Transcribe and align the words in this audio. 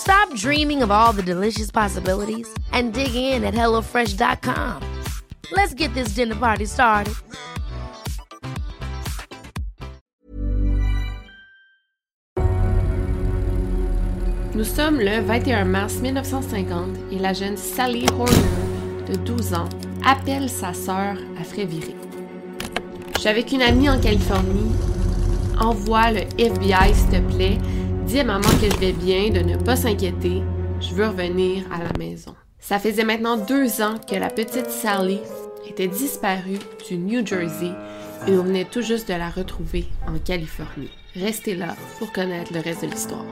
Stop 0.00 0.34
dreaming 0.34 0.82
of 0.82 0.90
all 0.90 1.12
the 1.12 1.22
delicious 1.22 1.70
possibilities 1.70 2.48
and 2.72 2.94
dig 2.94 3.14
in 3.14 3.44
at 3.44 3.52
HelloFresh.com. 3.52 4.82
Let's 5.52 5.74
get 5.74 5.92
this 5.92 6.14
dinner 6.14 6.36
party 6.36 6.64
started. 6.64 7.14
Nous 14.54 14.64
sommes 14.64 15.00
le 15.00 15.20
21 15.20 15.66
mars 15.66 16.00
1950 16.00 16.96
et 17.12 17.18
la 17.18 17.34
jeune 17.34 17.58
Sally 17.58 18.06
Horner, 18.08 19.06
de 19.06 19.16
12 19.16 19.52
ans, 19.52 19.68
appelle 20.02 20.48
sa 20.48 20.72
sœur 20.72 21.16
à 21.38 21.44
Fréviré. 21.44 21.94
Je 23.14 23.20
suis 23.20 23.28
avec 23.28 23.52
une 23.52 23.62
amie 23.62 23.90
en 23.90 24.00
Californie. 24.00 24.72
Envoie 25.60 26.10
le 26.10 26.20
FBI, 26.38 26.94
s'il 26.94 27.10
te 27.10 27.34
plaît. 27.34 27.58
Dis 28.10 28.18
à 28.18 28.24
maman 28.24 28.48
que 28.60 28.68
je 28.68 28.76
vais 28.80 28.92
bien, 28.92 29.30
de 29.30 29.38
ne 29.38 29.56
pas 29.56 29.76
s'inquiéter. 29.76 30.42
Je 30.80 30.92
veux 30.94 31.06
revenir 31.06 31.62
à 31.72 31.78
la 31.78 31.96
maison. 31.96 32.34
Ça 32.58 32.80
faisait 32.80 33.04
maintenant 33.04 33.36
deux 33.36 33.80
ans 33.82 33.94
que 34.04 34.16
la 34.16 34.30
petite 34.30 34.68
Sally 34.68 35.20
était 35.68 35.86
disparue 35.86 36.58
du 36.88 36.96
New 36.96 37.24
Jersey 37.24 37.70
et 38.26 38.32
on 38.32 38.42
venait 38.42 38.64
tout 38.64 38.82
juste 38.82 39.06
de 39.06 39.14
la 39.14 39.30
retrouver 39.30 39.86
en 40.08 40.18
Californie. 40.18 40.90
Restez 41.14 41.54
là 41.54 41.76
pour 42.00 42.12
connaître 42.12 42.52
le 42.52 42.58
reste 42.58 42.82
de 42.82 42.90
l'histoire. 42.90 43.24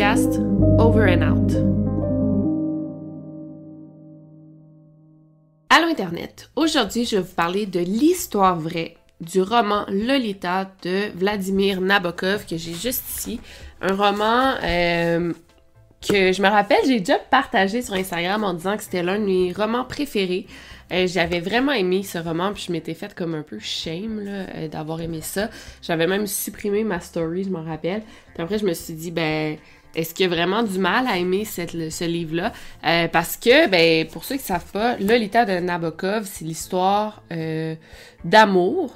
Podcast 0.00 0.40
Over 0.78 1.12
and 1.12 1.20
Out. 1.20 1.52
Allô 5.68 5.88
Internet! 5.88 6.50
Aujourd'hui, 6.56 7.04
je 7.04 7.16
vais 7.16 7.22
vous 7.22 7.34
parler 7.34 7.66
de 7.66 7.80
l'histoire 7.80 8.58
vraie 8.58 8.94
du 9.20 9.42
roman 9.42 9.84
Lolita 9.90 10.72
de 10.82 11.10
Vladimir 11.14 11.82
Nabokov 11.82 12.46
que 12.46 12.56
j'ai 12.56 12.72
juste 12.72 13.04
ici. 13.10 13.40
Un 13.82 13.94
roman 13.94 14.54
euh, 14.62 15.34
que 16.00 16.32
je 16.32 16.40
me 16.40 16.48
rappelle, 16.48 16.80
j'ai 16.86 17.00
déjà 17.00 17.18
partagé 17.18 17.82
sur 17.82 17.92
Instagram 17.92 18.42
en 18.42 18.54
disant 18.54 18.78
que 18.78 18.82
c'était 18.82 19.02
l'un 19.02 19.18
de 19.18 19.26
mes 19.26 19.52
romans 19.52 19.84
préférés. 19.84 20.46
Euh, 20.92 21.06
J'avais 21.06 21.40
vraiment 21.40 21.72
aimé 21.72 22.04
ce 22.04 22.16
roman, 22.16 22.54
puis 22.54 22.64
je 22.66 22.72
m'étais 22.72 22.94
faite 22.94 23.14
comme 23.14 23.34
un 23.34 23.42
peu 23.42 23.58
shame 23.58 24.24
euh, 24.26 24.68
d'avoir 24.68 25.02
aimé 25.02 25.20
ça. 25.20 25.50
J'avais 25.82 26.06
même 26.06 26.26
supprimé 26.26 26.84
ma 26.84 27.00
story, 27.00 27.44
je 27.44 27.50
m'en 27.50 27.62
rappelle. 27.62 28.02
Puis 28.32 28.42
après, 28.42 28.58
je 28.58 28.64
me 28.64 28.72
suis 28.72 28.94
dit, 28.94 29.10
ben, 29.10 29.58
est-ce 29.94 30.14
qu'il 30.14 30.24
y 30.24 30.32
a 30.32 30.34
vraiment 30.34 30.62
du 30.62 30.78
mal 30.78 31.06
à 31.06 31.16
aimer 31.16 31.44
ce 31.44 32.04
livre-là? 32.04 32.52
Euh, 32.86 33.08
parce 33.08 33.36
que, 33.36 33.68
ben, 33.68 34.06
pour 34.08 34.24
ceux 34.24 34.36
qui 34.36 34.42
savent 34.42 34.70
pas, 34.72 34.96
Lolita 34.98 35.44
de 35.44 35.58
Nabokov, 35.58 36.26
c'est 36.26 36.44
l'histoire 36.44 37.22
euh, 37.32 37.74
d'amour. 38.24 38.94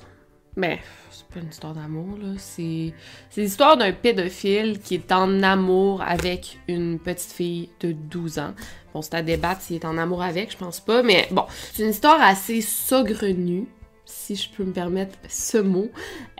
Mais 0.57 0.79
c'est 1.11 1.27
pas 1.27 1.41
une 1.41 1.49
histoire 1.49 1.75
d'amour, 1.75 2.17
là. 2.23 2.35
C'est 2.39 2.93
c'est 3.31 3.41
l'histoire 3.41 3.77
d'un 3.77 3.93
pédophile 3.93 4.79
qui 4.79 4.95
est 4.95 5.11
en 5.11 5.43
amour 5.43 6.03
avec 6.03 6.59
une 6.69 6.99
petite 7.01 7.33
fille 7.33 7.71
de 7.81 7.93
12 7.93 8.39
ans. 8.39 8.55
Bon, 8.93 9.03
c'est 9.03 9.15
à 9.15 9.23
débattre 9.23 9.61
s'il 9.61 9.77
est 9.77 9.85
en 9.85 9.99
amour 9.99 10.23
avec, 10.23 10.53
je 10.53 10.57
pense 10.57 10.79
pas. 10.79 11.03
Mais 11.03 11.27
bon, 11.33 11.45
c'est 11.73 11.83
une 11.83 11.91
histoire 11.91 12.21
assez 12.23 12.61
saugrenue, 12.61 13.67
si 14.05 14.37
je 14.37 14.49
peux 14.51 14.63
me 14.63 14.73
permettre 14.73 15.19
ce 15.29 15.59
mot. 15.59 15.91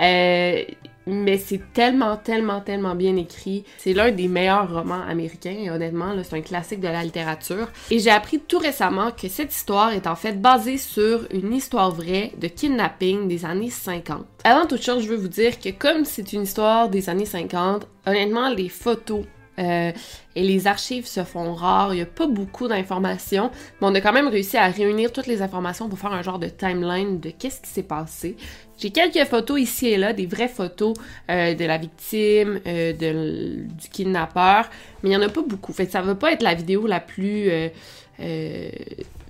Euh, 0.01 0.63
mais 1.07 1.39
c'est 1.39 1.61
tellement, 1.73 2.17
tellement, 2.17 2.61
tellement 2.61 2.95
bien 2.95 3.17
écrit. 3.17 3.65
C'est 3.79 3.93
l'un 3.93 4.11
des 4.11 4.29
meilleurs 4.29 4.73
romans 4.73 5.03
américains, 5.09 5.57
et 5.59 5.71
honnêtement, 5.71 6.15
c'est 6.23 6.37
un 6.37 6.43
classique 6.43 6.81
de 6.81 6.89
la 6.89 7.03
littérature. 7.03 7.69
Et 7.91 7.99
j'ai 7.99 8.11
appris 8.11 8.41
tout 8.41 8.59
récemment 8.59 9.11
que 9.11 9.29
cette 9.29 9.55
histoire 9.55 9.93
est 9.93 10.07
en 10.07 10.17
fait 10.17 10.41
basée 10.41 10.79
sur 10.79 11.27
une 11.31 11.53
histoire 11.53 11.91
vraie 11.91 12.33
de 12.39 12.49
kidnapping 12.49 13.29
des 13.29 13.45
années 13.45 13.71
50. 13.71 14.25
Avant 14.45 14.67
toute 14.67 14.83
chose, 14.83 15.03
je 15.05 15.09
veux 15.09 15.17
vous 15.17 15.29
dire 15.29 15.59
que 15.59 15.71
comme 15.71 16.05
c'est 16.05 16.33
une 16.33 16.43
histoire 16.43 16.89
des 16.89 17.09
années 17.09 17.25
50, 17.25 17.87
honnêtement, 18.07 18.51
les 18.51 18.69
photos 18.69 19.25
euh, 19.59 19.93
et 20.37 20.43
les 20.43 20.67
archives 20.67 21.07
se 21.07 21.23
font 21.25 21.55
rares, 21.55 21.95
il 21.95 21.97
n'y 21.97 22.03
a 22.03 22.07
pas 22.07 22.27
beaucoup 22.27 22.69
d'informations, 22.69 23.51
mais 23.81 23.87
on 23.87 23.95
a 23.95 24.01
quand 24.01 24.13
même 24.13 24.29
réussi 24.29 24.57
à 24.57 24.67
réunir 24.67 25.13
toutes 25.13 25.27
les 25.27 25.43
informations 25.43 25.89
pour 25.89 25.99
faire 25.99 26.13
un 26.13 26.23
genre 26.23 26.39
de 26.39 26.49
timeline 26.49 27.21
de 27.21 27.31
qu'est-ce 27.31 27.61
qui 27.61 27.71
s'est 27.71 27.83
passé. 27.83 28.37
J'ai 28.79 28.91
quelques 28.91 29.25
photos 29.29 29.61
ici 29.61 29.87
et 29.87 29.97
là, 29.97 30.13
des 30.13 30.27
vraies 30.27 30.49
photos 30.49 30.95
euh, 31.31 31.55
de 31.55 31.65
la 31.65 31.79
victime, 31.79 32.61
euh, 32.67 32.93
de, 32.93 33.65
du 33.65 33.89
kidnappeur, 33.89 34.69
mais 35.03 35.11
il 35.11 35.17
n'y 35.17 35.17
en 35.17 35.27
a 35.27 35.29
pas 35.29 35.43
beaucoup. 35.43 35.73
Fait 35.73 35.87
que 35.87 35.93
ça 35.93 36.03
va 36.03 36.15
pas 36.15 36.33
être 36.33 36.43
la 36.43 36.55
vidéo 36.55 36.87
la 36.87 37.01
plus 37.01 37.51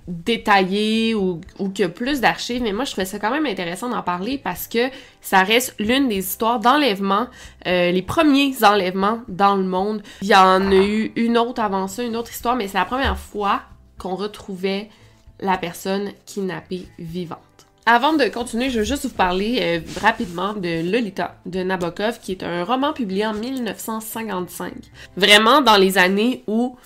détaillée 0.07 1.15
ou, 1.15 1.41
ou 1.59 1.69
qui 1.69 1.83
a 1.83 1.89
plus 1.89 2.21
d'archives, 2.21 2.61
mais 2.61 2.73
moi 2.73 2.85
je 2.85 2.91
trouvais 2.91 3.05
ça 3.05 3.19
quand 3.19 3.31
même 3.31 3.45
intéressant 3.45 3.89
d'en 3.89 4.03
parler 4.03 4.37
parce 4.37 4.67
que 4.67 4.89
ça 5.21 5.43
reste 5.43 5.75
l'une 5.79 6.07
des 6.07 6.19
histoires 6.19 6.59
d'enlèvement, 6.59 7.27
euh, 7.65 7.91
les 7.91 8.01
premiers 8.01 8.53
enlèvements 8.63 9.21
dans 9.27 9.55
le 9.55 9.63
monde. 9.63 10.03
Il 10.21 10.27
y 10.27 10.35
en 10.35 10.71
a 10.71 10.75
eu 10.75 11.11
une 11.15 11.37
autre 11.37 11.61
avant 11.61 11.87
ça, 11.87 12.03
une 12.03 12.15
autre 12.15 12.31
histoire, 12.31 12.55
mais 12.55 12.67
c'est 12.67 12.77
la 12.77 12.85
première 12.85 13.17
fois 13.17 13.61
qu'on 13.97 14.15
retrouvait 14.15 14.89
la 15.39 15.57
personne 15.57 16.11
kidnappée 16.25 16.87
vivante. 16.99 17.39
Avant 17.87 18.13
de 18.13 18.25
continuer, 18.25 18.71
je 18.71 18.79
veux 18.79 18.85
juste 18.85 19.05
vous 19.05 19.13
parler 19.13 19.59
euh, 19.61 20.01
rapidement 20.01 20.53
de 20.53 20.89
Lolita 20.91 21.35
de 21.45 21.61
Nabokov, 21.61 22.19
qui 22.19 22.31
est 22.31 22.43
un 22.43 22.63
roman 22.63 22.93
publié 22.93 23.27
en 23.27 23.33
1955. 23.33 24.73
Vraiment 25.17 25.61
dans 25.61 25.77
les 25.77 25.99
années 25.99 26.43
où 26.47 26.77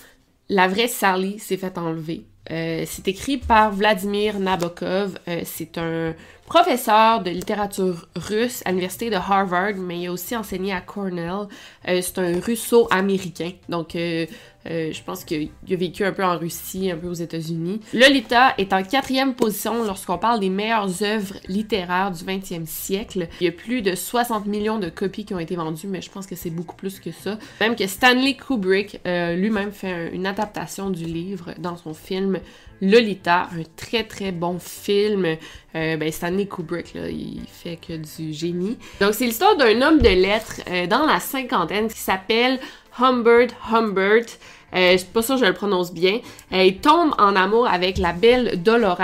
la 0.50 0.68
vraie 0.68 0.88
Sally 0.88 1.38
s'est 1.38 1.56
fait 1.56 1.78
enlever. 1.78 2.26
Euh, 2.50 2.84
c'est 2.86 3.06
écrit 3.08 3.38
par 3.38 3.72
Vladimir 3.72 4.40
Nabokov. 4.40 5.18
Euh, 5.28 5.42
c'est 5.44 5.78
un 5.78 6.14
professeur 6.50 7.22
de 7.22 7.30
littérature 7.30 8.08
russe 8.16 8.60
à 8.64 8.70
l'université 8.70 9.08
de 9.08 9.14
Harvard, 9.14 9.74
mais 9.76 10.00
il 10.00 10.08
a 10.08 10.12
aussi 10.12 10.34
enseigné 10.34 10.72
à 10.72 10.80
Cornell. 10.80 11.46
Euh, 11.88 12.00
c'est 12.02 12.18
un 12.18 12.40
russo-américain. 12.40 13.52
Donc, 13.68 13.94
euh, 13.94 14.26
euh, 14.68 14.90
je 14.92 15.00
pense 15.04 15.24
qu'il 15.24 15.48
a 15.70 15.76
vécu 15.76 16.04
un 16.04 16.10
peu 16.10 16.24
en 16.24 16.36
Russie, 16.36 16.90
un 16.90 16.96
peu 16.96 17.06
aux 17.06 17.12
États-Unis. 17.14 17.80
Lolita 17.94 18.54
est 18.58 18.72
en 18.72 18.82
quatrième 18.82 19.34
position 19.34 19.84
lorsqu'on 19.84 20.18
parle 20.18 20.40
des 20.40 20.50
meilleures 20.50 21.02
œuvres 21.04 21.34
littéraires 21.46 22.10
du 22.10 22.24
20e 22.24 22.66
siècle. 22.66 23.28
Il 23.40 23.44
y 23.44 23.48
a 23.48 23.52
plus 23.52 23.80
de 23.80 23.94
60 23.94 24.46
millions 24.46 24.80
de 24.80 24.88
copies 24.90 25.24
qui 25.24 25.32
ont 25.34 25.38
été 25.38 25.54
vendues, 25.54 25.86
mais 25.86 26.02
je 26.02 26.10
pense 26.10 26.26
que 26.26 26.34
c'est 26.34 26.50
beaucoup 26.50 26.74
plus 26.76 26.98
que 26.98 27.12
ça. 27.12 27.38
Même 27.60 27.76
que 27.76 27.86
Stanley 27.86 28.34
Kubrick 28.34 29.00
lui-même 29.04 29.70
fait 29.70 29.92
un- 29.92 30.10
une 30.12 30.26
adaptation 30.26 30.90
du 30.90 31.04
livre 31.04 31.52
dans 31.58 31.76
son 31.76 31.94
film 31.94 32.40
Lolita, 32.82 33.48
un 33.52 33.62
très 33.76 34.04
très 34.04 34.32
bon 34.32 34.58
film. 34.58 35.36
Ben 35.74 36.10
Stanley 36.12 36.39
Kubrick, 36.46 36.94
il 36.94 37.42
fait 37.46 37.76
que 37.76 37.94
du 37.94 38.32
génie. 38.32 38.78
Donc 39.00 39.14
c'est 39.14 39.26
l'histoire 39.26 39.56
d'un 39.56 39.80
homme 39.82 39.98
de 39.98 40.08
lettres 40.08 40.60
euh, 40.68 40.86
dans 40.86 41.06
la 41.06 41.20
cinquantaine 41.20 41.88
qui 41.88 41.98
s'appelle 41.98 42.60
Humbert 42.98 43.48
Humbert. 43.72 44.26
Euh, 44.74 44.92
je 44.92 44.98
suis 44.98 45.06
pas 45.08 45.22
sûre 45.22 45.34
que 45.36 45.40
je 45.42 45.46
le 45.46 45.54
prononce 45.54 45.92
bien. 45.92 46.20
Euh, 46.52 46.64
il 46.64 46.78
tombe 46.78 47.12
en 47.18 47.34
amour 47.36 47.66
avec 47.66 47.98
la 47.98 48.12
belle 48.12 48.62
Dolores 48.62 48.98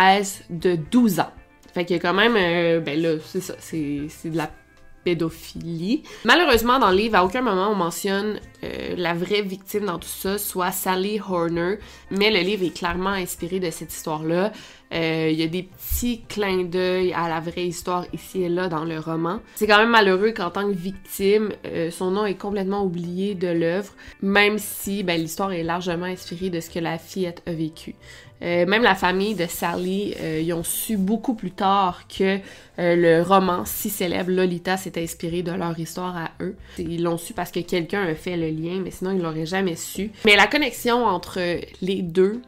de 0.50 0.76
12 0.76 1.20
ans. 1.20 1.30
Fait 1.74 1.84
que 1.84 1.94
quand 1.94 2.14
même, 2.14 2.36
euh, 2.36 2.80
ben 2.80 3.00
là, 3.00 3.16
c'est 3.24 3.42
ça, 3.42 3.54
c'est 3.58 4.30
de 4.30 4.36
la 4.36 4.50
Malheureusement, 6.24 6.78
dans 6.78 6.90
le 6.90 6.96
livre, 6.96 7.16
à 7.16 7.24
aucun 7.24 7.42
moment 7.42 7.70
on 7.70 7.74
mentionne 7.74 8.40
euh, 8.64 8.94
la 8.96 9.14
vraie 9.14 9.42
victime 9.42 9.86
dans 9.86 9.98
tout 9.98 10.08
ça, 10.08 10.38
soit 10.38 10.72
Sally 10.72 11.20
Horner, 11.20 11.76
mais 12.10 12.30
le 12.30 12.40
livre 12.40 12.64
est 12.64 12.76
clairement 12.76 13.10
inspiré 13.10 13.60
de 13.60 13.70
cette 13.70 13.92
histoire-là. 13.92 14.52
Euh, 14.94 15.28
il 15.32 15.38
y 15.38 15.42
a 15.42 15.48
des 15.48 15.64
petits 15.64 16.22
clins 16.28 16.62
d'œil 16.62 17.12
à 17.12 17.28
la 17.28 17.40
vraie 17.40 17.66
histoire 17.66 18.06
ici 18.12 18.42
et 18.42 18.48
là 18.48 18.68
dans 18.68 18.84
le 18.84 19.00
roman. 19.00 19.40
C'est 19.56 19.66
quand 19.66 19.78
même 19.78 19.90
malheureux 19.90 20.30
qu'en 20.30 20.50
tant 20.50 20.68
que 20.68 20.76
victime, 20.76 21.52
euh, 21.66 21.90
son 21.90 22.12
nom 22.12 22.24
est 22.24 22.36
complètement 22.36 22.84
oublié 22.84 23.34
de 23.34 23.48
l'œuvre, 23.48 23.92
même 24.22 24.58
si 24.58 25.02
ben, 25.02 25.20
l'histoire 25.20 25.52
est 25.52 25.64
largement 25.64 26.06
inspirée 26.06 26.50
de 26.50 26.60
ce 26.60 26.70
que 26.70 26.78
la 26.78 26.98
fillette 26.98 27.42
a 27.46 27.52
vécu. 27.52 27.96
Euh, 28.42 28.66
même 28.66 28.82
la 28.82 28.94
famille 28.94 29.34
de 29.34 29.46
Sally, 29.46 30.14
ils 30.42 30.52
ont 30.52 30.62
su 30.62 30.96
beaucoup 30.96 31.34
plus 31.34 31.52
tard 31.52 32.02
que 32.08 32.38
le 32.78 33.22
roman 33.22 33.64
si 33.64 33.88
célèbre 33.88 34.30
Lolita 34.30 34.76
s'est 34.76 35.02
inspiré 35.02 35.42
de 35.42 35.52
leur 35.52 35.78
histoire 35.78 36.16
à 36.16 36.30
eux. 36.40 36.56
Ils 36.78 37.02
l'ont 37.02 37.16
su 37.16 37.32
parce 37.32 37.50
que 37.50 37.60
quelqu'un 37.60 38.02
a 38.02 38.14
fait 38.14 38.36
le 38.36 38.48
lien, 38.48 38.80
mais 38.82 38.90
sinon 38.90 39.12
ils 39.12 39.22
l'auraient 39.22 39.46
jamais 39.46 39.76
su. 39.76 40.10
Mais 40.24 40.36
la 40.36 40.46
connexion 40.46 41.04
entre 41.04 41.40
les 41.80 42.02
deux, 42.02 42.42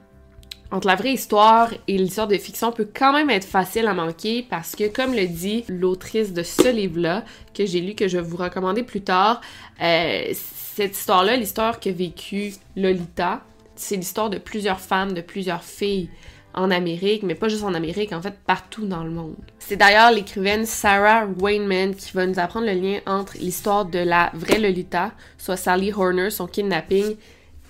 entre 0.70 0.86
la 0.86 0.96
vraie 0.96 1.12
histoire 1.12 1.70
et 1.86 1.96
l'histoire 1.96 2.28
de 2.28 2.36
fiction 2.36 2.72
peut 2.72 2.88
quand 2.92 3.12
même 3.12 3.30
être 3.30 3.46
facile 3.46 3.86
à 3.86 3.94
manquer 3.94 4.44
parce 4.48 4.76
que, 4.76 4.88
comme 4.88 5.14
le 5.14 5.26
dit 5.26 5.64
l'autrice 5.68 6.32
de 6.32 6.42
ce 6.42 6.70
livre-là, 6.70 7.24
que 7.54 7.64
j'ai 7.64 7.80
lu, 7.80 7.94
que 7.94 8.06
je 8.08 8.18
vais 8.18 8.22
vous 8.22 8.36
recommander 8.36 8.82
plus 8.82 9.00
tard, 9.00 9.40
euh, 9.82 10.32
cette 10.34 10.96
histoire-là, 10.96 11.36
l'histoire 11.36 11.80
qu'a 11.80 11.92
vécue 11.92 12.52
Lolita, 12.76 13.42
c'est 13.78 13.96
l'histoire 13.96 14.30
de 14.30 14.38
plusieurs 14.38 14.80
femmes, 14.80 15.12
de 15.12 15.20
plusieurs 15.20 15.62
filles 15.62 16.10
en 16.54 16.70
Amérique, 16.70 17.22
mais 17.22 17.34
pas 17.34 17.48
juste 17.48 17.62
en 17.62 17.74
Amérique, 17.74 18.12
en 18.12 18.20
fait 18.20 18.34
partout 18.46 18.86
dans 18.86 19.04
le 19.04 19.10
monde. 19.10 19.36
C'est 19.58 19.76
d'ailleurs 19.76 20.10
l'écrivaine 20.10 20.66
Sarah 20.66 21.26
Weinman 21.38 21.94
qui 21.94 22.12
va 22.12 22.26
nous 22.26 22.38
apprendre 22.38 22.66
le 22.66 22.72
lien 22.72 23.00
entre 23.06 23.36
l'histoire 23.38 23.84
de 23.84 23.98
la 23.98 24.30
vraie 24.34 24.58
Lolita, 24.58 25.12
soit 25.36 25.56
Sally 25.56 25.92
Horner, 25.92 26.30
son 26.30 26.46
kidnapping, 26.46 27.16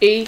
et 0.00 0.24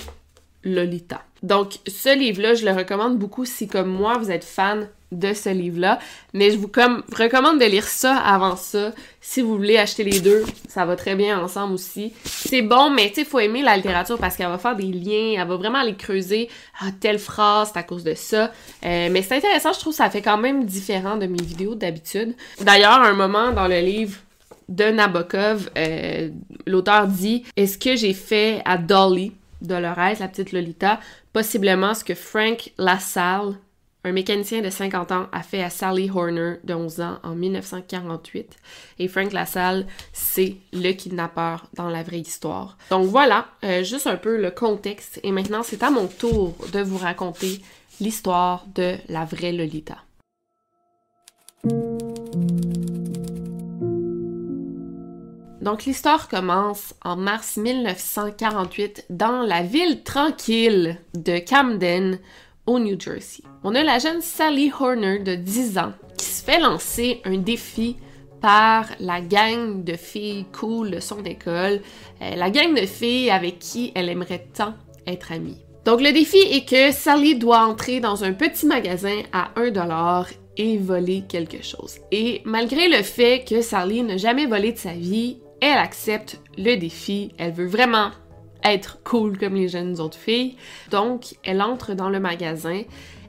Lolita. 0.65 1.23
Donc, 1.43 1.79
ce 1.87 2.17
livre-là, 2.17 2.55
je 2.55 2.67
le 2.67 2.73
recommande 2.73 3.19
beaucoup 3.19 3.45
si, 3.45 3.67
comme 3.67 3.89
moi, 3.89 4.19
vous 4.19 4.31
êtes 4.31 4.45
fan 4.45 4.89
de 5.13 5.33
ce 5.33 5.49
livre-là. 5.49 5.99
Mais 6.35 6.51
je 6.51 6.59
vous 6.59 6.71
recommande 7.17 7.59
de 7.59 7.65
lire 7.65 7.85
ça 7.85 8.17
avant 8.17 8.57
ça. 8.57 8.93
Si 9.21 9.43
vous 9.43 9.57
voulez 9.57 9.77
acheter 9.77 10.05
les 10.05 10.21
deux, 10.21 10.45
ça 10.69 10.85
va 10.85 10.97
très 10.97 11.15
bien 11.15 11.39
ensemble 11.43 11.75
aussi. 11.75 12.13
C'est 12.25 12.63
bon, 12.63 12.91
mais 12.91 13.09
tu 13.09 13.17
sais, 13.17 13.25
faut 13.25 13.39
aimer 13.39 13.63
la 13.63 13.77
littérature 13.77 14.19
parce 14.19 14.37
qu'elle 14.37 14.49
va 14.49 14.59
faire 14.59 14.77
des 14.77 14.85
liens, 14.85 15.41
elle 15.41 15.49
va 15.49 15.57
vraiment 15.57 15.79
aller 15.79 15.97
creuser. 15.97 16.49
Ah, 16.81 16.87
telle 16.99 17.19
phrase, 17.19 17.71
c'est 17.73 17.79
à 17.79 17.83
cause 17.83 18.05
de 18.05 18.15
ça. 18.15 18.53
Euh, 18.85 19.09
mais 19.11 19.23
c'est 19.23 19.37
intéressant, 19.37 19.73
je 19.73 19.81
trouve 19.81 19.95
ça 19.95 20.11
fait 20.11 20.23
quand 20.23 20.39
même 20.39 20.65
différent 20.65 21.17
de 21.17 21.27
mes 21.27 21.43
vidéos 21.43 21.75
d'habitude. 21.75 22.35
D'ailleurs, 22.61 23.01
un 23.01 23.15
moment 23.15 23.53
dans 23.53 23.69
le 23.69 23.81
livre 23.81 24.19
de 24.69 24.85
Nabokov, 24.85 25.71
euh, 25.77 26.31
l'auteur 26.67 27.09
dit 27.09 27.45
«Est-ce 27.57 27.77
que 27.77 27.97
j'ai 27.97 28.15
fait 28.15 28.63
à 28.65 28.79
Dolly?» 28.79 29.33
Dolores, 29.61 30.19
la 30.21 30.29
petite 30.29 30.53
Lolita, 30.53 31.01
possiblement 31.33 31.93
ce 31.93 32.03
que 32.03 32.15
Frank 32.15 32.73
LaSalle, 32.79 33.57
un 34.05 34.13
mécanicien 34.13 34.63
de 34.63 34.71
50 34.71 35.13
ans, 35.13 35.27
a 35.33 35.43
fait 35.43 35.63
à 35.63 35.71
Sally 35.71 36.11
Horner 36.11 36.55
de 36.65 36.75
11 36.75 37.01
ans 37.01 37.19
en 37.23 37.35
1948. 37.35 38.57
Et 38.99 39.09
Frank 39.09 39.33
LaSalle, 39.33 39.87
c'est 40.13 40.57
le 40.73 40.93
kidnappeur 40.93 41.67
dans 41.75 41.91
la 41.91 42.03
vraie 42.03 42.21
histoire. 42.21 42.79
Donc 42.91 43.07
voilà, 43.07 43.49
euh, 43.65 43.85
juste 43.85 44.07
un 44.07 44.17
peu 44.17 44.41
le 44.41 44.51
contexte. 44.51 45.21
Et 45.23 45.33
maintenant, 45.33 45.63
c'est 45.63 45.83
à 45.83 45.91
mon 45.91 46.07
tour 46.07 46.55
de 46.73 46.81
vous 46.81 46.99
raconter 46.99 47.61
l'histoire 48.01 48.65
de 48.75 48.97
la 49.09 49.25
vraie 49.25 49.53
Lolita. 49.53 49.99
Donc 55.61 55.85
l'histoire 55.85 56.29
commence 56.29 56.95
en 57.05 57.17
mars 57.17 57.59
1948 57.59 59.05
dans 59.11 59.43
la 59.43 59.63
ville 59.63 60.03
tranquille 60.03 60.99
de 61.13 61.39
Camden, 61.39 62.19
au 62.67 62.79
New 62.79 62.99
Jersey. 62.99 63.43
On 63.65 63.75
a 63.75 63.83
la 63.83 63.99
jeune 63.99 64.21
Sally 64.21 64.73
Horner 64.79 65.19
de 65.19 65.35
10 65.35 65.79
ans 65.79 65.93
qui 66.17 66.27
se 66.27 66.45
fait 66.45 66.61
lancer 66.61 67.21
un 67.25 67.39
défi 67.39 67.97
par 68.41 68.87
la 69.01 69.21
gang 69.21 69.85
de 69.85 69.95
filles 69.95 70.47
cool 70.53 70.91
de 70.91 71.01
son 71.01 71.23
école, 71.25 71.81
euh, 72.23 72.35
la 72.37 72.51
gang 72.51 72.75
de 72.75 72.87
filles 72.87 73.31
avec 73.31 73.59
qui 73.59 73.93
elle 73.95 74.09
aimerait 74.09 74.47
tant 74.55 74.75
être 75.07 75.33
amie. 75.33 75.59
Donc 75.85 76.01
le 76.01 76.13
défi 76.13 76.39
est 76.39 76.69
que 76.69 76.93
Sally 76.93 77.37
doit 77.37 77.67
entrer 77.67 78.01
dans 78.01 78.25
un 78.25 78.33
petit 78.33 78.67
magasin 78.67 79.23
à 79.33 79.51
1 79.57 79.71
dollar 79.71 80.27
et 80.57 80.77
voler 80.77 81.25
quelque 81.29 81.63
chose. 81.65 81.99
Et 82.13 82.43
malgré 82.45 82.89
le 82.89 83.03
fait 83.03 83.45
que 83.49 83.63
Sally 83.63 84.03
n'a 84.03 84.17
jamais 84.17 84.47
volé 84.47 84.73
de 84.73 84.79
sa 84.79 84.93
vie, 84.93 85.39
elle 85.61 85.79
accepte 85.79 86.41
le 86.59 86.77
défi, 86.77 87.33
elle 87.39 87.53
veut 87.53 87.67
vraiment 87.67 88.11
être 88.65 89.03
cool 89.05 89.39
comme 89.39 89.55
les 89.55 89.69
jeunes 89.69 90.01
autres 90.01 90.19
filles. 90.19 90.57
Donc, 90.91 91.37
elle 91.45 91.63
entre 91.63 91.95
dans 91.95 92.11
le 92.11 92.21
magasin, 92.21 92.83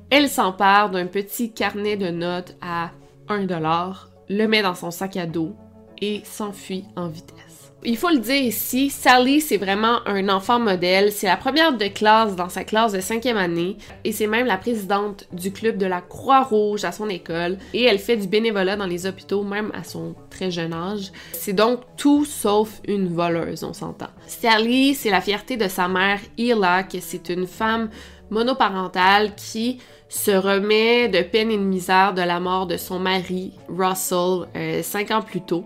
elle 0.09 0.29
s'empare 0.29 0.89
d'un 0.89 1.07
petit 1.07 1.53
carnet 1.53 1.97
de 1.97 2.09
notes 2.09 2.55
à 2.61 2.91
1 3.29 3.45
dollar, 3.45 4.09
le 4.29 4.47
met 4.47 4.61
dans 4.61 4.75
son 4.75 4.91
sac 4.91 5.17
à 5.17 5.25
dos 5.25 5.55
et 6.01 6.21
s'enfuit 6.25 6.85
en 6.95 7.07
vitesse. 7.07 7.50
Il 7.83 7.97
faut 7.97 8.09
le 8.09 8.19
dire 8.19 8.35
ici, 8.35 8.91
Sally, 8.91 9.41
c'est 9.41 9.57
vraiment 9.57 10.05
un 10.05 10.29
enfant 10.29 10.59
modèle. 10.59 11.11
C'est 11.11 11.25
la 11.25 11.35
première 11.35 11.75
de 11.75 11.87
classe 11.87 12.35
dans 12.35 12.47
sa 12.47 12.63
classe 12.63 12.91
de 12.91 12.99
cinquième 12.99 13.37
année 13.37 13.75
et 14.03 14.11
c'est 14.11 14.27
même 14.27 14.45
la 14.45 14.57
présidente 14.57 15.25
du 15.33 15.51
club 15.51 15.77
de 15.77 15.87
la 15.87 15.99
Croix-Rouge 15.99 16.85
à 16.85 16.91
son 16.91 17.09
école 17.09 17.57
et 17.73 17.85
elle 17.85 17.97
fait 17.97 18.17
du 18.17 18.27
bénévolat 18.27 18.75
dans 18.75 18.85
les 18.85 19.07
hôpitaux 19.07 19.41
même 19.41 19.71
à 19.73 19.83
son 19.83 20.13
très 20.29 20.51
jeune 20.51 20.73
âge. 20.73 21.11
C'est 21.33 21.53
donc 21.53 21.79
tout 21.97 22.23
sauf 22.23 22.69
une 22.87 23.07
voleuse, 23.07 23.63
on 23.63 23.73
s'entend. 23.73 24.11
Sally, 24.27 24.93
c'est 24.93 25.09
la 25.09 25.21
fierté 25.21 25.57
de 25.57 25.67
sa 25.67 25.87
mère, 25.87 26.19
Ila, 26.37 26.83
que 26.83 26.99
c'est 26.99 27.29
une 27.29 27.47
femme 27.47 27.89
monoparentale 28.29 29.33
qui 29.33 29.79
se 30.07 30.31
remet 30.31 31.07
de 31.07 31.21
peine 31.21 31.49
et 31.51 31.57
de 31.57 31.63
misère 31.63 32.13
de 32.13 32.21
la 32.21 32.39
mort 32.39 32.67
de 32.67 32.77
son 32.77 32.99
mari, 32.99 33.53
Russell, 33.69 34.47
euh, 34.55 34.83
cinq 34.83 35.09
ans 35.09 35.21
plus 35.21 35.41
tôt 35.41 35.65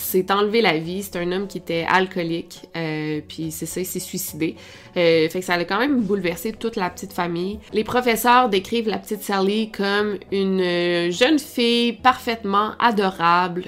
s'est 0.00 0.30
enlevé 0.32 0.60
la 0.60 0.78
vie. 0.78 1.02
C'est 1.02 1.16
un 1.16 1.30
homme 1.32 1.46
qui 1.46 1.58
était 1.58 1.86
alcoolique, 1.88 2.68
euh, 2.76 3.20
puis 3.26 3.50
c'est 3.50 3.66
ça, 3.66 3.80
il 3.80 3.86
s'est 3.86 4.00
suicidé. 4.00 4.56
Euh, 4.96 5.28
fait 5.28 5.40
que 5.40 5.44
ça 5.44 5.54
a 5.54 5.64
quand 5.64 5.78
même 5.78 6.02
bouleversé 6.02 6.52
toute 6.52 6.76
la 6.76 6.90
petite 6.90 7.12
famille. 7.12 7.58
Les 7.72 7.84
professeurs 7.84 8.48
décrivent 8.48 8.88
la 8.88 8.98
petite 8.98 9.22
Sally 9.22 9.70
comme 9.70 10.18
une 10.32 10.60
euh, 10.60 11.10
jeune 11.10 11.38
fille 11.38 11.94
parfaitement 11.94 12.72
adorable, 12.78 13.64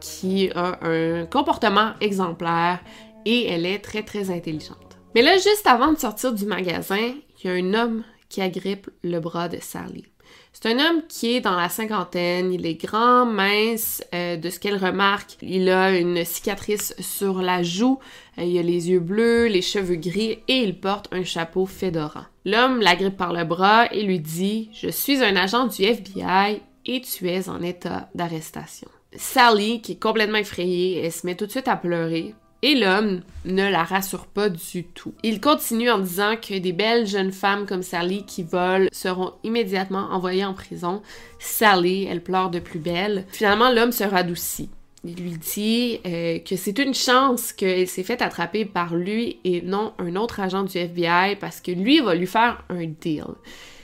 qui 0.00 0.50
a 0.54 0.78
un 0.82 1.26
comportement 1.26 1.92
exemplaire 2.00 2.80
et 3.24 3.46
elle 3.48 3.66
est 3.66 3.78
très 3.78 4.02
très 4.02 4.30
intelligente. 4.30 4.98
Mais 5.14 5.22
là, 5.22 5.34
juste 5.34 5.66
avant 5.66 5.92
de 5.92 5.98
sortir 5.98 6.32
du 6.32 6.46
magasin, 6.46 7.14
il 7.42 7.46
y 7.46 7.50
a 7.50 7.54
un 7.54 7.74
homme 7.74 8.04
qui 8.28 8.40
agrippe 8.40 8.88
le 9.02 9.20
bras 9.20 9.48
de 9.48 9.58
Sally. 9.60 10.06
C'est 10.52 10.68
un 10.68 10.78
homme 10.78 11.02
qui 11.08 11.34
est 11.34 11.40
dans 11.40 11.56
la 11.56 11.68
cinquantaine, 11.68 12.52
il 12.52 12.66
est 12.66 12.74
grand, 12.74 13.24
mince, 13.24 14.04
euh, 14.14 14.36
de 14.36 14.50
ce 14.50 14.60
qu'elle 14.60 14.76
remarque, 14.76 15.38
il 15.40 15.68
a 15.70 15.98
une 15.98 16.24
cicatrice 16.24 16.94
sur 17.00 17.40
la 17.40 17.62
joue, 17.62 17.98
euh, 18.38 18.44
il 18.44 18.58
a 18.58 18.62
les 18.62 18.90
yeux 18.90 19.00
bleus, 19.00 19.46
les 19.46 19.62
cheveux 19.62 19.96
gris 19.96 20.38
et 20.46 20.58
il 20.58 20.78
porte 20.78 21.08
un 21.10 21.24
chapeau 21.24 21.64
fédorant. 21.64 22.26
L'homme 22.44 22.80
la 22.80 22.96
grippe 22.96 23.16
par 23.16 23.32
le 23.32 23.44
bras 23.44 23.86
et 23.92 24.02
lui 24.02 24.20
dit 24.20 24.68
«Je 24.74 24.88
suis 24.88 25.24
un 25.24 25.36
agent 25.36 25.68
du 25.68 25.82
FBI 25.82 26.60
et 26.84 27.00
tu 27.00 27.28
es 27.30 27.48
en 27.48 27.62
état 27.62 28.10
d'arrestation.» 28.14 28.88
Sally, 29.16 29.80
qui 29.80 29.92
est 29.92 30.02
complètement 30.02 30.38
effrayée, 30.38 31.02
elle 31.02 31.12
se 31.12 31.26
met 31.26 31.34
tout 31.34 31.46
de 31.46 31.50
suite 31.50 31.68
à 31.68 31.76
pleurer 31.76 32.34
et 32.62 32.76
l'homme 32.76 33.22
ne 33.44 33.68
la 33.68 33.82
rassure 33.82 34.26
pas 34.26 34.48
du 34.48 34.84
tout. 34.84 35.12
Il 35.22 35.40
continue 35.40 35.90
en 35.90 35.98
disant 35.98 36.36
que 36.36 36.58
des 36.58 36.72
belles 36.72 37.06
jeunes 37.06 37.32
femmes 37.32 37.66
comme 37.66 37.82
Sally 37.82 38.24
qui 38.24 38.44
volent 38.44 38.86
seront 38.92 39.32
immédiatement 39.42 40.08
envoyées 40.12 40.44
en 40.44 40.54
prison. 40.54 41.02
Sally, 41.40 42.04
elle 42.04 42.22
pleure 42.22 42.50
de 42.50 42.60
plus 42.60 42.78
belle. 42.78 43.26
Finalement, 43.32 43.70
l'homme 43.70 43.92
se 43.92 44.04
radoucit. 44.04 44.70
Il 45.04 45.16
lui 45.16 45.36
dit 45.36 45.98
euh, 46.06 46.38
que 46.38 46.54
c'est 46.54 46.78
une 46.78 46.94
chance 46.94 47.52
qu'elle 47.52 47.88
s'est 47.88 48.04
fait 48.04 48.22
attraper 48.22 48.64
par 48.64 48.94
lui 48.94 49.40
et 49.42 49.60
non 49.60 49.92
un 49.98 50.14
autre 50.14 50.38
agent 50.38 50.62
du 50.62 50.78
FBI 50.78 51.36
parce 51.40 51.60
que 51.60 51.72
lui 51.72 51.98
va 52.00 52.14
lui 52.14 52.28
faire 52.28 52.64
un 52.68 52.86
deal. 52.86 53.24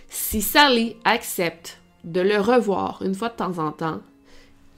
Si 0.08 0.40
Sally 0.40 0.94
accepte 1.04 1.80
de 2.04 2.20
le 2.20 2.40
revoir 2.40 3.02
une 3.04 3.14
fois 3.14 3.30
de 3.30 3.35
temps 3.35 3.58
en 3.58 3.73
temps, 3.73 4.00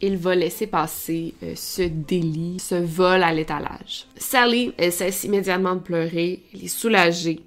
il 0.00 0.16
va 0.16 0.34
laisser 0.34 0.66
passer 0.66 1.34
euh, 1.42 1.52
ce 1.54 1.82
délit, 1.82 2.58
ce 2.58 2.74
vol 2.74 3.22
à 3.22 3.32
l'étalage. 3.32 4.06
Sally, 4.16 4.72
elle 4.78 4.92
cesse 4.92 5.24
immédiatement 5.24 5.74
de 5.74 5.80
pleurer, 5.80 6.42
elle 6.54 6.64
est 6.64 6.68
soulagée. 6.68 7.40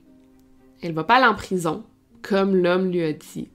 Elle 0.81 0.93
va 0.93 1.03
pas 1.03 1.15
aller 1.15 1.27
en 1.27 1.36
prison, 1.36 1.83
comme 2.22 2.55
l'homme 2.55 2.91
lui 2.91 3.03
a 3.03 3.13
dit, 3.13 3.48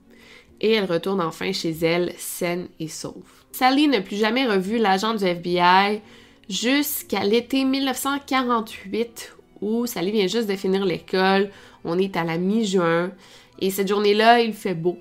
et 0.61 0.73
elle 0.73 0.85
retourne 0.85 1.21
enfin 1.21 1.51
chez 1.53 1.71
elle, 1.81 2.13
saine 2.17 2.67
et 2.79 2.87
sauve. 2.87 3.23
Sally 3.51 3.87
n'a 3.87 4.01
plus 4.01 4.17
jamais 4.17 4.47
revu 4.47 4.77
l'agent 4.77 5.13
du 5.13 5.25
FBI 5.25 6.01
jusqu'à 6.49 7.23
l'été 7.23 7.63
1948, 7.63 9.35
où 9.61 9.85
Sally 9.85 10.11
vient 10.11 10.27
juste 10.27 10.49
de 10.49 10.55
finir 10.55 10.85
l'école. 10.85 11.49
On 11.83 11.97
est 11.97 12.17
à 12.17 12.23
la 12.23 12.37
mi-juin, 12.37 13.11
et 13.59 13.69
cette 13.69 13.87
journée-là, 13.87 14.41
il 14.41 14.53
fait 14.53 14.73
beau. 14.73 14.97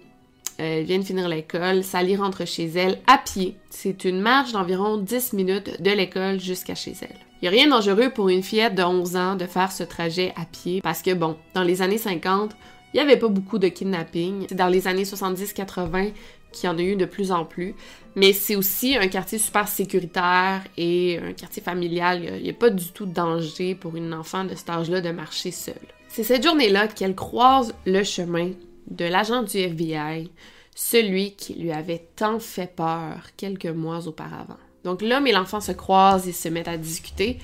Euh, 0.61 0.83
vient 0.85 0.99
de 0.99 1.05
finir 1.05 1.29
l'école, 1.29 1.85
Sally 1.85 2.17
rentre 2.17 2.47
chez 2.47 2.67
elle 2.67 2.99
à 3.07 3.19
pied. 3.19 3.57
C'est 3.71 4.05
une 4.05 4.21
marche 4.21 4.53
d'environ 4.53 4.97
10 4.97 5.33
minutes 5.33 5.81
de 5.81 5.91
l'école 5.91 6.41
jusqu'à 6.41 6.75
chez 6.75 6.95
elle. 7.03 7.17
Il 7.41 7.45
n'y 7.45 7.49
a 7.49 7.51
rien 7.53 7.67
de 7.67 7.71
dangereux 7.71 8.11
pour 8.11 8.29
une 8.29 8.43
fillette 8.43 8.75
de 8.75 8.83
11 8.83 9.17
ans 9.17 9.37
de 9.37 9.47
faire 9.47 9.71
ce 9.71 9.85
trajet 9.85 10.33
à 10.37 10.45
pied 10.45 10.81
parce 10.83 11.03
que, 11.03 11.15
bon, 11.15 11.37
dans 11.55 11.63
les 11.63 11.83
années 11.83 11.99
50, 11.99 12.57
il 12.93 12.97
n'y 12.97 13.01
avait 13.01 13.17
pas 13.17 13.29
beaucoup 13.29 13.59
de 13.59 13.69
kidnapping. 13.69 14.47
C'est 14.49 14.57
dans 14.57 14.69
les 14.69 14.89
années 14.89 15.05
70-80 15.05 16.13
qu'il 16.51 16.69
y 16.69 16.73
en 16.73 16.79
a 16.79 16.83
eu 16.83 16.97
de 16.97 17.05
plus 17.05 17.31
en 17.31 17.45
plus. 17.45 17.75
Mais 18.17 18.33
c'est 18.33 18.57
aussi 18.57 18.97
un 18.97 19.07
quartier 19.07 19.39
super 19.39 19.69
sécuritaire 19.69 20.63
et 20.77 21.21
un 21.23 21.33
quartier 21.33 21.63
familial. 21.63 22.25
Il 22.39 22.43
n'y 22.43 22.51
a, 22.51 22.55
pas 22.55 22.71
du 22.71 22.91
tout 22.91 23.07
de 23.07 23.13
danger 23.13 23.75
pour 23.75 23.95
une 23.95 24.13
enfant 24.15 24.45
de 24.45 24.55
cet 24.57 24.71
âge-là 24.71 25.01
de 25.01 25.11
marcher 25.11 25.53
seule. 25.53 25.75
C'est 26.09 26.25
cette 26.25 26.43
journée-là 26.43 26.89
qu'elle 26.89 27.15
croise 27.15 27.75
le 27.87 28.03
chemin 28.03 28.51
de 28.91 29.05
l'agent 29.05 29.43
du 29.43 29.57
FBI, 29.57 30.31
celui 30.75 31.33
qui 31.33 31.55
lui 31.55 31.73
avait 31.73 32.09
tant 32.17 32.39
fait 32.39 32.75
peur 32.75 33.19
quelques 33.37 33.67
mois 33.67 34.07
auparavant. 34.07 34.59
Donc 34.85 35.03
l'homme 35.03 35.27
et 35.27 35.33
l'enfant 35.33 35.61
se 35.61 35.73
croisent 35.73 36.29
et 36.29 36.33
se 36.33 36.49
mettent 36.49 36.69
à 36.69 36.77
discuter. 36.77 37.39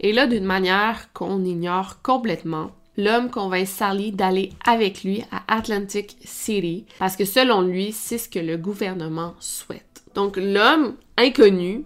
Et 0.00 0.12
là, 0.12 0.26
d'une 0.26 0.44
manière 0.44 1.12
qu'on 1.12 1.44
ignore 1.44 2.02
complètement, 2.02 2.70
l'homme 2.96 3.30
convainc 3.30 3.66
Sally 3.66 4.12
d'aller 4.12 4.52
avec 4.66 5.04
lui 5.04 5.22
à 5.30 5.42
Atlantic 5.56 6.16
City 6.24 6.86
parce 6.98 7.16
que 7.16 7.24
selon 7.24 7.62
lui, 7.62 7.92
c'est 7.92 8.18
ce 8.18 8.28
que 8.28 8.38
le 8.38 8.56
gouvernement 8.56 9.34
souhaite. 9.38 10.02
Donc 10.14 10.36
l'homme 10.36 10.96
inconnu 11.16 11.84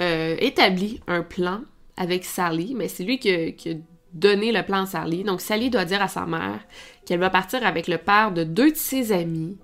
euh, 0.00 0.36
établit 0.38 1.00
un 1.06 1.22
plan 1.22 1.60
avec 1.96 2.24
Sally, 2.24 2.74
mais 2.74 2.88
c'est 2.88 3.04
lui 3.04 3.18
qui 3.18 3.30
a, 3.30 3.74
donné 4.14 4.52
le 4.52 4.62
plan 4.62 4.82
à 4.82 4.86
Sally. 4.86 5.24
Donc 5.24 5.40
Sally 5.40 5.68
doit 5.68 5.84
dire 5.84 6.00
à 6.00 6.08
sa 6.08 6.24
mère 6.24 6.60
qu'elle 7.08 7.20
va 7.20 7.30
partir 7.30 7.64
avec 7.64 7.88
le 7.88 7.96
père 7.96 8.32
de 8.32 8.44
deux 8.44 8.72
de 8.72 8.76
ses 8.76 9.12
amis 9.12 9.56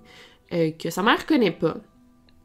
euh, 0.51 0.71
que 0.71 0.89
sa 0.89 1.03
mère 1.03 1.27
connaît 1.27 1.51
pas, 1.51 1.75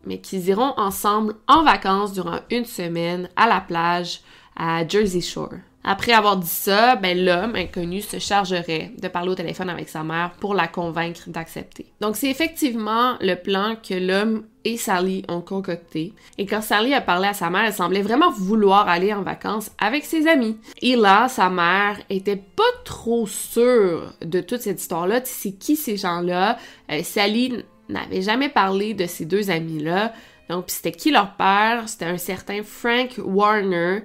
mais 0.04 0.20
qu'ils 0.20 0.48
iront 0.48 0.74
ensemble 0.76 1.36
en 1.48 1.64
vacances 1.64 2.12
durant 2.12 2.40
une 2.50 2.66
semaine 2.66 3.30
à 3.34 3.48
la 3.48 3.62
plage 3.62 4.20
à 4.56 4.86
Jersey 4.86 5.22
Shore. 5.22 5.54
Après 5.82 6.12
avoir 6.12 6.36
dit 6.36 6.46
ça, 6.46 6.96
ben, 6.96 7.24
l'homme 7.24 7.56
inconnu 7.56 8.02
se 8.02 8.18
chargerait 8.18 8.92
de 8.98 9.08
parler 9.08 9.30
au 9.30 9.34
téléphone 9.34 9.70
avec 9.70 9.88
sa 9.88 10.02
mère 10.02 10.32
pour 10.38 10.54
la 10.54 10.68
convaincre 10.68 11.28
d'accepter. 11.28 11.86
Donc 12.00 12.16
c'est 12.16 12.30
effectivement 12.30 13.16
le 13.20 13.34
plan 13.34 13.76
que 13.76 13.94
l'homme 13.94 14.44
et 14.64 14.76
Sally 14.76 15.24
ont 15.28 15.40
concocté. 15.40 16.12
Et 16.36 16.44
quand 16.44 16.60
Sally 16.60 16.92
a 16.92 17.00
parlé 17.00 17.28
à 17.28 17.32
sa 17.32 17.48
mère, 17.48 17.64
elle 17.64 17.72
semblait 17.72 18.02
vraiment 18.02 18.30
vouloir 18.30 18.88
aller 18.88 19.14
en 19.14 19.22
vacances 19.22 19.70
avec 19.78 20.04
ses 20.04 20.26
amis. 20.26 20.58
Et 20.82 20.96
là, 20.96 21.28
sa 21.28 21.48
mère 21.48 21.98
était 22.10 22.36
pas 22.36 22.62
trop 22.84 23.26
sûre 23.26 24.12
de 24.22 24.40
toute 24.40 24.60
cette 24.60 24.80
histoire-là. 24.80 25.20
C'est 25.24 25.52
qui 25.52 25.76
ces 25.76 25.96
gens-là? 25.96 26.58
Euh, 26.92 27.02
Sally 27.02 27.64
n'avait 27.88 28.22
jamais 28.22 28.50
parlé 28.50 28.92
de 28.92 29.06
ces 29.06 29.24
deux 29.24 29.50
amis-là. 29.50 30.12
Donc, 30.50 30.64
c'était 30.66 30.92
qui 30.92 31.12
leur 31.12 31.36
père? 31.36 31.88
C'était 31.88 32.06
un 32.06 32.18
certain 32.18 32.62
Frank 32.64 33.20
Warner, 33.24 34.02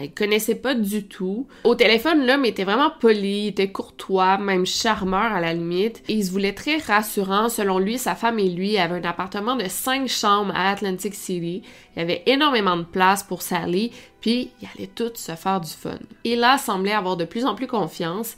elle 0.00 0.12
connaissait 0.12 0.54
pas 0.54 0.74
du 0.74 1.06
tout. 1.06 1.46
Au 1.64 1.74
téléphone, 1.74 2.26
l'homme 2.26 2.44
était 2.44 2.64
vraiment 2.64 2.90
poli, 3.00 3.48
était 3.48 3.72
courtois, 3.72 4.38
même 4.38 4.66
charmeur 4.66 5.32
à 5.32 5.40
la 5.40 5.52
limite. 5.52 6.02
Il 6.08 6.24
se 6.24 6.30
voulait 6.30 6.52
très 6.52 6.78
rassurant. 6.78 7.48
Selon 7.48 7.78
lui, 7.78 7.98
sa 7.98 8.14
femme 8.14 8.38
et 8.38 8.48
lui 8.48 8.78
avaient 8.78 9.04
un 9.04 9.08
appartement 9.08 9.56
de 9.56 9.68
cinq 9.68 10.08
chambres 10.08 10.54
à 10.54 10.70
Atlantic 10.70 11.14
City. 11.14 11.62
Il 11.96 12.00
y 12.00 12.02
avait 12.02 12.22
énormément 12.26 12.76
de 12.76 12.82
place 12.82 13.22
pour 13.22 13.42
Sally, 13.42 13.92
puis 14.20 14.50
il 14.60 14.68
allait 14.74 14.90
tout 14.94 15.10
se 15.14 15.32
faire 15.32 15.60
du 15.60 15.70
fun. 15.70 15.98
Et 16.24 16.36
là, 16.36 16.58
semblait 16.58 16.92
avoir 16.92 17.16
de 17.16 17.24
plus 17.24 17.44
en 17.44 17.54
plus 17.54 17.66
confiance. 17.66 18.36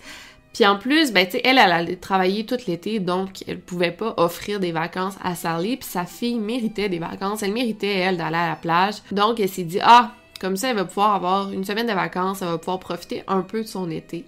Puis 0.56 0.66
en 0.66 0.78
plus, 0.78 1.12
ben, 1.12 1.26
elle, 1.44 1.58
elle 1.58 1.72
allait 1.72 1.96
travailler 1.96 2.46
tout 2.46 2.56
l'été, 2.66 2.98
donc 2.98 3.44
elle 3.46 3.60
pouvait 3.60 3.90
pas 3.90 4.14
offrir 4.16 4.58
des 4.58 4.72
vacances 4.72 5.16
à 5.22 5.34
Sally, 5.34 5.76
puis 5.76 5.86
sa 5.86 6.06
fille 6.06 6.38
méritait 6.38 6.88
des 6.88 6.98
vacances. 6.98 7.42
Elle 7.42 7.52
méritait, 7.52 7.98
elle, 7.98 8.16
d'aller 8.16 8.36
à 8.36 8.48
la 8.48 8.56
plage. 8.56 8.94
Donc 9.12 9.38
elle 9.38 9.50
s'est 9.50 9.64
dit, 9.64 9.80
ah, 9.82 10.12
comme 10.38 10.56
ça, 10.56 10.70
elle 10.70 10.76
va 10.76 10.84
pouvoir 10.84 11.14
avoir 11.14 11.52
une 11.52 11.64
semaine 11.64 11.86
de 11.86 11.92
vacances, 11.92 12.42
elle 12.42 12.48
va 12.48 12.58
pouvoir 12.58 12.80
profiter 12.80 13.22
un 13.26 13.42
peu 13.42 13.62
de 13.62 13.66
son 13.66 13.90
été. 13.90 14.24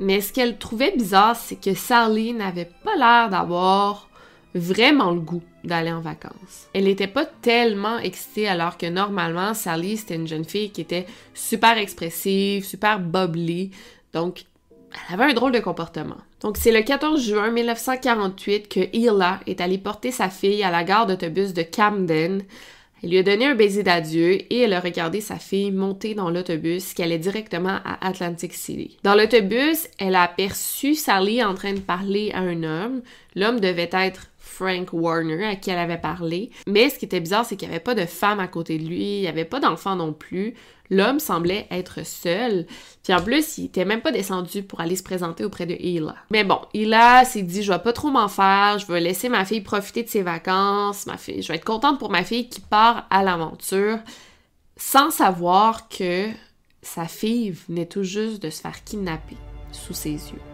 Mais 0.00 0.20
ce 0.20 0.32
qu'elle 0.32 0.58
trouvait 0.58 0.94
bizarre, 0.96 1.36
c'est 1.36 1.60
que 1.60 1.74
Sally 1.74 2.32
n'avait 2.32 2.70
pas 2.84 2.96
l'air 2.96 3.30
d'avoir 3.30 4.08
vraiment 4.54 5.10
le 5.12 5.20
goût 5.20 5.42
d'aller 5.64 5.92
en 5.92 6.00
vacances. 6.00 6.68
Elle 6.74 6.84
n'était 6.84 7.06
pas 7.06 7.24
tellement 7.24 7.98
excitée 7.98 8.48
alors 8.48 8.76
que 8.76 8.86
normalement 8.86 9.54
Sally 9.54 9.96
c'était 9.96 10.16
une 10.16 10.26
jeune 10.26 10.44
fille 10.44 10.70
qui 10.70 10.80
était 10.80 11.06
super 11.34 11.78
expressive, 11.78 12.64
super 12.64 12.98
bubbly, 12.98 13.70
donc 14.12 14.44
elle 15.08 15.20
avait 15.20 15.30
un 15.30 15.34
drôle 15.34 15.52
de 15.52 15.60
comportement. 15.60 16.18
Donc 16.40 16.56
c'est 16.56 16.72
le 16.72 16.82
14 16.82 17.22
juin 17.22 17.50
1948 17.50 18.68
que 18.68 18.80
Hila 18.92 19.40
est 19.46 19.60
allée 19.60 19.78
porter 19.78 20.10
sa 20.10 20.28
fille 20.28 20.62
à 20.64 20.70
la 20.70 20.84
gare 20.84 21.06
d'autobus 21.06 21.54
de 21.54 21.62
Camden 21.62 22.42
elle 23.02 23.10
lui 23.10 23.18
a 23.18 23.22
donné 23.22 23.46
un 23.46 23.54
baiser 23.54 23.82
d'adieu 23.82 24.32
et 24.52 24.60
elle 24.60 24.72
a 24.72 24.80
regardé 24.80 25.20
sa 25.20 25.36
fille 25.36 25.72
monter 25.72 26.14
dans 26.14 26.30
l'autobus 26.30 26.94
qui 26.94 27.02
allait 27.02 27.18
directement 27.18 27.78
à 27.84 28.06
Atlantic 28.06 28.54
City. 28.54 28.98
Dans 29.02 29.14
l'autobus, 29.14 29.88
elle 29.98 30.14
a 30.14 30.22
aperçu 30.22 30.94
Sally 30.94 31.42
en 31.42 31.54
train 31.54 31.72
de 31.72 31.80
parler 31.80 32.30
à 32.32 32.40
un 32.40 32.62
homme. 32.62 33.02
L'homme 33.34 33.60
devait 33.60 33.90
être 33.92 34.28
Frank 34.62 34.92
Warner 34.92 35.44
à 35.44 35.56
qui 35.56 35.70
elle 35.70 35.78
avait 35.78 35.98
parlé. 35.98 36.50
Mais 36.68 36.88
ce 36.88 36.98
qui 36.98 37.04
était 37.04 37.18
bizarre, 37.18 37.44
c'est 37.44 37.56
qu'il 37.56 37.68
n'y 37.68 37.74
avait 37.74 37.82
pas 37.82 37.96
de 37.96 38.06
femme 38.06 38.38
à 38.38 38.46
côté 38.46 38.78
de 38.78 38.84
lui, 38.84 39.18
il 39.18 39.20
n'y 39.22 39.28
avait 39.28 39.44
pas 39.44 39.58
d'enfant 39.58 39.96
non 39.96 40.12
plus. 40.12 40.54
L'homme 40.88 41.18
semblait 41.18 41.66
être 41.70 42.06
seul. 42.06 42.66
Puis 43.02 43.12
en 43.12 43.20
plus, 43.20 43.58
il 43.58 43.64
était 43.66 43.84
même 43.84 44.02
pas 44.02 44.12
descendu 44.12 44.62
pour 44.62 44.80
aller 44.80 44.94
se 44.94 45.02
présenter 45.02 45.44
auprès 45.44 45.66
de 45.66 45.74
Hila. 45.74 46.14
Mais 46.30 46.44
bon, 46.44 46.60
Hila 46.74 47.24
s'est 47.24 47.42
dit, 47.42 47.62
je 47.62 47.72
vais 47.72 47.78
pas 47.80 47.92
trop 47.92 48.10
m'en 48.10 48.28
faire, 48.28 48.78
je 48.78 48.86
vais 48.86 49.00
laisser 49.00 49.28
ma 49.28 49.44
fille 49.44 49.62
profiter 49.62 50.04
de 50.04 50.08
ses 50.08 50.22
vacances, 50.22 51.06
ma 51.06 51.16
fille, 51.16 51.42
je 51.42 51.48
vais 51.48 51.56
être 51.56 51.64
contente 51.64 51.98
pour 51.98 52.10
ma 52.10 52.22
fille 52.22 52.48
qui 52.48 52.60
part 52.60 53.06
à 53.10 53.24
l'aventure, 53.24 53.98
sans 54.76 55.10
savoir 55.10 55.88
que 55.88 56.28
sa 56.82 57.06
fille 57.06 57.50
venait 57.68 57.86
tout 57.86 58.04
juste 58.04 58.42
de 58.42 58.50
se 58.50 58.60
faire 58.60 58.84
kidnapper 58.84 59.36
sous 59.72 59.94
ses 59.94 60.10
yeux. 60.10 60.51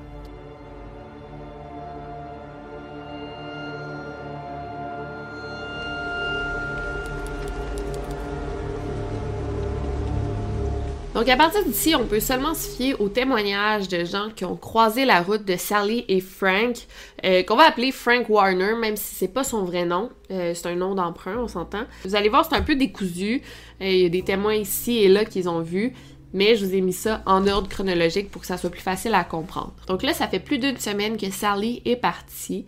Donc 11.18 11.28
à 11.28 11.37
partir 11.37 11.64
d'ici, 11.64 11.96
on 11.96 12.06
peut 12.06 12.20
seulement 12.20 12.54
se 12.54 12.76
fier 12.76 12.94
aux 13.00 13.08
témoignages 13.08 13.88
de 13.88 14.04
gens 14.04 14.28
qui 14.37 14.44
ont 14.44 14.54
croisé 14.54 15.04
la 15.04 15.20
route 15.20 15.44
de 15.44 15.56
Sally 15.56 16.04
et 16.06 16.20
Frank, 16.20 16.76
euh, 17.25 17.42
qu'on 17.42 17.56
va 17.56 17.64
appeler 17.64 17.90
Frank 17.90 18.28
Warner, 18.28 18.76
même 18.80 18.96
si 18.96 19.16
c'est 19.16 19.34
pas 19.34 19.42
son 19.42 19.64
vrai 19.64 19.84
nom. 19.84 20.10
Euh, 20.30 20.52
c'est 20.54 20.68
un 20.68 20.76
nom 20.76 20.94
d'emprunt, 20.94 21.38
on 21.38 21.48
s'entend. 21.48 21.82
Vous 22.04 22.14
allez 22.14 22.28
voir, 22.28 22.46
c'est 22.48 22.54
un 22.54 22.62
peu 22.62 22.76
décousu. 22.76 23.42
Euh, 23.80 23.84
il 23.84 23.98
y 24.02 24.06
a 24.06 24.08
des 24.10 24.22
témoins 24.22 24.54
ici 24.54 24.98
et 24.98 25.08
là 25.08 25.25
qu'ils 25.25 25.48
ont 25.48 25.60
vu. 25.60 25.92
Mais 26.34 26.54
je 26.54 26.64
vous 26.64 26.72
ai 26.72 26.80
mis 26.80 26.92
ça 26.92 27.20
en 27.26 27.48
ordre 27.48 27.68
chronologique 27.68 28.30
pour 28.30 28.42
que 28.42 28.46
ça 28.46 28.56
soit 28.56 28.70
plus 28.70 28.80
facile 28.80 29.14
à 29.14 29.25
comprendre. 29.25 29.75
Donc 29.88 30.04
là, 30.04 30.14
ça 30.14 30.28
fait 30.28 30.38
plus 30.38 30.58
d'une 30.58 30.78
semaine 30.78 31.16
que 31.16 31.32
Sally 31.32 31.82
est 31.84 31.96
partie 31.96 32.64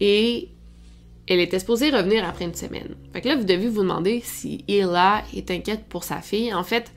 et 0.00 0.48
elle 1.26 1.40
était 1.40 1.58
supposée 1.58 1.90
revenir 1.90 2.26
après 2.26 2.46
une 2.46 2.54
semaine. 2.54 2.96
Fait 3.12 3.20
que 3.20 3.28
là, 3.28 3.36
vous 3.36 3.44
devez 3.44 3.68
vous 3.68 3.82
demander 3.82 4.22
si 4.24 4.64
Hila 4.68 5.22
est 5.34 5.50
inquiète 5.50 5.84
pour 5.86 6.02
sa 6.04 6.22
fille. 6.22 6.54
En 6.54 6.64
fait, 6.64 6.90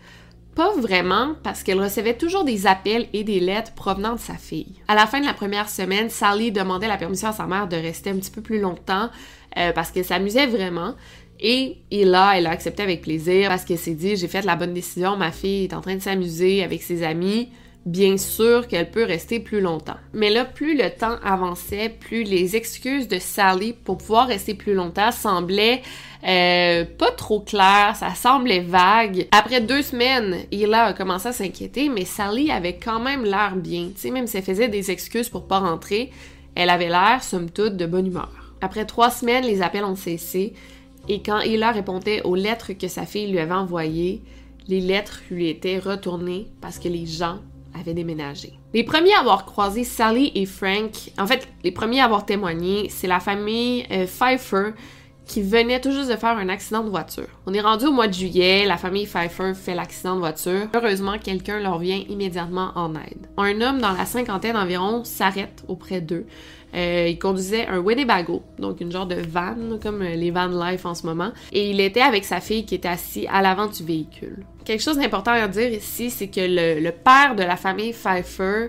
pas 0.58 0.74
vraiment, 0.76 1.36
parce 1.44 1.62
qu'elle 1.62 1.80
recevait 1.80 2.18
toujours 2.18 2.44
des 2.44 2.66
appels 2.66 3.08
et 3.14 3.24
des 3.24 3.40
lettres 3.40 3.74
provenant 3.74 4.14
de 4.14 4.20
sa 4.20 4.34
fille. 4.34 4.74
À 4.88 4.96
la 4.96 5.06
fin 5.06 5.22
de 5.22 5.26
la 5.28 5.36
première 5.36 5.70
semaine, 5.70 6.10
Sally 6.10 6.52
demandait 6.52 6.88
la 6.88 6.98
permission 6.98 7.30
à 7.30 7.32
sa 7.32 7.46
mère 7.46 7.68
de 7.68 7.76
rester 7.76 8.10
un 8.10 8.16
petit 8.16 8.32
peu 8.32 8.42
plus 8.42 8.60
longtemps 8.60 9.12
euh, 9.56 9.72
parce 9.72 9.92
qu'elle 9.92 10.04
s'amusait 10.04 10.48
vraiment. 10.48 10.96
Et, 11.40 11.78
là, 11.92 12.34
elle 12.36 12.48
a 12.48 12.50
accepté 12.50 12.82
avec 12.82 13.04
plaisir 13.04 13.50
parce 13.50 13.66
qu'elle 13.66 13.78
s'est 13.78 13.94
dit 13.94 14.16
j'ai 14.16 14.28
fait 14.28 14.42
la 14.42 14.56
bonne 14.56 14.74
décision, 14.74 15.16
ma 15.16 15.32
fille 15.32 15.66
est 15.66 15.76
en 15.76 15.82
train 15.82 15.96
de 15.96 16.02
s'amuser 16.02 16.64
avec 16.64 16.82
ses 16.82 17.04
amis, 17.04 17.50
bien 17.88 18.18
sûr 18.18 18.68
qu'elle 18.68 18.92
peut 18.92 19.06
rester 19.06 19.40
plus 19.40 19.62
longtemps. 19.62 19.96
Mais 20.14 20.30
là, 20.30 20.44
plus 20.44 20.78
le 20.78 20.90
temps 20.90 21.16
avançait, 21.24 21.88
plus 21.88 22.24
les 22.24 22.58
excuses 22.58 23.08
de 23.08 23.18
Sally 23.18 23.72
pour 23.72 23.98
pouvoir 23.98 24.28
rester 24.28 24.54
plus 24.54 24.74
longtemps 24.74 25.14
semblaient 25.14 25.82
euh, 26.28 26.84
pas 26.98 27.12
trop 27.12 27.40
clair, 27.40 27.96
ça 27.96 28.14
semblait 28.14 28.60
vague. 28.60 29.28
Après 29.32 29.62
deux 29.62 29.82
semaines, 29.82 30.40
Hila 30.52 30.86
a 30.86 30.94
commencé 30.94 31.30
à 31.30 31.34
s'inquiéter, 31.34 31.88
mais 31.88 32.04
Sally 32.04 32.52
avait 32.52 32.78
quand 32.78 33.00
même 33.00 33.24
l'air 33.24 33.56
bien. 33.56 33.90
Tu 33.96 34.02
sais, 34.02 34.12
même 34.12 34.28
si 34.28 34.36
elle 34.36 34.44
faisait 34.44 34.68
des 34.68 34.92
excuses 34.92 35.30
pour 35.30 35.48
pas 35.48 35.60
rentrer, 35.60 36.12
elle 36.56 36.70
avait 36.70 36.90
l'air, 36.90 37.24
somme 37.24 37.50
toute, 37.50 37.78
de 37.78 37.86
bonne 37.86 38.08
humeur. 38.08 38.54
Après 38.60 38.86
trois 38.86 39.12
semaines, 39.12 39.46
les 39.46 39.62
appels 39.62 39.86
ont 39.86 39.96
cessé, 39.96 40.54
et 41.08 41.22
quand 41.22 41.40
Hila 41.40 41.72
répondait 41.72 42.22
aux 42.24 42.36
lettres 42.36 42.74
que 42.74 42.90
sa 42.90 43.06
fille 43.06 43.32
lui 43.32 43.40
avait 43.40 43.54
envoyées, 43.54 44.22
les 44.68 44.82
lettres 44.82 45.22
lui 45.32 45.48
étaient 45.48 45.80
retournées 45.80 46.48
parce 46.60 46.80
que 46.80 46.90
les 46.90 47.06
gens 47.06 47.40
déménagé. 47.84 48.54
Les 48.74 48.84
premiers 48.84 49.14
à 49.14 49.20
avoir 49.20 49.46
croisé 49.46 49.84
Sally 49.84 50.32
et 50.36 50.46
Frank, 50.46 50.92
en 51.18 51.28
fait, 51.28 51.48
les 51.64 51.72
premiers 51.72 52.02
à 52.02 52.06
avoir 52.06 52.26
témoigné, 52.26 52.90
c'est 52.90 53.08
la 53.08 53.20
famille 53.20 53.86
euh, 53.92 54.06
Pfeiffer, 54.06 54.74
qui 55.28 55.42
venait 55.42 55.82
tout 55.82 55.92
juste 55.92 56.10
de 56.10 56.16
faire 56.16 56.38
un 56.38 56.50
accident 56.50 56.84
de 56.84 56.90
voiture. 56.90 57.28
On 57.46 57.54
est 57.54 57.62
rendu 57.62 57.86
au 57.86 57.92
mois 57.92 58.08
de 58.08 58.14
juillet, 58.14 58.66
la 58.66 58.78
famille 58.78 59.06
Pfeiffer 59.06 59.54
fait 59.54 59.76
l'accident 59.76 60.16
de 60.16 60.20
voiture. 60.20 60.68
Heureusement, 60.74 61.18
quelqu'un 61.20 61.60
leur 61.60 61.80
vient 61.80 62.02
immédiatement 62.10 62.72
en 62.76 62.96
aide. 62.96 63.28
Un 63.38 63.62
homme 63.62 63.80
dans 63.80 63.92
la 63.92 64.06
cinquantaine 64.06 64.56
environ 64.56 65.04
s'arrête 65.04 65.64
auprès 65.68 66.02
d'eux. 66.02 66.26
Euh, 66.76 67.08
il 67.10 67.18
conduisait 67.20 67.68
un 67.68 67.80
Winnebago, 67.80 68.44
donc 68.60 68.82
une 68.82 68.92
genre 68.92 69.06
de 69.06 69.16
van, 69.16 69.56
comme 69.82 70.02
euh, 70.02 70.16
les 70.16 70.32
van 70.32 70.48
life 70.48 70.86
en 70.86 70.96
ce 70.96 71.06
moment. 71.06 71.32
Et 71.52 71.70
il 71.70 71.80
était 71.80 72.02
avec 72.02 72.26
sa 72.26 72.42
fille 72.42 72.66
qui 72.66 72.76
était 72.76 72.88
assis 72.88 73.26
à 73.28 73.42
l'avant 73.42 73.68
du 73.68 73.84
véhicule. 73.84 74.46
Quelque 74.68 74.84
chose 74.84 74.98
d'important 74.98 75.32
à 75.32 75.48
dire 75.48 75.72
ici, 75.72 76.10
c'est 76.10 76.28
que 76.28 76.42
le, 76.42 76.92
père 76.92 77.38
de 77.38 77.44
la 77.44 77.56
famille 77.56 77.94
Pfeiffer, 77.94 78.68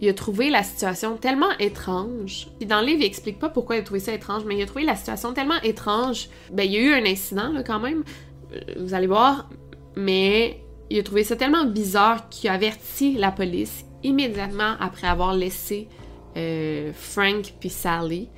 il 0.00 0.08
a 0.08 0.14
trouvé 0.14 0.48
la 0.48 0.62
situation 0.62 1.16
tellement 1.16 1.50
étrange. 1.58 2.46
Puis 2.60 2.68
dans 2.68 2.80
le 2.80 2.86
livre, 2.86 3.00
il 3.00 3.06
explique 3.06 3.40
pas 3.40 3.48
pourquoi 3.48 3.74
il 3.74 3.80
a 3.80 3.82
trouvé 3.82 3.98
ça 3.98 4.14
étrange, 4.14 4.44
mais 4.44 4.56
il 4.56 4.62
a 4.62 4.66
trouvé 4.66 4.84
la 4.84 4.94
situation 4.94 5.32
tellement 5.32 5.60
étrange. 5.64 6.28
Ben, 6.52 6.62
il 6.62 6.70
y 6.70 6.76
a 6.76 6.80
eu 6.82 6.92
un 6.92 7.04
incident, 7.04 7.50
là, 7.50 7.64
quand 7.64 7.80
même. 7.80 8.04
Euh, 8.52 8.60
vous 8.78 8.94
allez 8.94 9.08
voir. 9.08 9.50
Mais 9.96 10.60
il 10.88 11.00
a 11.00 11.02
trouvé 11.02 11.24
ça 11.24 11.34
tellement 11.34 11.64
bizarre 11.64 12.28
qu'il 12.28 12.48
a 12.48 12.52
averti 12.52 13.14
la 13.14 13.32
police 13.32 13.86
immédiatement 14.04 14.76
après 14.78 15.08
avoir 15.08 15.34
laissé 15.34 15.88
euh, 16.36 16.92
Frank 16.94 17.54
puis 17.58 17.70
Sally, 17.70 18.28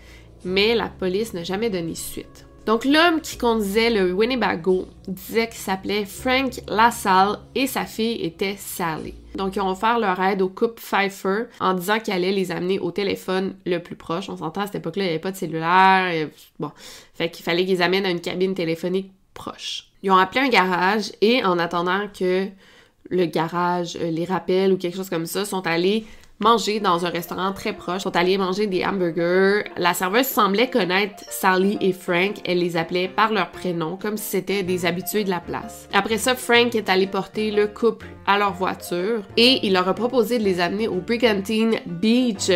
mais 0.46 0.74
la 0.74 0.88
police 0.88 1.34
n'a 1.34 1.44
jamais 1.44 1.68
donné 1.68 1.94
suite. 1.94 2.45
Donc 2.66 2.84
l'homme 2.84 3.20
qui 3.20 3.38
conduisait 3.38 3.90
le 3.90 4.12
Winnebago 4.12 4.88
disait 5.06 5.46
qu'il 5.46 5.58
s'appelait 5.58 6.04
Frank 6.04 6.60
LaSalle 6.66 7.38
et 7.54 7.68
sa 7.68 7.84
fille 7.84 8.20
était 8.24 8.56
Sally. 8.58 9.14
Donc 9.36 9.54
ils 9.54 9.60
ont 9.60 9.70
offert 9.70 10.00
leur 10.00 10.20
aide 10.20 10.42
au 10.42 10.48
couple 10.48 10.82
Pfeiffer 10.82 11.44
en 11.60 11.74
disant 11.74 12.00
qu'il 12.00 12.12
allait 12.12 12.32
les 12.32 12.50
amener 12.50 12.80
au 12.80 12.90
téléphone 12.90 13.54
le 13.64 13.78
plus 13.78 13.94
proche. 13.94 14.28
On 14.28 14.36
s'entend 14.36 14.62
à 14.62 14.66
cette 14.66 14.76
époque-là, 14.76 15.04
il 15.04 15.06
n'y 15.06 15.12
avait 15.12 15.20
pas 15.20 15.30
de 15.30 15.36
cellulaire. 15.36 16.28
Bon, 16.58 16.72
fait 17.14 17.30
qu'il 17.30 17.44
fallait 17.44 17.64
qu'ils 17.64 17.82
amènent 17.82 18.04
à 18.04 18.10
une 18.10 18.20
cabine 18.20 18.54
téléphonique 18.54 19.12
proche. 19.32 19.86
Ils 20.02 20.10
ont 20.10 20.16
appelé 20.16 20.40
un 20.40 20.48
garage 20.48 21.12
et 21.20 21.44
en 21.44 21.60
attendant 21.60 22.08
que 22.08 22.48
le 23.10 23.26
garage 23.26 23.96
euh, 24.00 24.10
les 24.10 24.24
rappelle 24.24 24.72
ou 24.72 24.76
quelque 24.76 24.96
chose 24.96 25.10
comme 25.10 25.26
ça, 25.26 25.44
sont 25.44 25.64
allés 25.66 26.04
manger 26.38 26.80
dans 26.80 27.06
un 27.06 27.08
restaurant 27.08 27.52
très 27.52 27.72
proche, 27.72 28.02
sont 28.02 28.16
allés 28.16 28.38
manger 28.38 28.66
des 28.66 28.84
hamburgers. 28.84 29.64
La 29.76 29.94
serveuse 29.94 30.26
semblait 30.26 30.70
connaître 30.70 31.24
Sally 31.28 31.78
et 31.80 31.92
Frank, 31.92 32.36
elle 32.44 32.58
les 32.58 32.76
appelait 32.76 33.08
par 33.08 33.32
leur 33.32 33.50
prénom, 33.50 33.96
comme 33.96 34.16
si 34.16 34.24
c'était 34.24 34.62
des 34.62 34.86
habitués 34.86 35.24
de 35.24 35.30
la 35.30 35.40
place. 35.40 35.88
Après 35.92 36.18
ça, 36.18 36.34
Frank 36.34 36.74
est 36.74 36.88
allé 36.88 37.06
porter 37.06 37.50
le 37.50 37.66
couple 37.66 38.06
à 38.26 38.38
leur 38.38 38.52
voiture 38.52 39.22
et 39.36 39.60
il 39.62 39.72
leur 39.72 39.88
a 39.88 39.94
proposé 39.94 40.38
de 40.38 40.44
les 40.44 40.60
amener 40.60 40.88
au 40.88 40.96
Brigantine 40.96 41.80
Beach 41.86 42.50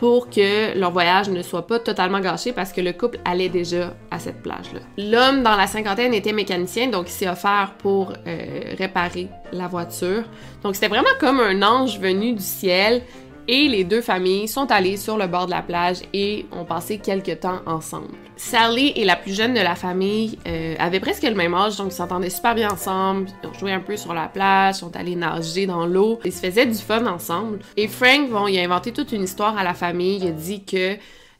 pour 0.00 0.30
que 0.30 0.76
leur 0.78 0.92
voyage 0.92 1.28
ne 1.28 1.42
soit 1.42 1.66
pas 1.66 1.78
totalement 1.78 2.20
gâché 2.20 2.52
parce 2.52 2.72
que 2.72 2.80
le 2.80 2.94
couple 2.94 3.20
allait 3.26 3.50
déjà 3.50 3.92
à 4.10 4.18
cette 4.18 4.42
plage-là. 4.42 4.80
L'homme 4.96 5.42
dans 5.42 5.56
la 5.56 5.66
cinquantaine 5.66 6.14
était 6.14 6.32
mécanicien, 6.32 6.88
donc 6.88 7.08
il 7.08 7.12
s'est 7.12 7.28
offert 7.28 7.74
pour 7.76 8.14
euh, 8.26 8.74
réparer 8.78 9.28
la 9.52 9.68
voiture. 9.68 10.24
Donc 10.62 10.74
c'était 10.74 10.88
vraiment 10.88 11.10
comme 11.20 11.38
un 11.38 11.62
ange 11.62 12.00
venu 12.00 12.32
du 12.32 12.42
ciel 12.42 13.02
et 13.50 13.66
les 13.66 13.82
deux 13.82 14.00
familles 14.00 14.46
sont 14.46 14.70
allées 14.70 14.96
sur 14.96 15.18
le 15.18 15.26
bord 15.26 15.46
de 15.46 15.50
la 15.50 15.60
plage 15.60 15.96
et 16.14 16.46
ont 16.52 16.64
passé 16.64 16.98
quelques 16.98 17.40
temps 17.40 17.58
ensemble. 17.66 18.14
Sally 18.36 18.92
et 18.94 19.04
la 19.04 19.16
plus 19.16 19.34
jeune 19.34 19.54
de 19.54 19.60
la 19.60 19.74
famille 19.74 20.38
euh, 20.46 20.76
avaient 20.78 21.00
presque 21.00 21.24
le 21.24 21.34
même 21.34 21.52
âge, 21.52 21.76
donc 21.76 21.88
ils 21.88 21.96
s'entendaient 21.96 22.30
super 22.30 22.54
bien 22.54 22.70
ensemble. 22.70 23.26
Ils 23.42 23.48
ont 23.48 23.54
joué 23.54 23.72
un 23.72 23.80
peu 23.80 23.96
sur 23.96 24.14
la 24.14 24.28
plage, 24.28 24.76
sont 24.76 24.94
allés 24.94 25.16
nager 25.16 25.66
dans 25.66 25.84
l'eau. 25.84 26.20
Ils 26.24 26.32
se 26.32 26.46
faisaient 26.46 26.64
du 26.64 26.78
fun 26.78 27.04
ensemble. 27.06 27.58
Et 27.76 27.88
Frank, 27.88 28.30
bon, 28.30 28.46
il 28.46 28.56
a 28.56 28.62
inventé 28.62 28.92
toute 28.92 29.10
une 29.10 29.24
histoire 29.24 29.58
à 29.58 29.64
la 29.64 29.74
famille. 29.74 30.18
Il 30.22 30.28
a 30.28 30.30
dit 30.30 30.62
que 30.62 30.94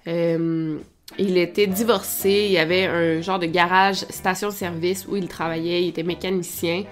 euh, 0.08 0.78
il 1.16 1.38
était 1.38 1.68
divorcé, 1.68 2.46
il 2.46 2.52
y 2.52 2.58
avait 2.58 2.86
un 2.86 3.20
genre 3.20 3.38
de 3.38 3.46
garage 3.46 3.98
station-service 4.10 5.06
où 5.08 5.14
il 5.14 5.28
travaillait, 5.28 5.84
il 5.84 5.90
était 5.90 6.02
mécanicien. 6.02 6.82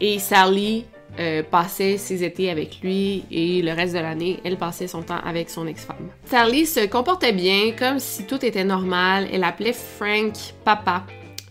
Et 0.00 0.18
Sally 0.18 0.86
euh, 1.18 1.42
passait 1.42 1.98
ses 1.98 2.24
étés 2.24 2.50
avec 2.50 2.80
lui 2.82 3.24
et 3.30 3.60
le 3.60 3.72
reste 3.72 3.94
de 3.94 3.98
l'année, 3.98 4.40
elle 4.44 4.56
passait 4.56 4.86
son 4.86 5.02
temps 5.02 5.20
avec 5.24 5.50
son 5.50 5.66
ex-femme. 5.66 6.08
Sally 6.24 6.64
se 6.64 6.86
comportait 6.86 7.32
bien, 7.32 7.72
comme 7.78 7.98
si 7.98 8.26
tout 8.26 8.44
était 8.44 8.64
normal. 8.64 9.28
Elle 9.32 9.44
appelait 9.44 9.74
Frank 9.74 10.32
papa. 10.64 11.04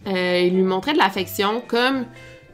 Euh, 0.08 0.42
il 0.48 0.56
lui 0.56 0.64
montrait 0.64 0.94
de 0.94 0.98
l'affection 0.98 1.62
comme 1.68 2.06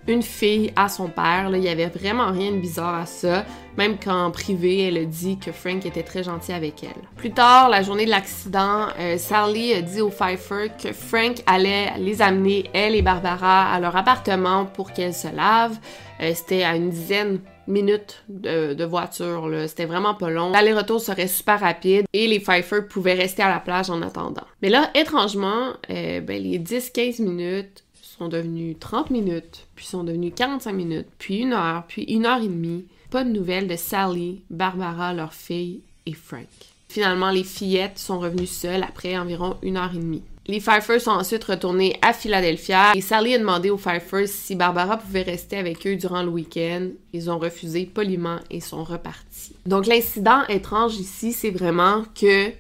une 0.08 0.24
fille 0.24 0.72
à 0.76 0.90
son 0.90 1.08
père. 1.08 1.50
Là, 1.50 1.58
il 1.58 1.64
y 1.64 1.70
avait 1.70 1.88
vraiment 1.88 2.32
rien 2.32 2.52
de 2.52 2.58
bizarre 2.58 2.96
à 2.96 3.06
ça. 3.06 3.46
Même 3.78 3.98
qu'en 4.00 4.32
privé, 4.32 4.88
elle 4.88 4.98
a 4.98 5.06
dit 5.06 5.38
que 5.38 5.52
Frank 5.52 5.86
était 5.86 6.04
très 6.04 6.24
gentil 6.24 6.52
avec 6.52 6.84
elle. 6.84 7.02
Plus 7.16 7.32
tard, 7.32 7.70
la 7.70 7.84
journée 7.84 8.06
de 8.06 8.10
l'accident, 8.10 8.88
euh, 9.00 9.18
Sally 9.18 9.74
a 9.74 9.82
dit 9.82 10.02
au 10.02 10.10
Pfeiffer 10.10 10.70
que 10.82 10.94
Frank 10.94 11.44
allait 11.46 11.94
les 12.00 12.22
amener, 12.22 12.70
elle 12.74 12.96
et 12.96 13.04
Barbara, 13.04 13.72
à 13.72 13.80
leur 13.80 13.96
appartement 13.96 14.66
pour 14.66 14.94
qu'elles 14.94 15.14
se 15.14 15.28
lavent. 15.28 15.78
Euh, 16.22 16.32
c'était 16.34 16.64
à 16.64 16.76
une 16.76 16.90
dizaine 16.90 17.40
minutes 17.68 18.24
de, 18.30 18.84
voiture. 18.86 19.50
C'était 19.68 19.86
vraiment 19.86 20.16
pas 20.16 20.30
long. 20.30 20.52
L'aller-retour 20.52 21.02
serait 21.02 21.28
super 21.28 21.60
rapide 21.60 22.06
et 22.14 22.28
les 22.28 22.40
Pfeiffer 22.40 22.82
pouvaient 22.90 23.14
rester 23.14 23.44
à 23.44 23.50
la 23.50 23.60
plage 23.60 23.90
en 23.90 24.02
attendant. 24.02 24.46
Mais 24.62 24.70
là, 24.70 24.90
étrangement, 24.96 25.74
euh, 25.90 26.22
ben, 26.22 26.42
les 26.42 26.60
10-15 26.60 27.22
minutes 27.22 27.84
sont 28.18 28.28
devenues 28.28 28.76
30 28.76 29.12
minutes, 29.12 29.68
puis 29.76 29.86
sont 29.86 30.04
devenues 30.04 30.32
45 30.32 30.74
minutes, 30.74 31.08
puis 31.20 31.38
une 31.38 31.54
heure, 31.54 31.84
puis 31.88 32.04
une 32.04 32.26
heure 32.26 32.42
et 32.42 32.48
demie. 32.48 32.86
Pas 33.12 33.24
de 33.24 33.30
nouvelles 33.30 33.68
de 33.68 33.76
Sally, 33.76 34.42
Barbara, 34.50 35.14
leur 35.14 35.34
fille 35.34 35.82
et 36.06 36.14
Frank. 36.14 36.48
Finalement, 36.90 37.32
les 37.32 37.44
fillettes 37.44 38.00
sont 38.00 38.20
revenues 38.20 38.48
seules 38.48 38.84
après 38.84 39.18
environ 39.18 39.58
une 39.62 39.78
heure 39.78 39.92
et 39.94 40.00
demie. 40.00 40.24
Les 40.48 40.62
Pfeiffer 40.62 41.00
sont 41.00 41.12
ensuite 41.12 41.44
retournés 41.44 41.98
à 42.02 42.14
Philadelphia 42.14 42.94
et 42.96 43.02
Sally 43.02 43.36
a 43.36 43.40
demandé 43.40 43.70
aux 43.70 43.78
Pfeiffer 43.78 44.28
si 44.28 44.56
Barbara 44.56 44.96
pouvait 44.96 45.24
rester 45.24 45.58
avec 45.58 45.86
eux 45.86 45.98
durant 45.98 46.24
le 46.24 46.30
week-end. 46.30 46.88
Ils 47.12 47.30
ont 47.30 47.38
refusé 47.38 47.86
poliment 47.86 48.40
et 48.50 48.62
sont 48.62 48.86
repartis. 48.86 49.54
Donc 49.66 49.86
l'incident 49.86 50.44
étrange 50.48 50.96
ici, 50.96 51.34
c'est 51.34 51.52
vraiment 51.52 52.06
que, 52.20 52.52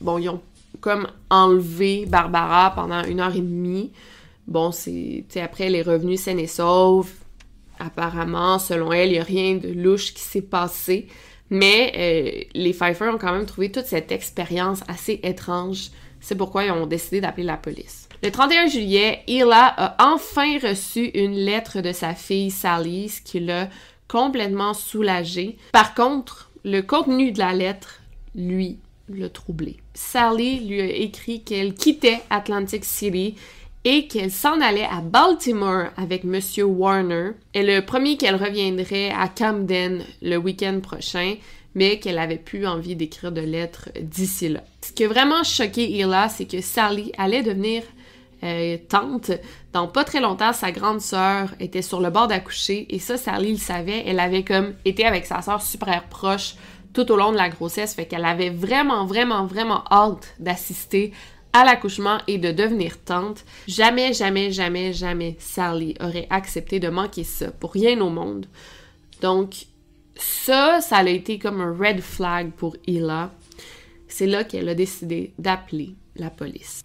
bon, 0.00 0.16
ils 0.16 0.30
ont 0.30 0.40
comme 0.80 1.08
enlevé 1.28 2.06
Barbara 2.06 2.74
pendant 2.74 3.04
une 3.04 3.20
heure 3.20 3.36
et 3.36 3.40
demie. 3.40 3.92
Bon, 4.46 4.70
c'est, 4.70 5.24
après, 5.36 5.64
elle 5.64 5.74
est 5.74 5.82
revenue 5.82 6.16
saine 6.16 6.38
et 6.38 6.46
sauve. 6.46 7.10
Apparemment, 7.78 8.58
selon 8.58 8.92
elle, 8.92 9.08
il 9.08 9.12
n'y 9.12 9.18
a 9.18 9.24
rien 9.24 9.56
de 9.56 9.68
louche 9.68 10.14
qui 10.14 10.22
s'est 10.22 10.42
passé. 10.42 11.08
Mais 11.50 11.92
euh, 11.96 12.44
les 12.54 12.72
Pfeiffer 12.72 13.08
ont 13.08 13.18
quand 13.18 13.32
même 13.32 13.46
trouvé 13.46 13.70
toute 13.70 13.86
cette 13.86 14.10
expérience 14.12 14.80
assez 14.88 15.20
étrange. 15.22 15.90
C'est 16.20 16.34
pourquoi 16.34 16.64
ils 16.64 16.72
ont 16.72 16.86
décidé 16.86 17.20
d'appeler 17.20 17.44
la 17.44 17.56
police. 17.56 18.08
Le 18.22 18.30
31 18.30 18.66
juillet, 18.66 19.22
Hila 19.26 19.66
a 19.76 20.12
enfin 20.14 20.58
reçu 20.58 21.10
une 21.14 21.34
lettre 21.34 21.80
de 21.82 21.92
sa 21.92 22.14
fille 22.14 22.50
Sally, 22.50 23.10
ce 23.10 23.20
qui 23.20 23.40
l'a 23.40 23.68
complètement 24.08 24.74
soulagée. 24.74 25.56
Par 25.72 25.94
contre, 25.94 26.50
le 26.64 26.80
contenu 26.80 27.30
de 27.32 27.38
la 27.38 27.52
lettre, 27.52 28.00
lui, 28.34 28.78
l'a 29.08 29.28
troublé. 29.28 29.76
Sally 29.94 30.66
lui 30.66 30.80
a 30.80 30.86
écrit 30.86 31.42
qu'elle 31.42 31.74
quittait 31.74 32.22
Atlantic 32.30 32.84
City 32.84 33.36
et 33.86 34.08
qu'elle 34.08 34.32
s'en 34.32 34.60
allait 34.60 34.88
à 34.90 35.00
Baltimore 35.00 35.90
avec 35.96 36.24
Monsieur 36.24 36.64
Warner 36.64 37.30
et 37.54 37.62
le 37.62 37.86
premier 37.86 38.16
qu'elle 38.16 38.34
reviendrait 38.34 39.10
à 39.10 39.28
Camden 39.28 40.02
le 40.22 40.36
week-end 40.36 40.80
prochain, 40.82 41.36
mais 41.76 42.00
qu'elle 42.00 42.18
avait 42.18 42.36
plus 42.36 42.66
envie 42.66 42.96
d'écrire 42.96 43.30
de 43.30 43.42
lettres 43.42 43.90
d'ici 44.00 44.48
là. 44.48 44.64
Ce 44.82 44.90
qui 44.90 45.04
a 45.04 45.08
vraiment 45.08 45.44
choqué 45.44 45.88
Hila, 45.88 46.28
c'est 46.28 46.46
que 46.46 46.60
Sally 46.60 47.12
allait 47.16 47.44
devenir 47.44 47.84
euh, 48.42 48.76
tante. 48.88 49.30
Dans 49.72 49.86
pas 49.86 50.02
très 50.02 50.20
longtemps, 50.20 50.52
sa 50.52 50.72
grande 50.72 51.00
sœur 51.00 51.54
était 51.60 51.80
sur 51.80 52.00
le 52.00 52.10
bord 52.10 52.26
d'accoucher 52.26 52.88
et 52.90 52.98
ça, 52.98 53.16
Sally 53.16 53.52
le 53.52 53.58
savait. 53.58 54.02
Elle 54.04 54.18
avait 54.18 54.42
comme 54.42 54.74
été 54.84 55.04
avec 55.04 55.26
sa 55.26 55.42
sœur 55.42 55.62
super 55.62 56.08
proche 56.08 56.56
tout 56.92 57.12
au 57.12 57.16
long 57.16 57.30
de 57.30 57.36
la 57.36 57.50
grossesse, 57.50 57.94
fait 57.94 58.06
qu'elle 58.06 58.24
avait 58.24 58.50
vraiment, 58.50 59.04
vraiment, 59.04 59.44
vraiment 59.44 59.84
hâte 59.92 60.34
d'assister 60.40 61.12
à 61.56 61.64
l'accouchement 61.64 62.18
et 62.26 62.36
de 62.36 62.52
devenir 62.52 63.02
tante. 63.02 63.44
Jamais, 63.66 64.12
jamais, 64.12 64.52
jamais, 64.52 64.92
jamais 64.92 65.36
Sally 65.38 65.94
aurait 66.00 66.26
accepté 66.28 66.80
de 66.80 66.88
manquer 66.88 67.24
ça 67.24 67.50
pour 67.50 67.72
rien 67.72 67.98
au 68.00 68.10
monde. 68.10 68.46
Donc, 69.22 69.66
ça, 70.16 70.80
ça 70.82 70.98
a 70.98 71.08
été 71.08 71.38
comme 71.38 71.62
un 71.62 71.74
red 71.74 72.00
flag 72.00 72.50
pour 72.52 72.76
Hila. 72.86 73.30
C'est 74.06 74.26
là 74.26 74.44
qu'elle 74.44 74.68
a 74.68 74.74
décidé 74.74 75.32
d'appeler 75.38 75.94
la 76.16 76.28
police. 76.28 76.82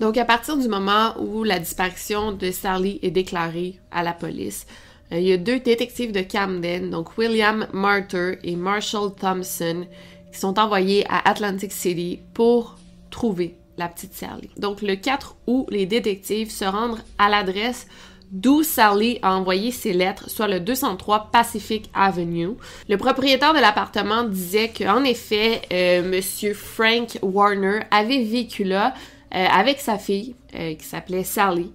Donc, 0.00 0.16
à 0.16 0.24
partir 0.24 0.58
du 0.58 0.68
moment 0.68 1.14
où 1.18 1.42
la 1.42 1.58
disparition 1.58 2.32
de 2.32 2.50
Sally 2.50 2.98
est 3.02 3.10
déclarée 3.10 3.80
à 3.90 4.02
la 4.02 4.12
police, 4.12 4.66
il 5.10 5.22
y 5.22 5.32
a 5.32 5.38
deux 5.38 5.60
détectives 5.60 6.12
de 6.12 6.20
Camden, 6.20 6.90
donc 6.90 7.16
William 7.16 7.66
Martyr 7.72 8.36
et 8.42 8.56
Marshall 8.56 9.14
Thompson, 9.14 9.86
qui 10.32 10.38
sont 10.38 10.58
envoyés 10.58 11.04
à 11.08 11.28
Atlantic 11.28 11.72
City 11.72 12.20
pour 12.34 12.76
trouver 13.10 13.54
la 13.78 13.88
petite 13.88 14.12
Sally. 14.12 14.50
Donc 14.58 14.82
le 14.82 14.96
4 14.96 15.36
août, 15.46 15.66
les 15.70 15.86
détectives 15.86 16.50
se 16.50 16.64
rendent 16.64 16.98
à 17.16 17.28
l'adresse 17.28 17.86
d'où 18.30 18.62
Sally 18.62 19.18
a 19.22 19.34
envoyé 19.34 19.70
ses 19.70 19.94
lettres, 19.94 20.28
soit 20.28 20.48
le 20.48 20.60
203 20.60 21.30
Pacific 21.32 21.88
Avenue. 21.94 22.50
Le 22.88 22.96
propriétaire 22.98 23.54
de 23.54 23.60
l'appartement 23.60 24.24
disait 24.24 24.68
qu'en 24.68 25.02
effet, 25.04 25.62
euh, 25.72 26.02
Monsieur 26.06 26.52
Frank 26.52 27.18
Warner 27.22 27.80
avait 27.90 28.22
vécu 28.24 28.64
là 28.64 28.92
euh, 29.34 29.46
avec 29.46 29.80
sa 29.80 29.96
fille, 29.96 30.34
qui 30.52 30.84
s'appelait 30.84 31.24
Sally. 31.24 31.70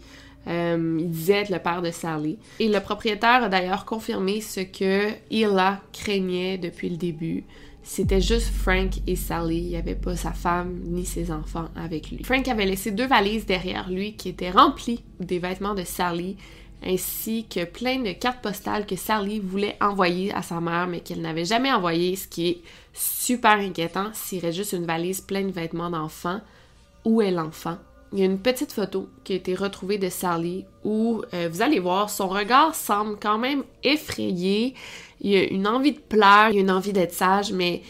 Euh, 0.47 0.97
il 0.99 1.09
disait 1.09 1.41
être 1.41 1.49
le 1.49 1.59
père 1.59 1.81
de 1.81 1.91
Sally. 1.91 2.37
Et 2.59 2.67
le 2.67 2.79
propriétaire 2.79 3.43
a 3.43 3.49
d'ailleurs 3.49 3.85
confirmé 3.85 4.41
ce 4.41 4.59
que 4.59 5.09
Hila 5.29 5.81
craignait 5.93 6.57
depuis 6.57 6.89
le 6.89 6.97
début. 6.97 7.45
C'était 7.83 8.21
juste 8.21 8.47
Frank 8.47 8.91
et 9.07 9.15
Sally. 9.15 9.57
Il 9.57 9.69
n'y 9.69 9.75
avait 9.75 9.95
pas 9.95 10.15
sa 10.15 10.31
femme 10.31 10.79
ni 10.85 11.05
ses 11.05 11.31
enfants 11.31 11.67
avec 11.75 12.11
lui. 12.11 12.23
Frank 12.23 12.47
avait 12.47 12.65
laissé 12.65 12.91
deux 12.91 13.07
valises 13.07 13.45
derrière 13.45 13.89
lui 13.89 14.13
qui 14.13 14.29
étaient 14.29 14.51
remplies 14.51 15.03
des 15.19 15.39
vêtements 15.39 15.75
de 15.75 15.83
Sally 15.83 16.37
ainsi 16.85 17.45
que 17.49 17.63
plein 17.63 17.99
de 17.99 18.11
cartes 18.11 18.41
postales 18.41 18.85
que 18.85 18.95
Sally 18.95 19.39
voulait 19.39 19.77
envoyer 19.79 20.33
à 20.33 20.41
sa 20.41 20.59
mère 20.59 20.87
mais 20.87 20.99
qu'elle 20.99 21.21
n'avait 21.21 21.45
jamais 21.45 21.71
envoyées, 21.71 22.15
ce 22.15 22.27
qui 22.27 22.49
est 22.49 22.61
super 22.93 23.53
inquiétant 23.53 24.09
s'il 24.13 24.39
reste 24.39 24.57
juste 24.57 24.73
une 24.73 24.85
valise 24.85 25.21
pleine 25.21 25.47
de 25.47 25.53
vêtements 25.53 25.89
d'enfant. 25.89 26.41
Où 27.05 27.21
est 27.21 27.31
l'enfant? 27.31 27.77
Il 28.13 28.19
y 28.19 28.21
a 28.21 28.25
une 28.25 28.37
petite 28.37 28.71
photo 28.71 29.09
qui 29.23 29.33
a 29.33 29.35
été 29.37 29.55
retrouvée 29.55 29.97
de 29.97 30.07
Sally 30.07 30.65
où 30.83 31.23
euh, 31.33 31.49
vous 31.51 31.63
allez 31.63 31.79
voir, 31.79 32.11
son 32.11 32.27
regard 32.27 32.75
semble 32.75 33.17
quand 33.19 33.39
même 33.39 33.63
effrayé. 33.83 34.75
Il 35.19 35.31
y 35.31 35.35
a 35.35 35.43
une 35.43 35.67
envie 35.67 35.93
de 35.93 35.99
pleurer, 35.99 36.51
il 36.51 36.55
y 36.55 36.57
a 36.59 36.61
une 36.61 36.69
envie 36.69 36.93
d'être 36.93 37.13
sage, 37.13 37.51
mais 37.51 37.81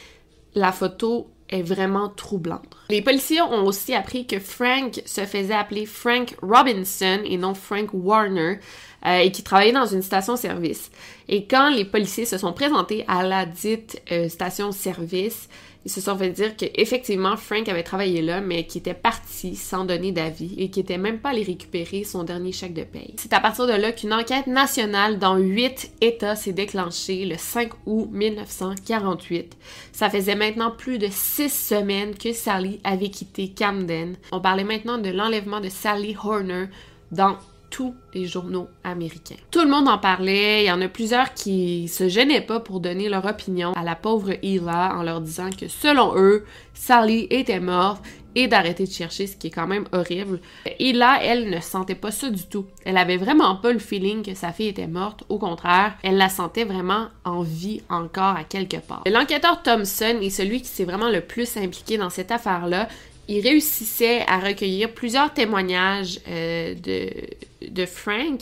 la 0.56 0.72
photo 0.72 1.28
est 1.50 1.62
vraiment 1.62 2.08
troublante. 2.08 2.64
Les 2.90 3.02
policiers 3.02 3.42
ont 3.42 3.66
aussi 3.66 3.94
appris 3.94 4.26
que 4.26 4.40
Frank 4.40 5.02
se 5.06 5.26
faisait 5.26 5.54
appeler 5.54 5.86
Frank 5.86 6.36
Robinson 6.42 7.20
et 7.26 7.38
non 7.38 7.54
Frank 7.54 7.90
Warner 7.92 8.60
euh, 9.06 9.18
et 9.18 9.32
qui 9.32 9.44
travaillait 9.44 9.74
dans 9.74 9.86
une 9.86 10.02
station-service. 10.02 10.90
Et 11.28 11.46
quand 11.48 11.70
les 11.70 11.84
policiers 11.84 12.26
se 12.26 12.38
sont 12.38 12.54
présentés 12.54 13.04
à 13.10 13.24
la 13.24 13.46
dite 13.46 14.02
euh, 14.12 14.30
station-service, 14.30 15.50
ils 15.86 15.92
se 15.92 16.02
sont 16.02 16.18
fait 16.18 16.30
dire 16.30 16.56
qu'effectivement 16.56 17.36
Frank 17.36 17.68
avait 17.68 17.84
travaillé 17.84 18.22
là, 18.22 18.42
mais 18.42 18.66
qu'il 18.66 18.80
était 18.80 18.94
parti 18.94 19.56
sans 19.56 19.86
donner 19.86 20.12
d'avis 20.12 20.56
et 20.58 20.70
qu'il 20.70 20.84
était 20.84 20.98
même 20.98 21.20
pas 21.20 21.30
allé 21.30 21.44
récupérer 21.44 22.04
son 22.04 22.24
dernier 22.24 22.52
chèque 22.52 22.74
de 22.74 22.84
paye. 22.84 23.16
C'est 23.18 23.34
à 23.34 23.40
partir 23.40 23.68
de 23.68 23.74
là 23.74 23.92
qu'une 23.92 24.14
enquête 24.14 24.48
nationale 24.48 25.20
dans 25.20 25.36
huit 25.38 25.92
États 26.02 26.36
s'est 26.36 26.54
déclenchée 26.54 27.26
le 27.26 27.36
5 27.38 27.72
août 27.86 28.10
1948. 28.12 29.58
Ça 29.92 30.10
faisait 30.10 30.36
maintenant 30.36 30.72
plus 30.72 31.00
de 31.00 31.08
six 31.12 31.52
semaines 31.52 32.16
que 32.16 32.34
Sally 32.34 32.80
avait 32.84 33.10
quitté 33.10 33.50
Camden. 33.50 34.16
On 34.32 34.40
parlait 34.40 34.64
maintenant 34.64 34.98
de 34.98 35.10
l'enlèvement 35.10 35.60
de 35.60 35.70
Sally 35.70 36.16
Horner 36.24 36.66
dans 37.12 37.38
tous 37.74 37.96
les 38.14 38.28
journaux 38.28 38.70
américains. 38.84 39.36
Tout 39.50 39.62
le 39.62 39.70
monde 39.70 39.88
en 39.88 39.98
parlait, 39.98 40.64
il 40.64 40.68
y 40.68 40.72
en 40.72 40.80
a 40.80 40.88
plusieurs 40.88 41.34
qui 41.34 41.88
se 41.88 42.08
gênaient 42.08 42.40
pas 42.40 42.60
pour 42.60 42.80
donner 42.80 43.10
leur 43.10 43.26
opinion 43.26 43.74
à 43.74 43.84
la 43.84 43.96
pauvre 43.96 44.34
Hila 44.44 44.96
en 44.96 45.02
leur 45.02 45.22
disant 45.22 45.50
que 45.50 45.68
selon 45.68 46.16
eux, 46.16 46.46
Sally 46.76 47.26
était 47.32 47.60
morte 47.60 48.04
et 48.36 48.48
d'arrêter 48.48 48.86
de 48.86 48.92
chercher, 48.92 49.26
ce 49.26 49.36
qui 49.36 49.48
est 49.48 49.52
quand 49.52 49.66
même 49.66 49.86
horrible. 49.92 50.40
Hila, 50.78 51.24
elle 51.24 51.50
ne 51.50 51.60
sentait 51.60 51.96
pas 51.96 52.12
ça 52.12 52.30
du 52.30 52.46
tout. 52.46 52.68
Elle 52.86 52.98
avait 52.98 53.18
vraiment 53.18 53.56
pas 53.56 53.74
le 53.74 53.80
feeling 53.80 54.24
que 54.24 54.36
sa 54.36 54.52
fille 54.52 54.68
était 54.68 54.86
morte. 54.86 55.24
Au 55.30 55.40
contraire, 55.40 55.96
elle 56.04 56.18
la 56.18 56.30
sentait 56.30 56.66
vraiment 56.66 57.08
en 57.26 57.42
vie 57.42 57.82
encore 57.90 58.36
à 58.36 58.44
quelque 58.44 58.78
part. 58.78 59.02
L'enquêteur 59.12 59.64
Thompson 59.64 60.20
est 60.22 60.30
celui 60.30 60.62
qui 60.62 60.68
s'est 60.68 60.86
vraiment 60.86 61.10
le 61.10 61.22
plus 61.22 61.58
impliqué 61.58 61.98
dans 61.98 62.12
cette 62.12 62.32
affaire-là 62.32 62.88
il 63.28 63.42
réussissait 63.42 64.26
à 64.28 64.40
recueillir 64.40 64.92
plusieurs 64.94 65.34
témoignages 65.34 66.20
euh, 66.28 66.76
de, 66.76 67.10
de 67.72 67.86
Frank, 67.86 68.42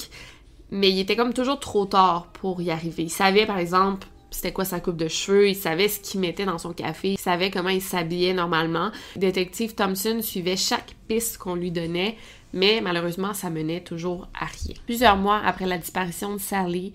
mais 0.71 0.89
il 0.89 0.99
était 0.99 1.15
comme 1.15 1.33
toujours 1.33 1.59
trop 1.59 1.85
tard 1.85 2.27
pour 2.33 2.61
y 2.61 2.71
arriver. 2.71 3.03
Il 3.03 3.09
savait, 3.09 3.45
par 3.45 3.57
exemple, 3.57 4.07
c'était 4.31 4.53
quoi 4.53 4.65
sa 4.65 4.79
coupe 4.79 4.95
de 4.95 5.09
cheveux, 5.09 5.49
il 5.49 5.55
savait 5.55 5.89
ce 5.89 5.99
qu'il 5.99 6.21
mettait 6.21 6.45
dans 6.45 6.57
son 6.57 6.71
café, 6.71 7.11
il 7.11 7.17
savait 7.19 7.51
comment 7.51 7.69
il 7.69 7.81
s'habillait 7.81 8.33
normalement. 8.33 8.91
Le 9.15 9.21
détective 9.21 9.75
Thompson 9.75 10.21
suivait 10.21 10.55
chaque 10.55 10.95
piste 11.07 11.37
qu'on 11.37 11.55
lui 11.55 11.71
donnait, 11.71 12.15
mais 12.53 12.79
malheureusement, 12.81 13.33
ça 13.33 13.49
menait 13.49 13.81
toujours 13.81 14.27
à 14.33 14.45
rien. 14.45 14.75
Plusieurs 14.85 15.17
mois 15.17 15.41
après 15.45 15.65
la 15.65 15.77
disparition 15.77 16.33
de 16.33 16.39
Sally, 16.39 16.93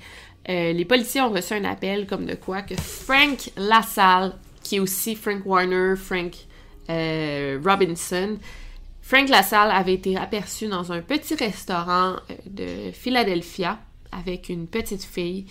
euh, 0.49 0.73
les 0.73 0.85
policiers 0.85 1.21
ont 1.21 1.31
reçu 1.31 1.55
un 1.55 1.65
appel 1.65 2.07
comme 2.07 2.25
de 2.25 2.35
quoi 2.35 2.62
que 2.62 2.75
Frank 2.75 3.51
Lassalle, 3.57 4.33
qui 4.62 4.77
est 4.77 4.81
aussi 4.81 5.15
Frank 5.15 5.45
Warner, 5.45 5.95
Frank 5.97 6.33
euh, 6.89 7.61
Robinson, 7.65 8.39
Frank 9.07 9.29
LaSalle 9.29 9.71
avait 9.71 9.95
été 9.95 10.16
aperçu 10.16 10.66
dans 10.66 10.90
un 10.90 11.01
petit 11.01 11.37
restaurant 11.37 12.16
euh, 12.29 12.35
de 12.45 12.90
Philadelphia 12.90 13.79
avec 14.11 14.49
une 14.49 14.66
petite 14.66 15.05
fille 15.05 15.47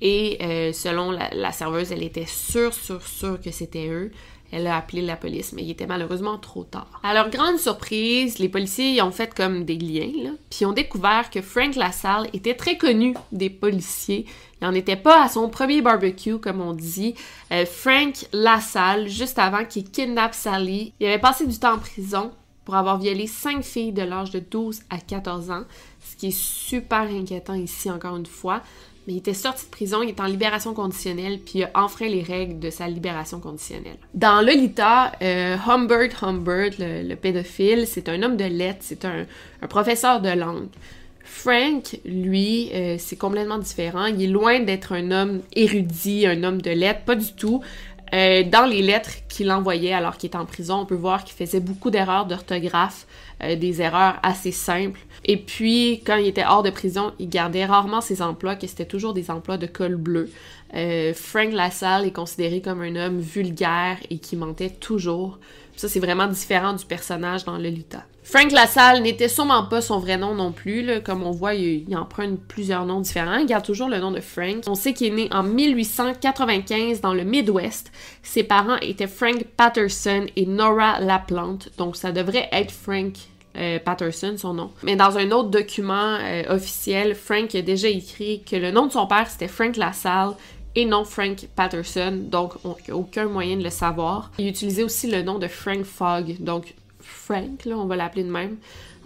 et 0.00 0.38
euh, 0.40 0.72
selon 0.72 1.10
la, 1.10 1.52
serveuse, 1.52 1.92
elle 1.92 2.02
était 2.02 2.24
sûre, 2.24 2.72
sûre, 2.72 3.06
sûre 3.06 3.38
que 3.42 3.50
c'était 3.50 3.88
eux. 3.88 4.10
Elle 4.50 4.66
a 4.66 4.78
appelé 4.78 5.02
la 5.02 5.16
police, 5.16 5.52
mais 5.52 5.62
il 5.64 5.70
était 5.72 5.86
malheureusement 5.86 6.38
trop 6.38 6.64
tard. 6.64 6.98
À 7.02 7.12
leur 7.12 7.28
grande 7.28 7.58
surprise, 7.58 8.38
les 8.38 8.48
policiers 8.48 9.02
ont 9.02 9.10
fait 9.10 9.34
comme 9.34 9.66
des 9.66 9.76
liens, 9.76 10.36
puis 10.48 10.64
ont 10.64 10.72
découvert 10.72 11.28
que 11.28 11.42
Frank 11.42 11.76
LaSalle 11.76 12.28
était 12.32 12.54
très 12.54 12.78
connu 12.78 13.14
des 13.32 13.50
policiers. 13.50 14.24
Il 14.62 14.64
n'en 14.64 14.72
était 14.72 14.96
pas 14.96 15.24
à 15.24 15.28
son 15.28 15.50
premier 15.50 15.82
barbecue, 15.82 16.38
comme 16.38 16.62
on 16.62 16.72
dit. 16.72 17.14
Euh, 17.52 17.66
Frank 17.66 18.14
LaSalle, 18.32 19.08
juste 19.08 19.38
avant 19.38 19.66
qu'il 19.66 19.90
kidnappe 19.90 20.32
Sally, 20.32 20.94
il 21.00 21.06
avait 21.06 21.18
passé 21.18 21.46
du 21.46 21.58
temps 21.58 21.74
en 21.74 21.78
prison 21.78 22.32
pour 22.64 22.74
avoir 22.74 22.98
violé 22.98 23.26
cinq 23.26 23.62
filles 23.62 23.92
de 23.92 24.02
l'âge 24.02 24.30
de 24.30 24.38
12 24.38 24.82
à 24.90 24.98
14 24.98 25.50
ans, 25.50 25.64
ce 26.00 26.16
qui 26.16 26.28
est 26.28 26.38
super 26.38 27.02
inquiétant 27.02 27.54
ici 27.54 27.90
encore 27.90 28.16
une 28.16 28.26
fois 28.26 28.62
mais 29.06 29.14
il 29.14 29.16
était 29.18 29.34
sorti 29.34 29.66
de 29.66 29.70
prison, 29.70 30.02
il 30.02 30.10
est 30.10 30.20
en 30.20 30.26
libération 30.26 30.72
conditionnelle, 30.72 31.38
puis 31.38 31.60
il 31.60 31.64
a 31.64 31.70
enfreint 31.74 32.08
les 32.08 32.22
règles 32.22 32.58
de 32.58 32.70
sa 32.70 32.88
libération 32.88 33.38
conditionnelle. 33.38 33.98
Dans 34.14 34.40
Lolita, 34.40 35.12
euh, 35.20 35.56
Humbert 35.66 36.22
Humbert, 36.22 36.72
le, 36.78 37.14
pédophile, 37.14 37.86
c'est 37.86 38.08
un 38.08 38.22
homme 38.22 38.36
de 38.36 38.44
lettres, 38.44 38.80
c'est 38.80 39.04
un, 39.04 39.26
professeur 39.68 40.20
de 40.20 40.30
langue. 40.30 40.68
Frank, 41.22 41.98
lui, 42.04 42.70
euh, 42.74 42.96
c'est 42.98 43.16
complètement 43.16 43.58
différent. 43.58 44.06
Il 44.06 44.22
est 44.22 44.26
loin 44.26 44.60
d'être 44.60 44.92
un 44.92 45.10
homme 45.10 45.40
érudit, 45.54 46.26
un 46.26 46.42
homme 46.44 46.60
de 46.60 46.70
lettres, 46.70 47.00
pas 47.04 47.16
du 47.16 47.32
tout. 47.34 47.62
Euh, 48.14 48.44
dans 48.44 48.66
les 48.66 48.80
lettres 48.80 49.10
qu'il 49.28 49.50
envoyait 49.50 49.92
alors 49.92 50.16
qu'il 50.16 50.28
était 50.28 50.38
en 50.38 50.46
prison, 50.46 50.76
on 50.76 50.86
peut 50.86 50.94
voir 50.94 51.24
qu'il 51.24 51.34
faisait 51.34 51.60
beaucoup 51.60 51.90
d'erreurs 51.90 52.26
d'orthographe, 52.26 53.06
euh, 53.42 53.56
des 53.56 53.82
erreurs 53.82 54.20
assez 54.22 54.52
simples. 54.52 55.00
Et 55.24 55.36
puis, 55.36 56.00
quand 56.06 56.16
il 56.16 56.26
était 56.26 56.44
hors 56.44 56.62
de 56.62 56.70
prison, 56.70 57.12
il 57.18 57.28
gardait 57.28 57.64
rarement 57.64 58.00
ses 58.00 58.22
emplois, 58.22 58.54
que 58.54 58.68
c'était 58.68 58.84
toujours 58.84 59.14
des 59.14 59.30
emplois 59.30 59.56
de 59.56 59.66
col 59.66 59.96
bleu. 59.96 60.30
Euh, 60.74 61.12
Frank 61.12 61.52
Lassalle 61.52 62.06
est 62.06 62.12
considéré 62.12 62.60
comme 62.60 62.82
un 62.82 62.94
homme 62.94 63.20
vulgaire 63.20 63.98
et 64.10 64.18
qui 64.18 64.36
mentait 64.36 64.70
toujours. 64.70 65.38
Ça, 65.76 65.88
c'est 65.88 66.00
vraiment 66.00 66.26
différent 66.26 66.72
du 66.72 66.84
personnage 66.84 67.44
dans 67.44 67.58
Lolita. 67.58 68.04
Frank 68.22 68.52
Lassalle 68.52 69.02
n'était 69.02 69.28
sûrement 69.28 69.64
pas 69.64 69.80
son 69.80 69.98
vrai 69.98 70.16
nom 70.16 70.34
non 70.34 70.50
plus. 70.50 70.88
Comme 71.02 71.22
on 71.22 71.30
voit, 71.30 71.54
il, 71.54 71.84
il, 71.88 71.96
emprunte 71.96 72.40
plusieurs 72.48 72.86
noms 72.86 73.00
différents. 73.00 73.36
Il 73.36 73.46
garde 73.46 73.64
toujours 73.64 73.88
le 73.88 73.98
nom 73.98 74.12
de 74.12 74.20
Frank. 74.20 74.62
On 74.66 74.74
sait 74.74 74.94
qu'il 74.94 75.08
est 75.08 75.16
né 75.16 75.28
en 75.30 75.42
1895 75.42 77.00
dans 77.00 77.12
le 77.12 77.24
Midwest. 77.24 77.92
Ses 78.22 78.44
parents 78.44 78.78
étaient 78.80 79.06
Frank 79.06 79.44
Patterson 79.56 80.26
et 80.36 80.46
Nora 80.46 81.00
Laplante. 81.00 81.68
Donc, 81.76 81.96
ça 81.96 82.12
devrait 82.12 82.48
être 82.50 82.72
Frank 82.72 83.12
euh, 83.56 83.78
Patterson, 83.78 84.34
son 84.36 84.54
nom. 84.54 84.70
Mais 84.82 84.96
dans 84.96 85.16
un 85.16 85.30
autre 85.30 85.50
document 85.50 86.18
euh, 86.20 86.42
officiel, 86.48 87.14
Frank 87.14 87.54
a 87.54 87.62
déjà 87.62 87.88
écrit 87.88 88.42
que 88.42 88.56
le 88.56 88.70
nom 88.70 88.86
de 88.86 88.92
son 88.92 89.06
père, 89.06 89.28
c'était 89.30 89.48
Frank 89.48 89.76
Lassalle 89.76 90.32
et 90.76 90.84
non 90.84 91.04
Frank 91.04 91.48
Patterson, 91.54 92.18
donc 92.30 92.54
on 92.64 92.76
aucun 92.92 93.26
moyen 93.26 93.56
de 93.56 93.64
le 93.64 93.70
savoir. 93.70 94.30
Il 94.38 94.48
utilisait 94.48 94.82
aussi 94.82 95.10
le 95.10 95.22
nom 95.22 95.38
de 95.38 95.46
Frank 95.46 95.84
Fogg, 95.84 96.36
donc 96.40 96.74
Frank, 97.00 97.64
là, 97.64 97.76
on 97.76 97.86
va 97.86 97.96
l'appeler 97.96 98.24
de 98.24 98.30
même. 98.30 98.56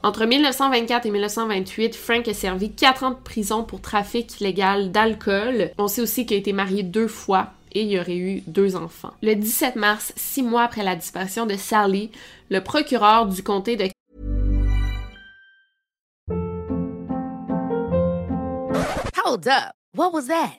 Entre 0.03 0.25
1924 0.25 1.07
et 1.07 1.11
1928, 1.11 1.97
Frank 1.97 2.29
a 2.29 2.35
servi 2.35 2.71
4 2.71 3.05
ans 3.05 3.11
de 3.11 3.17
prison 3.17 3.65
pour 3.65 3.81
trafic 3.81 4.41
illégal 4.41 4.93
d'alcool. 4.93 5.73
On 5.77 5.89
sait 5.89 6.01
aussi 6.01 6.25
qu'il 6.25 6.37
a 6.37 6.41
été 6.41 6.53
marié 6.53 6.85
deux 6.85 7.09
fois 7.09 7.49
et 7.73 7.83
il 7.83 7.89
y 7.89 7.99
aurait 7.99 8.17
eu 8.17 8.43
deux 8.47 8.77
enfants. 8.77 9.13
Le 9.23 9.35
17 9.35 9.77
mars, 9.77 10.13
six 10.17 10.43
mois 10.43 10.63
après 10.63 10.85
la 10.85 10.95
disparition 10.95 11.47
de 11.47 11.57
Sally, 11.57 12.11
le 12.49 12.61
procureur 12.61 13.27
du 13.27 13.43
comté 13.43 13.77
de 13.77 13.89
Hold 19.25 19.49
up. 19.49 19.75
What 19.95 20.13
was 20.13 20.29
that? 20.29 20.59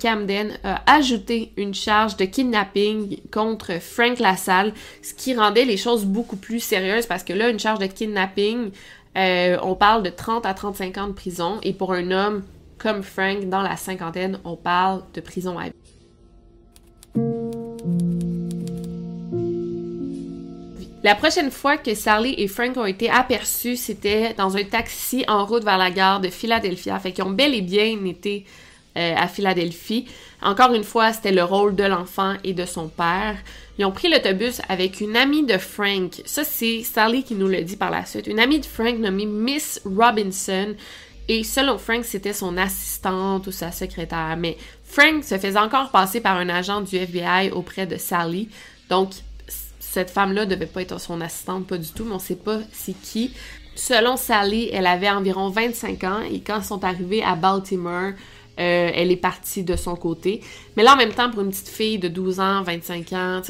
Camden 0.00 0.58
a 0.64 0.82
ajouté 0.92 1.52
une 1.56 1.72
charge 1.72 2.16
de 2.16 2.24
kidnapping 2.24 3.20
contre 3.30 3.80
Frank 3.80 4.18
Lassalle, 4.18 4.72
ce 5.02 5.14
qui 5.14 5.34
rendait 5.36 5.64
les 5.64 5.76
choses 5.76 6.04
beaucoup 6.04 6.36
plus 6.36 6.58
sérieuses 6.58 7.06
parce 7.06 7.22
que 7.22 7.32
là, 7.32 7.48
une 7.48 7.60
charge 7.60 7.78
de 7.78 7.86
kidnapping, 7.86 8.70
euh, 9.16 9.56
on 9.62 9.76
parle 9.76 10.02
de 10.02 10.10
30 10.10 10.46
à 10.46 10.54
35 10.54 10.98
ans 10.98 11.06
de 11.06 11.12
prison 11.12 11.60
et 11.62 11.72
pour 11.72 11.92
un 11.92 12.10
homme 12.10 12.42
comme 12.76 13.04
Frank 13.04 13.48
dans 13.48 13.62
la 13.62 13.76
cinquantaine, 13.76 14.40
on 14.44 14.56
parle 14.56 15.04
de 15.14 15.20
prison 15.20 15.58
à 15.58 15.66
vie. 15.66 15.72
La 21.04 21.14
prochaine 21.14 21.52
fois 21.52 21.76
que 21.76 21.94
Sally 21.94 22.34
et 22.38 22.48
Frank 22.48 22.76
ont 22.78 22.86
été 22.86 23.10
aperçus, 23.10 23.76
c'était 23.76 24.34
dans 24.34 24.56
un 24.56 24.64
taxi 24.64 25.24
en 25.28 25.44
route 25.44 25.62
vers 25.62 25.78
la 25.78 25.90
gare 25.90 26.20
de 26.20 26.30
Philadelphia. 26.30 26.98
Fait 26.98 27.12
qu'ils 27.12 27.24
ont 27.24 27.30
bel 27.30 27.54
et 27.54 27.60
bien 27.60 28.04
été 28.06 28.44
euh, 28.96 29.14
à 29.16 29.28
Philadelphie. 29.28 30.06
Encore 30.42 30.74
une 30.74 30.84
fois, 30.84 31.12
c'était 31.12 31.32
le 31.32 31.44
rôle 31.44 31.74
de 31.74 31.84
l'enfant 31.84 32.34
et 32.44 32.52
de 32.52 32.64
son 32.64 32.88
père. 32.88 33.36
Ils 33.78 33.84
ont 33.84 33.90
pris 33.90 34.08
l'autobus 34.08 34.60
avec 34.68 35.00
une 35.00 35.16
amie 35.16 35.44
de 35.44 35.58
Frank. 35.58 36.22
Ça, 36.24 36.44
c'est 36.44 36.82
Sally 36.82 37.24
qui 37.24 37.34
nous 37.34 37.48
le 37.48 37.62
dit 37.62 37.76
par 37.76 37.90
la 37.90 38.04
suite. 38.04 38.26
Une 38.26 38.38
amie 38.38 38.60
de 38.60 38.66
Frank 38.66 38.98
nommée 38.98 39.26
Miss 39.26 39.80
Robinson. 39.84 40.74
Et 41.26 41.42
selon 41.42 41.78
Frank, 41.78 42.04
c'était 42.04 42.34
son 42.34 42.56
assistante 42.56 43.46
ou 43.46 43.52
sa 43.52 43.72
secrétaire. 43.72 44.36
Mais 44.38 44.56
Frank 44.84 45.24
se 45.24 45.38
faisait 45.38 45.58
encore 45.58 45.90
passer 45.90 46.20
par 46.20 46.36
un 46.36 46.48
agent 46.48 46.82
du 46.82 46.96
FBI 46.96 47.50
auprès 47.50 47.86
de 47.86 47.96
Sally. 47.96 48.48
Donc, 48.90 49.10
cette 49.94 50.10
femme-là 50.10 50.44
devait 50.44 50.66
pas 50.66 50.82
être 50.82 51.00
son 51.00 51.20
assistante, 51.20 51.66
pas 51.66 51.78
du 51.78 51.88
tout, 51.88 52.04
mais 52.04 52.14
on 52.14 52.18
sait 52.18 52.36
pas 52.36 52.58
c'est 52.72 53.00
qui. 53.00 53.32
Selon 53.76 54.16
Sally, 54.16 54.68
elle 54.72 54.86
avait 54.86 55.10
environ 55.10 55.48
25 55.48 56.04
ans 56.04 56.20
et 56.20 56.40
quand 56.40 56.58
ils 56.58 56.64
sont 56.64 56.84
arrivés 56.84 57.22
à 57.22 57.34
Baltimore, 57.34 58.12
euh, 58.60 58.90
elle 58.94 59.10
est 59.10 59.16
partie 59.16 59.64
de 59.64 59.74
son 59.74 59.96
côté. 59.96 60.40
Mais 60.76 60.82
là, 60.82 60.94
en 60.94 60.96
même 60.96 61.12
temps, 61.12 61.30
pour 61.30 61.42
une 61.42 61.50
petite 61.50 61.68
fille 61.68 61.98
de 61.98 62.08
12 62.08 62.40
ans, 62.40 62.62
25 62.62 63.12
ans, 63.12 63.42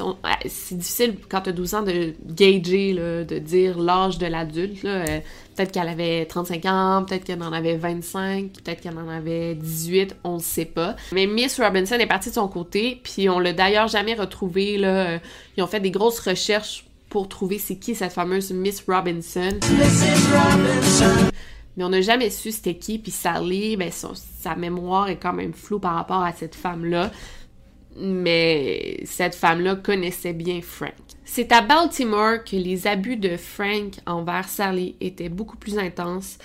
c'est 0.47 0.79
difficile 0.79 1.17
quand 1.29 1.43
tu 1.43 1.51
as 1.51 1.53
12 1.53 1.75
ans 1.75 1.83
de 1.83 2.15
gager, 2.27 2.95
de 2.95 3.39
dire 3.39 3.79
l'âge 3.79 4.19
de 4.19 4.27
l'adulte. 4.27 4.85
Euh, 4.85 5.21
peut-être 5.55 5.73
qu'elle 5.73 5.89
avait 5.89 6.25
35 6.25 6.65
ans, 6.65 7.05
peut-être 7.07 7.25
qu'elle 7.25 7.43
en 7.43 7.53
avait 7.53 7.77
25, 7.77 8.53
peut-être 8.53 8.81
qu'elle 8.81 8.99
en 8.99 9.09
avait 9.09 9.55
18, 9.55 10.17
on 10.25 10.37
ne 10.37 10.43
sait 10.43 10.65
pas. 10.65 10.97
Mais 11.13 11.27
Miss 11.27 11.61
Robinson 11.61 11.97
est 11.97 12.07
partie 12.07 12.31
de 12.31 12.35
son 12.35 12.49
côté, 12.49 13.01
puis 13.03 13.29
on 13.29 13.39
l'a 13.39 13.53
d'ailleurs 13.53 13.89
jamais 13.89 14.15
retrouvée. 14.15 14.79
Là. 14.79 15.19
Ils 15.57 15.63
ont 15.63 15.67
fait 15.67 15.81
des 15.81 15.91
grosses 15.91 16.21
recherches 16.21 16.85
pour 17.11 17.29
trouver 17.29 17.59
c'est 17.59 17.77
qui 17.77 17.95
cette 17.95 18.13
fameuse 18.13 18.51
Miss 18.53 18.83
Robinson. 18.89 19.51
Mrs. 19.63 20.33
Robinson 20.35 21.31
mais 21.77 21.85
on 21.85 21.89
n'a 21.89 22.01
jamais 22.01 22.31
su 22.31 22.53
c'était 22.53 22.77
qui. 22.77 22.99
Puis 22.99 23.11
Sally, 23.11 23.77
ben, 23.77 23.91
sa, 23.91 24.55
mémoire 24.55 25.09
est 25.09 25.17
quand 25.17 25.33
même 25.33 25.53
floue 25.53 25.79
par 25.81 25.95
rapport 25.95 26.23
à 26.23 26.33
cette 26.33 26.55
femme-là. 26.55 27.11
Mais 27.97 29.01
cette 29.05 29.35
femme-là 29.35 29.77
connaissait 29.77 30.33
bien 30.33 30.61
Frank. 30.63 30.95
C'est 31.25 31.53
à 31.53 31.61
Baltimore 31.61 32.43
que 32.45 32.57
les 32.57 32.87
abus 32.87 33.17
de 33.17 33.37
Frank 33.37 33.95
envers 34.07 34.49
Sally 34.49 34.97
étaient 35.01 35.29
beaucoup 35.29 35.57
plus 35.57 35.79
intenses. 35.79 36.39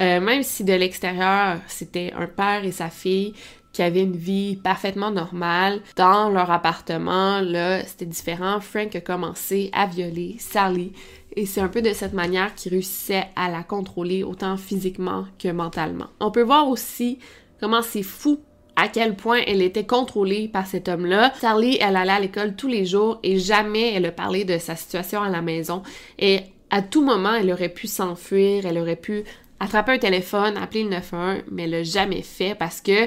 Euh, 0.00 0.20
même 0.20 0.42
si 0.42 0.64
de 0.64 0.72
l'extérieur, 0.72 1.58
c'était 1.68 2.12
un 2.16 2.26
père 2.26 2.64
et 2.64 2.72
sa 2.72 2.90
fille 2.90 3.34
qui 3.72 3.82
avaient 3.82 4.02
une 4.02 4.16
vie 4.16 4.56
parfaitement 4.56 5.10
normale. 5.10 5.80
Dans 5.96 6.28
leur 6.28 6.50
appartement, 6.50 7.40
là, 7.40 7.84
c'était 7.84 8.06
différent. 8.06 8.60
Frank 8.60 8.94
a 8.96 9.00
commencé 9.00 9.70
à 9.72 9.86
violer 9.86 10.36
Sally 10.38 10.92
et 11.36 11.46
c'est 11.46 11.60
un 11.60 11.68
peu 11.68 11.82
de 11.82 11.92
cette 11.92 12.12
manière 12.12 12.54
qu'il 12.54 12.72
réussissait 12.72 13.26
à 13.36 13.50
la 13.50 13.62
contrôler 13.62 14.22
autant 14.22 14.56
physiquement 14.56 15.26
que 15.38 15.48
mentalement. 15.48 16.06
On 16.18 16.30
peut 16.30 16.42
voir 16.42 16.68
aussi 16.68 17.18
comment 17.60 17.82
c'est 17.82 18.02
fou 18.02 18.40
à 18.76 18.88
quel 18.88 19.14
point 19.14 19.40
elle 19.46 19.62
était 19.62 19.84
contrôlée 19.84 20.48
par 20.48 20.66
cet 20.66 20.88
homme-là. 20.88 21.32
Charlie, 21.40 21.76
elle 21.80 21.96
allait 21.96 22.12
à 22.12 22.20
l'école 22.20 22.56
tous 22.56 22.68
les 22.68 22.86
jours 22.86 23.18
et 23.22 23.38
jamais 23.38 23.94
elle 23.94 24.06
a 24.06 24.12
parlé 24.12 24.44
de 24.44 24.58
sa 24.58 24.74
situation 24.74 25.22
à 25.22 25.28
la 25.28 25.42
maison. 25.42 25.82
Et 26.18 26.40
à 26.70 26.82
tout 26.82 27.04
moment, 27.04 27.34
elle 27.34 27.52
aurait 27.52 27.68
pu 27.68 27.86
s'enfuir, 27.86 28.64
elle 28.64 28.78
aurait 28.78 28.96
pu 28.96 29.24
attraper 29.58 29.92
un 29.92 29.98
téléphone, 29.98 30.56
appeler 30.56 30.84
le 30.84 30.90
911, 30.90 31.42
mais 31.50 31.64
elle 31.64 31.70
l'a 31.70 31.82
jamais 31.82 32.22
fait 32.22 32.54
parce 32.54 32.80
que 32.80 33.06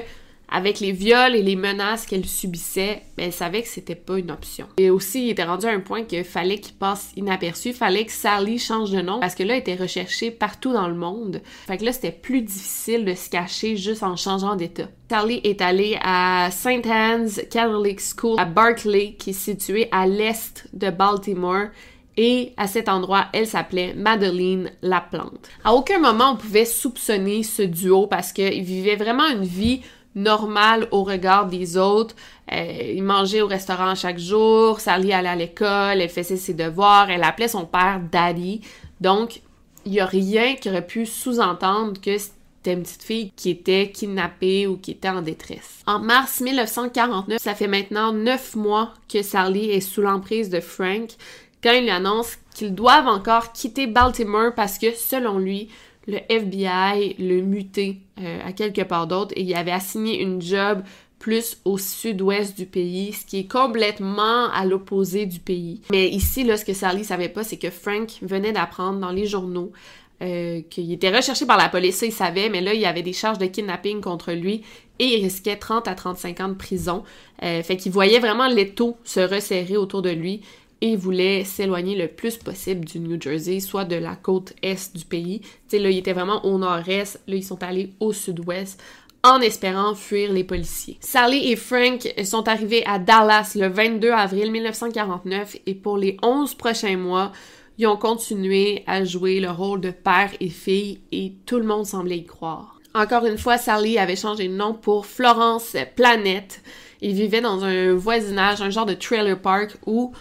avec 0.50 0.80
les 0.80 0.92
viols 0.92 1.34
et 1.34 1.42
les 1.42 1.56
menaces 1.56 2.06
qu'elle 2.06 2.24
subissait, 2.24 3.02
elle 3.16 3.32
savait 3.32 3.62
que 3.62 3.68
c'était 3.68 3.94
pas 3.94 4.18
une 4.18 4.30
option. 4.30 4.66
Et 4.76 4.90
aussi, 4.90 5.26
il 5.26 5.30
était 5.30 5.44
rendu 5.44 5.66
à 5.66 5.70
un 5.70 5.80
point 5.80 6.04
qu'il 6.04 6.24
fallait 6.24 6.58
qu'il 6.58 6.74
passe 6.74 7.12
inaperçu, 7.16 7.72
fallait 7.72 8.04
que 8.04 8.12
Sally 8.12 8.58
change 8.58 8.90
de 8.90 9.00
nom 9.00 9.20
parce 9.20 9.34
que 9.34 9.42
là, 9.42 9.54
elle 9.54 9.60
était 9.60 9.74
recherchée 9.74 10.30
partout 10.30 10.72
dans 10.72 10.88
le 10.88 10.94
monde. 10.94 11.42
Fait 11.66 11.78
que 11.78 11.84
là, 11.84 11.92
c'était 11.92 12.12
plus 12.12 12.42
difficile 12.42 13.04
de 13.04 13.14
se 13.14 13.30
cacher 13.30 13.76
juste 13.76 14.02
en 14.02 14.16
changeant 14.16 14.56
d'état. 14.56 14.88
Sally 15.10 15.40
est 15.44 15.60
allée 15.60 15.98
à 16.02 16.48
St. 16.50 16.86
Anne's 16.86 17.40
Catholic 17.50 18.00
School 18.00 18.38
à 18.38 18.44
Berkeley, 18.44 19.14
qui 19.18 19.30
est 19.30 19.32
située 19.32 19.88
à 19.92 20.06
l'est 20.06 20.66
de 20.72 20.90
Baltimore. 20.90 21.68
Et 22.16 22.52
à 22.56 22.68
cet 22.68 22.88
endroit, 22.88 23.26
elle 23.32 23.46
s'appelait 23.46 23.92
Madeline 23.94 24.70
Laplante. 24.82 25.48
À 25.64 25.74
aucun 25.74 25.98
moment 25.98 26.34
on 26.34 26.36
pouvait 26.36 26.64
soupçonner 26.64 27.42
ce 27.42 27.62
duo 27.62 28.06
parce 28.06 28.32
qu'ils 28.32 28.62
vivaient 28.62 28.94
vraiment 28.94 29.28
une 29.28 29.42
vie 29.42 29.82
normal 30.14 30.88
au 30.90 31.04
regard 31.04 31.46
des 31.46 31.76
autres. 31.76 32.14
Euh, 32.52 32.92
il 32.94 33.02
mangeait 33.02 33.42
au 33.42 33.46
restaurant 33.46 33.94
chaque 33.94 34.18
jour, 34.18 34.80
Sally 34.80 35.12
allait 35.12 35.28
à 35.28 35.36
l'école, 35.36 36.00
elle 36.00 36.08
faisait 36.08 36.36
ses 36.36 36.54
devoirs, 36.54 37.10
elle 37.10 37.24
appelait 37.24 37.48
son 37.48 37.64
père 37.64 38.00
Daddy. 38.10 38.60
Donc, 39.00 39.40
il 39.86 39.92
n'y 39.92 40.00
a 40.00 40.06
rien 40.06 40.54
qui 40.56 40.68
aurait 40.68 40.86
pu 40.86 41.06
sous-entendre 41.06 42.00
que 42.00 42.16
c'était 42.18 42.72
une 42.72 42.82
petite 42.82 43.02
fille 43.02 43.32
qui 43.36 43.50
était 43.50 43.90
kidnappée 43.90 44.66
ou 44.66 44.76
qui 44.76 44.92
était 44.92 45.08
en 45.08 45.22
détresse. 45.22 45.82
En 45.86 45.98
mars 45.98 46.40
1949, 46.40 47.40
ça 47.40 47.54
fait 47.54 47.66
maintenant 47.66 48.12
neuf 48.12 48.56
mois 48.56 48.94
que 49.12 49.22
Sally 49.22 49.70
est 49.70 49.80
sous 49.80 50.00
l'emprise 50.00 50.48
de 50.48 50.60
Frank 50.60 51.10
quand 51.62 51.72
il 51.72 51.84
lui 51.84 51.90
annonce 51.90 52.36
qu'ils 52.54 52.74
doivent 52.74 53.08
encore 53.08 53.52
quitter 53.52 53.86
Baltimore 53.86 54.52
parce 54.54 54.78
que, 54.78 54.94
selon 54.94 55.38
lui, 55.38 55.68
le 56.06 56.18
FBI 56.28 57.16
le 57.18 57.40
muté 57.40 58.00
euh, 58.20 58.40
à 58.44 58.52
quelque 58.52 58.82
part 58.82 59.06
d'autre 59.06 59.32
et 59.36 59.42
il 59.42 59.54
avait 59.54 59.72
assigné 59.72 60.20
une 60.20 60.40
job 60.40 60.82
plus 61.18 61.58
au 61.64 61.78
sud-ouest 61.78 62.56
du 62.56 62.66
pays, 62.66 63.12
ce 63.12 63.24
qui 63.24 63.38
est 63.38 63.50
complètement 63.50 64.50
à 64.50 64.66
l'opposé 64.66 65.24
du 65.26 65.38
pays. 65.38 65.80
Mais 65.90 66.08
ici, 66.08 66.44
là, 66.44 66.56
ce 66.56 66.64
que 66.64 66.74
Sally 66.74 67.04
savait 67.04 67.30
pas, 67.30 67.44
c'est 67.44 67.56
que 67.56 67.70
Frank 67.70 68.10
venait 68.20 68.52
d'apprendre 68.52 69.00
dans 69.00 69.10
les 69.10 69.26
journaux 69.26 69.72
euh, 70.22 70.62
qu'il 70.70 70.92
était 70.92 71.14
recherché 71.14 71.44
par 71.44 71.56
la 71.56 71.68
police, 71.68 71.96
ça 71.96 72.06
il 72.06 72.12
savait, 72.12 72.48
mais 72.48 72.60
là, 72.60 72.72
il 72.72 72.80
y 72.80 72.86
avait 72.86 73.02
des 73.02 73.12
charges 73.12 73.38
de 73.38 73.46
kidnapping 73.46 74.00
contre 74.00 74.32
lui 74.32 74.62
et 74.98 75.06
il 75.06 75.24
risquait 75.24 75.56
30 75.56 75.88
à 75.88 75.94
35 75.94 76.40
ans 76.40 76.48
de 76.48 76.54
prison. 76.54 77.02
Euh, 77.42 77.62
fait 77.62 77.76
qu'il 77.76 77.90
voyait 77.90 78.20
vraiment 78.20 78.46
l'étau 78.46 78.96
se 79.02 79.20
resserrer 79.20 79.76
autour 79.76 80.02
de 80.02 80.10
lui 80.10 80.42
et 80.84 80.96
voulait 80.96 81.44
s'éloigner 81.44 81.96
le 81.96 82.08
plus 82.08 82.36
possible 82.36 82.84
du 82.84 83.00
New 83.00 83.18
Jersey, 83.18 83.58
soit 83.60 83.86
de 83.86 83.96
la 83.96 84.16
côte 84.16 84.52
est 84.62 84.94
du 84.94 85.06
pays. 85.06 85.40
Tu 85.40 85.48
sais, 85.68 85.78
là, 85.78 85.88
ils 85.88 85.96
étaient 85.96 86.12
vraiment 86.12 86.44
au 86.44 86.58
nord-est, 86.58 87.22
là, 87.26 87.36
ils 87.36 87.42
sont 87.42 87.62
allés 87.62 87.94
au 88.00 88.12
sud-ouest 88.12 88.78
en 89.22 89.40
espérant 89.40 89.94
fuir 89.94 90.30
les 90.30 90.44
policiers. 90.44 90.98
Sally 91.00 91.50
et 91.50 91.56
Frank 91.56 92.06
sont 92.22 92.46
arrivés 92.48 92.84
à 92.84 92.98
Dallas 92.98 93.54
le 93.58 93.68
22 93.68 94.10
avril 94.10 94.52
1949 94.52 95.56
et 95.64 95.74
pour 95.74 95.96
les 95.96 96.18
11 96.22 96.54
prochains 96.54 96.98
mois, 96.98 97.32
ils 97.78 97.86
ont 97.86 97.96
continué 97.96 98.84
à 98.86 99.04
jouer 99.04 99.40
le 99.40 99.50
rôle 99.50 99.80
de 99.80 99.90
père 99.90 100.32
et 100.38 100.50
fille 100.50 101.00
et 101.12 101.32
tout 101.46 101.56
le 101.56 101.64
monde 101.64 101.86
semblait 101.86 102.18
y 102.18 102.26
croire. 102.26 102.78
Encore 102.94 103.24
une 103.24 103.38
fois, 103.38 103.56
Sally 103.56 103.98
avait 103.98 104.16
changé 104.16 104.48
de 104.48 104.54
nom 104.54 104.74
pour 104.74 105.06
Florence 105.06 105.74
Planète. 105.96 106.62
Ils 107.00 107.14
vivaient 107.14 107.40
dans 107.40 107.64
un 107.64 107.94
voisinage, 107.94 108.60
un 108.60 108.68
genre 108.68 108.84
de 108.84 108.92
trailer 108.92 109.40
park 109.40 109.78
où 109.86 110.12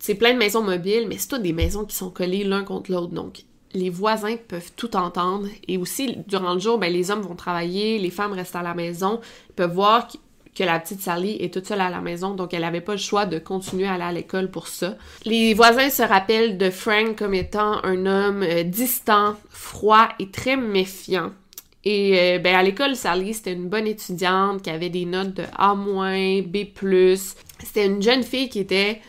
c'est 0.00 0.14
plein 0.14 0.32
de 0.32 0.38
maisons 0.38 0.62
mobiles, 0.62 1.06
mais 1.08 1.18
c'est 1.18 1.28
toutes 1.28 1.42
des 1.42 1.52
maisons 1.52 1.84
qui 1.84 1.94
sont 1.94 2.10
collées 2.10 2.42
l'un 2.42 2.64
contre 2.64 2.90
l'autre. 2.90 3.12
Donc, 3.12 3.44
les 3.74 3.90
voisins 3.90 4.36
peuvent 4.48 4.72
tout 4.74 4.96
entendre. 4.96 5.46
Et 5.68 5.76
aussi, 5.76 6.16
durant 6.26 6.54
le 6.54 6.58
jour, 6.60 6.78
ben, 6.78 6.92
les 6.92 7.10
hommes 7.10 7.20
vont 7.20 7.36
travailler, 7.36 7.98
les 7.98 8.10
femmes 8.10 8.32
restent 8.32 8.56
à 8.56 8.62
la 8.62 8.74
maison. 8.74 9.20
Ils 9.50 9.54
peuvent 9.54 9.74
voir 9.74 10.08
que 10.54 10.64
la 10.64 10.80
petite 10.80 11.00
Sally 11.00 11.36
est 11.40 11.52
toute 11.52 11.66
seule 11.66 11.80
à 11.80 11.90
la 11.90 12.00
maison, 12.00 12.34
donc 12.34 12.52
elle 12.54 12.62
n'avait 12.62 12.80
pas 12.80 12.92
le 12.92 12.98
choix 12.98 13.24
de 13.24 13.38
continuer 13.38 13.86
à 13.86 13.92
aller 13.92 14.02
à 14.02 14.12
l'école 14.12 14.50
pour 14.50 14.66
ça. 14.66 14.96
Les 15.24 15.54
voisins 15.54 15.90
se 15.90 16.02
rappellent 16.02 16.58
de 16.58 16.70
Frank 16.70 17.16
comme 17.16 17.34
étant 17.34 17.84
un 17.84 18.04
homme 18.06 18.42
euh, 18.42 18.64
distant, 18.64 19.36
froid 19.50 20.08
et 20.18 20.30
très 20.30 20.56
méfiant. 20.56 21.30
Et 21.84 22.18
euh, 22.18 22.38
ben, 22.38 22.56
à 22.56 22.62
l'école, 22.62 22.96
Sally, 22.96 23.34
c'était 23.34 23.52
une 23.52 23.68
bonne 23.68 23.86
étudiante 23.86 24.62
qui 24.62 24.70
avait 24.70 24.90
des 24.90 25.04
notes 25.04 25.34
de 25.34 25.44
A-, 25.56 25.74
B+. 25.74 26.66
C'était 27.62 27.86
une 27.86 28.02
jeune 28.02 28.22
fille 28.22 28.48
qui 28.48 28.58
était 28.58 29.00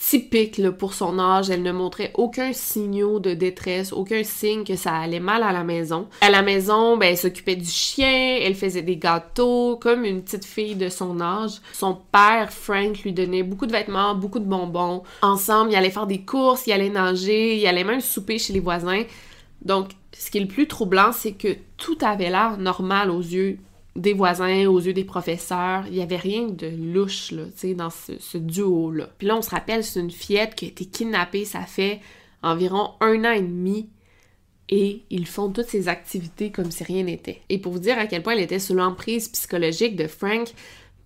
typique 0.00 0.60
pour 0.70 0.94
son 0.94 1.18
âge. 1.18 1.50
Elle 1.50 1.62
ne 1.62 1.72
montrait 1.72 2.10
aucun 2.14 2.52
signaux 2.52 3.20
de 3.20 3.34
détresse, 3.34 3.92
aucun 3.92 4.24
signe 4.24 4.64
que 4.64 4.74
ça 4.74 4.94
allait 4.94 5.20
mal 5.20 5.42
à 5.42 5.52
la 5.52 5.62
maison. 5.62 6.08
À 6.22 6.30
la 6.30 6.42
maison, 6.42 6.96
ben, 6.96 7.10
elle 7.10 7.18
s'occupait 7.18 7.56
du 7.56 7.68
chien, 7.68 8.38
elle 8.40 8.54
faisait 8.54 8.82
des 8.82 8.96
gâteaux, 8.96 9.76
comme 9.76 10.04
une 10.04 10.22
petite 10.22 10.46
fille 10.46 10.74
de 10.74 10.88
son 10.88 11.20
âge. 11.20 11.60
Son 11.72 11.98
père, 12.10 12.50
Frank, 12.50 12.98
lui 13.00 13.12
donnait 13.12 13.42
beaucoup 13.42 13.66
de 13.66 13.72
vêtements, 13.72 14.14
beaucoup 14.14 14.38
de 14.38 14.44
bonbons. 14.44 15.02
Ensemble, 15.22 15.72
ils 15.72 15.76
allaient 15.76 15.90
faire 15.90 16.06
des 16.06 16.22
courses, 16.22 16.66
ils 16.66 16.72
allaient 16.72 16.88
nager, 16.88 17.58
ils 17.58 17.66
allaient 17.66 17.84
même 17.84 18.00
souper 18.00 18.38
chez 18.38 18.52
les 18.52 18.60
voisins. 18.60 19.02
Donc, 19.62 19.90
ce 20.12 20.30
qui 20.30 20.38
est 20.38 20.42
le 20.42 20.48
plus 20.48 20.66
troublant, 20.66 21.12
c'est 21.12 21.32
que 21.32 21.56
tout 21.76 21.98
avait 22.00 22.30
l'air 22.30 22.56
normal 22.58 23.10
aux 23.10 23.20
yeux 23.20 23.58
des 23.96 24.12
voisins, 24.12 24.66
aux 24.66 24.80
yeux 24.80 24.92
des 24.92 25.04
professeurs. 25.04 25.84
Il 25.88 25.94
y 25.94 26.02
avait 26.02 26.16
rien 26.16 26.46
de 26.46 26.66
louche, 26.66 27.32
là, 27.32 27.44
tu 27.46 27.52
sais, 27.56 27.74
dans 27.74 27.90
ce, 27.90 28.38
duo-là. 28.38 29.08
Puis 29.18 29.26
là, 29.26 29.36
on 29.36 29.42
se 29.42 29.50
rappelle, 29.50 29.84
c'est 29.84 30.00
une 30.00 30.10
fillette 30.10 30.54
qui 30.54 30.66
a 30.66 30.68
été 30.68 30.84
kidnappée, 30.84 31.44
ça 31.44 31.62
fait 31.62 32.00
environ 32.42 32.92
un 33.00 33.24
an 33.24 33.32
et 33.32 33.42
demi. 33.42 33.88
Et 34.68 35.02
ils 35.10 35.26
font 35.26 35.50
toutes 35.50 35.66
ces 35.66 35.88
activités 35.88 36.52
comme 36.52 36.70
si 36.70 36.84
rien 36.84 37.02
n'était. 37.02 37.40
Et 37.48 37.58
pour 37.58 37.72
vous 37.72 37.80
dire 37.80 37.98
à 37.98 38.06
quel 38.06 38.22
point 38.22 38.34
elle 38.34 38.40
était 38.40 38.60
sous 38.60 38.74
l'emprise 38.74 39.28
psychologique 39.28 39.96
de 39.96 40.06
Frank, 40.06 40.48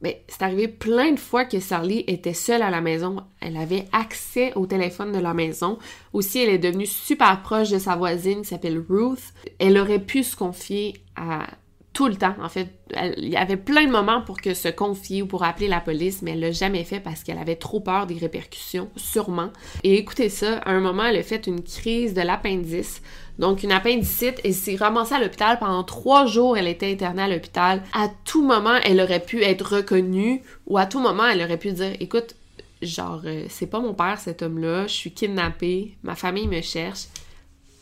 mais 0.02 0.22
c'est 0.28 0.42
arrivé 0.42 0.68
plein 0.68 1.12
de 1.12 1.18
fois 1.18 1.46
que 1.46 1.60
Sally 1.60 2.04
était 2.06 2.34
seule 2.34 2.60
à 2.60 2.68
la 2.68 2.82
maison. 2.82 3.24
Elle 3.40 3.56
avait 3.56 3.86
accès 3.90 4.52
au 4.54 4.66
téléphone 4.66 5.12
de 5.12 5.18
la 5.18 5.32
maison. 5.32 5.78
Aussi, 6.12 6.40
elle 6.40 6.50
est 6.50 6.58
devenue 6.58 6.84
super 6.84 7.40
proche 7.40 7.70
de 7.70 7.78
sa 7.78 7.96
voisine 7.96 8.42
qui 8.42 8.48
s'appelle 8.48 8.84
Ruth. 8.86 9.32
Elle 9.58 9.78
aurait 9.78 10.04
pu 10.04 10.22
se 10.22 10.36
confier 10.36 10.92
à 11.16 11.46
tout 11.94 12.08
le 12.08 12.16
temps. 12.16 12.34
En 12.42 12.48
fait, 12.48 12.68
il 13.16 13.28
y 13.28 13.36
avait 13.36 13.56
plein 13.56 13.86
de 13.86 13.90
moments 13.90 14.20
pour 14.20 14.40
que 14.40 14.52
se 14.52 14.68
confier 14.68 15.22
ou 15.22 15.26
pour 15.26 15.44
appeler 15.44 15.68
la 15.68 15.80
police, 15.80 16.22
mais 16.22 16.32
elle 16.32 16.40
l'a 16.40 16.50
jamais 16.50 16.84
fait 16.84 16.98
parce 17.00 17.22
qu'elle 17.22 17.38
avait 17.38 17.56
trop 17.56 17.80
peur 17.80 18.06
des 18.06 18.18
répercussions, 18.18 18.90
sûrement. 18.96 19.50
Et 19.84 19.96
écoutez 19.96 20.28
ça, 20.28 20.58
à 20.58 20.72
un 20.72 20.80
moment, 20.80 21.04
elle 21.04 21.16
a 21.16 21.22
fait 21.22 21.46
une 21.46 21.62
crise 21.62 22.12
de 22.12 22.20
l'appendice. 22.20 23.00
Donc, 23.38 23.62
une 23.62 23.72
appendicite, 23.72 24.40
et 24.44 24.52
s'est 24.52 24.76
ramassée 24.76 25.14
à 25.14 25.20
l'hôpital 25.20 25.58
pendant 25.58 25.84
trois 25.84 26.26
jours. 26.26 26.58
Elle 26.58 26.68
était 26.68 26.90
internée 26.90 27.22
à 27.22 27.28
l'hôpital. 27.28 27.82
À 27.92 28.08
tout 28.24 28.44
moment, 28.44 28.76
elle 28.84 29.00
aurait 29.00 29.24
pu 29.24 29.42
être 29.42 29.76
reconnue 29.76 30.42
ou 30.66 30.78
à 30.78 30.86
tout 30.86 31.00
moment, 31.00 31.26
elle 31.26 31.42
aurait 31.42 31.58
pu 31.58 31.72
dire, 31.72 31.92
écoute, 32.00 32.34
genre, 32.82 33.22
euh, 33.24 33.46
c'est 33.48 33.66
pas 33.66 33.80
mon 33.80 33.94
père, 33.94 34.18
cet 34.18 34.42
homme-là, 34.42 34.88
je 34.88 34.92
suis 34.94 35.12
kidnappée, 35.12 35.96
ma 36.02 36.16
famille 36.16 36.48
me 36.48 36.60
cherche. 36.60 37.06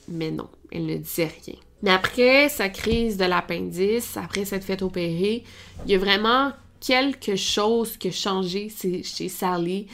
Mais 0.09 0.31
non, 0.31 0.49
elle 0.71 0.87
ne 0.87 0.97
disait 0.97 1.31
rien. 1.45 1.57
Mais 1.83 1.91
après 1.91 2.49
sa 2.49 2.69
crise 2.69 3.17
de 3.17 3.25
l'appendice, 3.25 4.17
après 4.17 4.45
s'être 4.45 4.65
fait 4.65 4.83
opérer, 4.83 5.43
il 5.85 5.91
y 5.91 5.95
a 5.95 5.99
vraiment 5.99 6.53
quelque 6.81 7.37
chose 7.37 7.97
qui 7.97 8.09
a 8.09 8.13
changé 8.13 8.69
chez 8.71 9.29
Sally. 9.29 9.89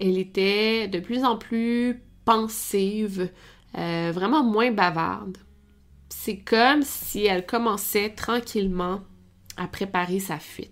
Elle 0.00 0.18
était 0.18 0.88
de 0.88 1.00
plus 1.00 1.22
en 1.22 1.36
plus 1.36 2.02
pensive, 2.24 3.28
euh, 3.76 4.10
vraiment 4.12 4.42
moins 4.42 4.72
bavarde. 4.72 5.36
C'est 6.08 6.38
comme 6.38 6.82
si 6.82 7.26
elle 7.26 7.44
commençait 7.44 8.10
tranquillement 8.10 9.00
à 9.56 9.68
préparer 9.68 10.20
sa 10.20 10.38
fuite. 10.38 10.70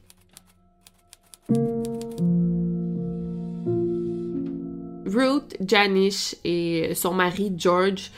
Ruth 5.06 5.56
Janish 5.60 6.36
et 6.44 6.94
son 6.94 7.12
mari 7.12 7.52
George 7.56 8.10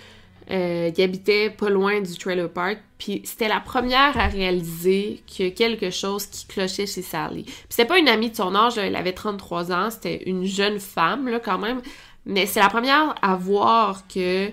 euh, 0.51 0.91
qui 0.91 1.03
habitait 1.03 1.51
pas 1.51 1.71
loin 1.71 2.01
du 2.01 2.17
trailer 2.17 2.51
park. 2.51 2.79
Puis 2.99 3.23
c'était 3.25 3.49
la 3.49 3.61
première 3.61 4.19
à 4.19 4.27
réaliser 4.27 5.23
a 5.41 5.51
quelque 5.51 5.91
chose 5.91 6.27
qui 6.27 6.47
clochait 6.47 6.87
chez 6.87 7.03
Sally. 7.03 7.45
Puis 7.45 7.55
c'était 7.69 7.87
pas 7.87 7.99
une 7.99 8.09
amie 8.09 8.31
de 8.31 8.37
son 8.37 8.55
âge, 8.55 8.79
elle 8.79 8.97
avait 8.97 9.13
33 9.13 9.73
ans, 9.73 9.91
c'était 9.91 10.23
une 10.27 10.45
jeune 10.45 10.81
femme 10.81 11.29
là, 11.29 11.41
quand 11.41 11.59
même. 11.59 11.81
Mais 12.27 12.47
c'est 12.47 12.61
la 12.61 12.69
première 12.69 13.15
à 13.23 13.37
voir 13.37 14.07
que 14.09 14.51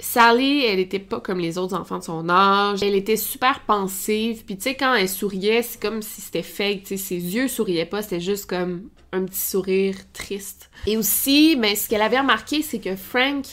Sally, 0.00 0.64
elle 0.64 0.78
était 0.78 0.98
pas 0.98 1.20
comme 1.20 1.40
les 1.40 1.58
autres 1.58 1.76
enfants 1.76 1.98
de 1.98 2.04
son 2.04 2.28
âge. 2.28 2.82
Elle 2.82 2.94
était 2.94 3.16
super 3.16 3.60
pensive. 3.60 4.44
Puis 4.44 4.56
tu 4.56 4.64
sais, 4.64 4.74
quand 4.74 4.94
elle 4.94 5.08
souriait, 5.08 5.62
c'est 5.62 5.80
comme 5.80 6.02
si 6.02 6.20
c'était 6.20 6.42
fake. 6.42 6.84
Tu 6.84 6.98
ses 6.98 7.16
yeux 7.16 7.48
souriaient 7.48 7.86
pas, 7.86 8.02
c'était 8.02 8.20
juste 8.20 8.48
comme 8.48 8.90
un 9.12 9.24
petit 9.24 9.40
sourire 9.40 9.96
triste. 10.12 10.70
Et 10.86 10.96
aussi, 10.96 11.56
ben, 11.56 11.74
ce 11.74 11.88
qu'elle 11.88 12.02
avait 12.02 12.20
remarqué, 12.20 12.62
c'est 12.62 12.78
que 12.78 12.94
Frank, 12.94 13.44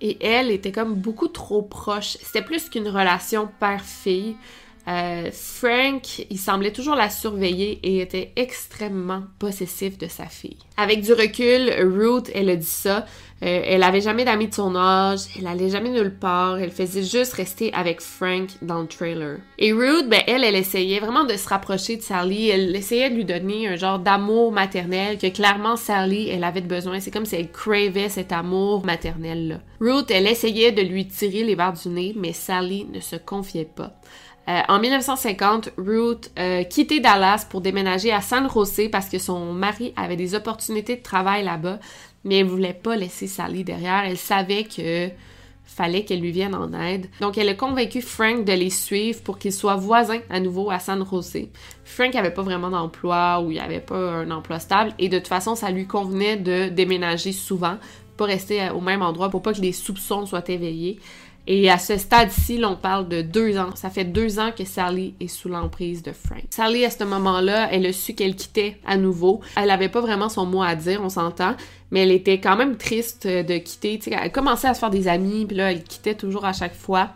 et 0.00 0.24
elle 0.24 0.50
était 0.50 0.72
comme 0.72 0.94
beaucoup 0.94 1.28
trop 1.28 1.62
proche. 1.62 2.16
C'était 2.22 2.42
plus 2.42 2.68
qu'une 2.68 2.88
relation 2.88 3.48
père-fille. 3.60 4.36
Euh, 4.88 5.30
Frank, 5.32 6.26
il 6.30 6.38
semblait 6.38 6.72
toujours 6.72 6.94
la 6.94 7.10
surveiller 7.10 7.80
et 7.82 8.00
était 8.00 8.32
extrêmement 8.36 9.24
possessif 9.38 9.98
de 9.98 10.06
sa 10.06 10.26
fille. 10.26 10.58
Avec 10.76 11.02
du 11.02 11.12
recul, 11.12 11.72
Ruth, 11.80 12.30
elle 12.34 12.50
a 12.50 12.56
dit 12.56 12.64
ça. 12.64 13.04
Euh, 13.42 13.62
elle 13.66 13.82
avait 13.82 14.00
jamais 14.00 14.24
d'amis 14.24 14.48
de 14.48 14.54
son 14.54 14.74
âge, 14.76 15.20
elle 15.38 15.46
allait 15.46 15.68
jamais 15.68 15.90
nulle 15.90 16.14
part, 16.14 16.56
elle 16.58 16.70
faisait 16.70 17.02
juste 17.02 17.34
rester 17.34 17.70
avec 17.74 18.00
Frank 18.00 18.48
dans 18.62 18.80
le 18.80 18.86
trailer. 18.86 19.40
Et 19.58 19.74
Ruth, 19.74 20.08
ben 20.08 20.22
elle, 20.26 20.42
elle 20.42 20.54
essayait 20.54 21.00
vraiment 21.00 21.24
de 21.24 21.36
se 21.36 21.46
rapprocher 21.46 21.98
de 21.98 22.02
Sally, 22.02 22.48
elle 22.48 22.74
essayait 22.74 23.10
de 23.10 23.14
lui 23.14 23.26
donner 23.26 23.68
un 23.68 23.76
genre 23.76 23.98
d'amour 23.98 24.52
maternel 24.52 25.18
que 25.18 25.26
clairement 25.26 25.76
Sally, 25.76 26.30
elle 26.30 26.44
avait 26.44 26.62
besoin. 26.62 26.98
C'est 26.98 27.10
comme 27.10 27.26
si 27.26 27.36
elle 27.36 27.52
cravait 27.52 28.08
cet 28.08 28.32
amour 28.32 28.86
maternel 28.86 29.48
là. 29.48 29.60
Ruth, 29.80 30.10
elle 30.10 30.28
essayait 30.28 30.72
de 30.72 30.80
lui 30.80 31.06
tirer 31.06 31.44
les 31.44 31.56
barres 31.56 31.74
du 31.74 31.90
nez, 31.90 32.14
mais 32.16 32.32
Sally 32.32 32.86
ne 32.90 33.00
se 33.00 33.16
confiait 33.16 33.66
pas. 33.66 34.00
Euh, 34.48 34.60
en 34.68 34.78
1950, 34.78 35.70
Ruth 35.76 36.30
euh, 36.38 36.62
quittait 36.64 37.00
Dallas 37.00 37.46
pour 37.50 37.60
déménager 37.60 38.12
à 38.12 38.20
San 38.20 38.48
Jose 38.48 38.88
parce 38.92 39.08
que 39.08 39.18
son 39.18 39.52
mari 39.52 39.92
avait 39.96 40.16
des 40.16 40.34
opportunités 40.34 40.96
de 40.96 41.02
travail 41.02 41.44
là-bas, 41.44 41.80
mais 42.24 42.38
elle 42.38 42.46
voulait 42.46 42.72
pas 42.72 42.94
laisser 42.94 43.26
Sally 43.26 43.64
derrière. 43.64 44.04
Elle 44.04 44.16
savait 44.16 44.64
que 44.64 45.10
fallait 45.64 46.04
qu'elle 46.04 46.20
lui 46.20 46.30
vienne 46.30 46.54
en 46.54 46.72
aide. 46.72 47.08
Donc 47.20 47.36
elle 47.38 47.48
a 47.48 47.54
convaincu 47.54 48.00
Frank 48.00 48.44
de 48.44 48.52
les 48.52 48.70
suivre 48.70 49.20
pour 49.22 49.38
qu'ils 49.38 49.52
soient 49.52 49.74
voisins 49.74 50.20
à 50.30 50.38
nouveau 50.38 50.70
à 50.70 50.78
San 50.78 51.04
Jose. 51.04 51.48
Frank 51.84 52.14
avait 52.14 52.30
pas 52.30 52.42
vraiment 52.42 52.70
d'emploi 52.70 53.40
ou 53.40 53.50
il 53.50 53.58
avait 53.58 53.80
pas 53.80 53.96
un 53.96 54.30
emploi 54.30 54.60
stable 54.60 54.92
et 55.00 55.08
de 55.08 55.18
toute 55.18 55.26
façon 55.26 55.56
ça 55.56 55.70
lui 55.70 55.86
convenait 55.86 56.36
de 56.36 56.68
déménager 56.68 57.32
souvent, 57.32 57.78
pas 58.16 58.26
rester 58.26 58.70
au 58.70 58.80
même 58.80 59.02
endroit 59.02 59.28
pour 59.28 59.42
pas 59.42 59.52
que 59.52 59.60
les 59.60 59.72
soupçons 59.72 60.24
soient 60.24 60.48
éveillés. 60.48 61.00
Et 61.48 61.70
à 61.70 61.78
ce 61.78 61.96
stade-ci, 61.96 62.58
l'on 62.58 62.74
parle 62.74 63.08
de 63.08 63.22
deux 63.22 63.56
ans. 63.56 63.70
Ça 63.76 63.88
fait 63.88 64.04
deux 64.04 64.38
ans 64.38 64.50
que 64.56 64.64
Sally 64.64 65.14
est 65.20 65.28
sous 65.28 65.48
l'emprise 65.48 66.02
de 66.02 66.12
Frank. 66.12 66.42
Sally, 66.50 66.84
à 66.84 66.90
ce 66.90 67.04
moment-là, 67.04 67.68
elle 67.70 67.86
a 67.86 67.92
su 67.92 68.14
qu'elle 68.14 68.34
quittait 68.34 68.78
à 68.84 68.96
nouveau. 68.96 69.40
Elle 69.56 69.68
n'avait 69.68 69.88
pas 69.88 70.00
vraiment 70.00 70.28
son 70.28 70.44
mot 70.44 70.62
à 70.62 70.74
dire, 70.74 71.00
on 71.02 71.08
s'entend, 71.08 71.54
mais 71.90 72.00
elle 72.00 72.10
était 72.10 72.40
quand 72.40 72.56
même 72.56 72.76
triste 72.76 73.26
de 73.26 73.58
quitter. 73.58 74.00
elle 74.10 74.32
commençait 74.32 74.68
à 74.68 74.74
se 74.74 74.80
faire 74.80 74.90
des 74.90 75.06
amis, 75.06 75.46
puis 75.46 75.56
là, 75.56 75.70
elle 75.70 75.84
quittait 75.84 76.14
toujours 76.14 76.44
à 76.44 76.52
chaque 76.52 76.74
fois. 76.74 77.10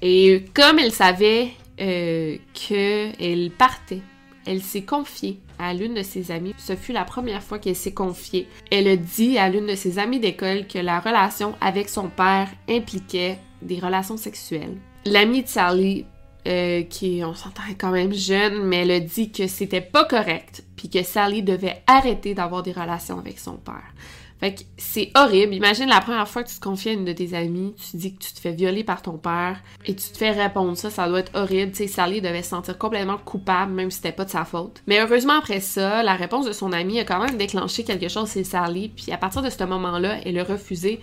Et 0.00 0.44
comme 0.54 0.78
elle 0.78 0.92
savait 0.92 1.48
euh, 1.80 2.36
qu'elle 2.54 3.50
partait, 3.50 4.02
elle 4.46 4.62
s'est 4.62 4.82
confiée 4.82 5.40
à 5.58 5.74
l'une 5.74 5.94
de 5.94 6.02
ses 6.02 6.30
amies. 6.30 6.54
Ce 6.56 6.76
fut 6.76 6.92
la 6.92 7.04
première 7.04 7.42
fois 7.42 7.58
qu'elle 7.58 7.74
s'est 7.74 7.94
confiée. 7.94 8.46
Elle 8.70 8.86
a 8.86 8.96
dit 8.96 9.38
à 9.38 9.48
l'une 9.48 9.66
de 9.66 9.74
ses 9.74 9.98
amies 9.98 10.20
d'école 10.20 10.66
que 10.66 10.78
la 10.78 11.00
relation 11.00 11.54
avec 11.60 11.88
son 11.88 12.08
père 12.08 12.48
impliquait 12.68 13.38
des 13.62 13.78
relations 13.78 14.16
sexuelles. 14.16 14.76
L'amie 15.04 15.42
de 15.42 15.48
Sally, 15.48 16.04
euh, 16.46 16.82
qui, 16.82 17.22
on 17.24 17.34
s'entend 17.34 17.62
quand 17.78 17.90
même 17.90 18.12
jeune, 18.12 18.64
mais 18.64 18.78
elle 18.78 18.90
a 18.90 19.00
dit 19.00 19.32
que 19.32 19.46
c'était 19.46 19.80
pas 19.80 20.04
correct, 20.04 20.64
puis 20.76 20.88
que 20.88 21.02
Sally 21.02 21.42
devait 21.42 21.82
arrêter 21.86 22.34
d'avoir 22.34 22.62
des 22.62 22.72
relations 22.72 23.18
avec 23.18 23.38
son 23.38 23.56
père. 23.56 23.92
Fait 24.38 24.54
que 24.54 24.60
c'est 24.76 25.10
horrible. 25.16 25.54
Imagine 25.54 25.88
la 25.88 26.00
première 26.00 26.28
fois 26.28 26.42
que 26.44 26.50
tu 26.50 26.56
te 26.56 26.60
confies 26.60 26.90
à 26.90 26.92
une 26.92 27.06
de 27.06 27.12
tes 27.12 27.34
amies, 27.34 27.74
tu 27.74 27.96
dis 27.96 28.14
que 28.14 28.22
tu 28.22 28.32
te 28.34 28.38
fais 28.38 28.52
violer 28.52 28.84
par 28.84 29.00
ton 29.00 29.16
père 29.16 29.62
et 29.86 29.94
tu 29.94 30.10
te 30.10 30.18
fais 30.18 30.30
répondre 30.30 30.76
ça, 30.76 30.90
ça 30.90 31.08
doit 31.08 31.20
être 31.20 31.34
horrible. 31.34 31.72
Tu 31.72 31.78
sais, 31.78 31.86
Sally 31.86 32.20
devait 32.20 32.42
se 32.42 32.50
sentir 32.50 32.76
complètement 32.76 33.16
coupable, 33.16 33.72
même 33.72 33.90
si 33.90 33.96
c'était 33.96 34.12
pas 34.12 34.26
de 34.26 34.30
sa 34.30 34.44
faute. 34.44 34.82
Mais 34.86 35.00
heureusement, 35.00 35.38
après 35.38 35.60
ça, 35.60 36.02
la 36.02 36.14
réponse 36.14 36.44
de 36.44 36.52
son 36.52 36.72
amie 36.72 37.00
a 37.00 37.04
quand 37.04 37.24
même 37.24 37.38
déclenché 37.38 37.82
quelque 37.82 38.08
chose 38.08 38.30
chez 38.30 38.44
Sally, 38.44 38.90
puis 38.90 39.10
à 39.10 39.16
partir 39.16 39.40
de 39.40 39.48
ce 39.48 39.64
moment-là, 39.64 40.18
elle 40.24 40.38
a 40.38 40.44
refusé 40.44 41.00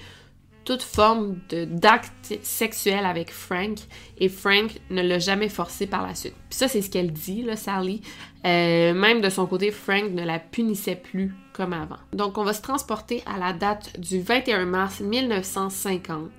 toute 0.65 0.81
forme 0.81 1.37
d'acte 1.49 2.33
sexuel 2.41 3.05
avec 3.05 3.31
Frank 3.31 3.77
et 4.17 4.29
Frank 4.29 4.71
ne 4.89 5.01
l'a 5.01 5.19
jamais 5.19 5.49
forcé 5.49 5.87
par 5.87 6.05
la 6.05 6.15
suite. 6.15 6.35
Puis 6.49 6.57
ça, 6.57 6.67
c'est 6.67 6.81
ce 6.81 6.89
qu'elle 6.89 7.11
dit, 7.11 7.43
là, 7.43 7.55
Sally. 7.55 8.01
Euh, 8.45 8.93
même 8.93 9.21
de 9.21 9.29
son 9.29 9.45
côté, 9.45 9.71
Frank 9.71 10.11
ne 10.11 10.23
la 10.23 10.39
punissait 10.39 10.95
plus 10.95 11.33
comme 11.53 11.73
avant. 11.73 11.99
Donc, 12.11 12.37
on 12.37 12.43
va 12.43 12.53
se 12.53 12.61
transporter 12.61 13.23
à 13.25 13.37
la 13.37 13.53
date 13.53 13.99
du 13.99 14.21
21 14.21 14.65
mars 14.65 14.99
1950. 14.99 16.29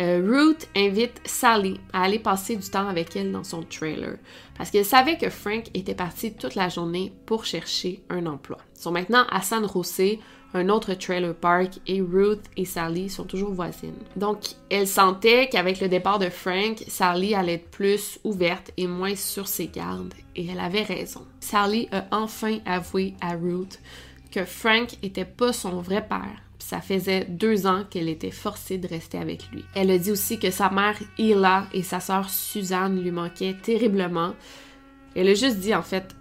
Euh, 0.00 0.20
Ruth 0.26 0.68
invite 0.74 1.20
Sally 1.24 1.78
à 1.92 2.02
aller 2.02 2.18
passer 2.18 2.56
du 2.56 2.68
temps 2.68 2.88
avec 2.88 3.14
elle 3.14 3.30
dans 3.30 3.44
son 3.44 3.62
trailer 3.62 4.16
parce 4.56 4.70
qu'elle 4.70 4.84
savait 4.84 5.16
que 5.16 5.30
Frank 5.30 5.66
était 5.72 5.94
parti 5.94 6.34
toute 6.34 6.56
la 6.56 6.68
journée 6.68 7.12
pour 7.26 7.44
chercher 7.44 8.02
un 8.10 8.26
emploi. 8.26 8.58
Ils 8.76 8.82
sont 8.82 8.90
maintenant 8.90 9.24
à 9.30 9.40
San 9.40 9.64
un 10.54 10.68
autre 10.68 10.94
trailer 10.94 11.34
park 11.34 11.80
et 11.86 12.00
Ruth 12.00 12.44
et 12.56 12.64
Sally 12.64 13.10
sont 13.10 13.24
toujours 13.24 13.52
voisines. 13.52 13.92
Donc, 14.16 14.38
elle 14.70 14.86
sentait 14.86 15.48
qu'avec 15.48 15.80
le 15.80 15.88
départ 15.88 16.18
de 16.18 16.30
Frank, 16.30 16.82
Sally 16.86 17.34
allait 17.34 17.54
être 17.54 17.70
plus 17.70 18.18
ouverte 18.24 18.70
et 18.76 18.86
moins 18.86 19.16
sur 19.16 19.48
ses 19.48 19.66
gardes, 19.66 20.14
et 20.36 20.46
elle 20.46 20.60
avait 20.60 20.82
raison. 20.82 21.26
Sally 21.40 21.88
a 21.92 22.06
enfin 22.12 22.58
avoué 22.64 23.14
à 23.20 23.32
Ruth 23.32 23.80
que 24.30 24.44
Frank 24.44 24.96
était 25.02 25.24
pas 25.24 25.52
son 25.52 25.80
vrai 25.80 26.06
père. 26.06 26.42
Ça 26.58 26.80
faisait 26.80 27.26
deux 27.26 27.66
ans 27.66 27.84
qu'elle 27.88 28.08
était 28.08 28.30
forcée 28.30 28.78
de 28.78 28.88
rester 28.88 29.18
avec 29.18 29.50
lui. 29.50 29.64
Elle 29.74 29.90
a 29.90 29.98
dit 29.98 30.10
aussi 30.10 30.38
que 30.38 30.50
sa 30.50 30.70
mère 30.70 30.96
Hila 31.18 31.66
et 31.74 31.82
sa 31.82 32.00
sœur 32.00 32.30
Suzanne 32.30 33.02
lui 33.02 33.10
manquaient 33.10 33.56
terriblement. 33.60 34.32
Elle 35.14 35.28
a 35.28 35.34
juste 35.34 35.58
dit 35.58 35.74
en 35.74 35.82
fait, 35.82 36.16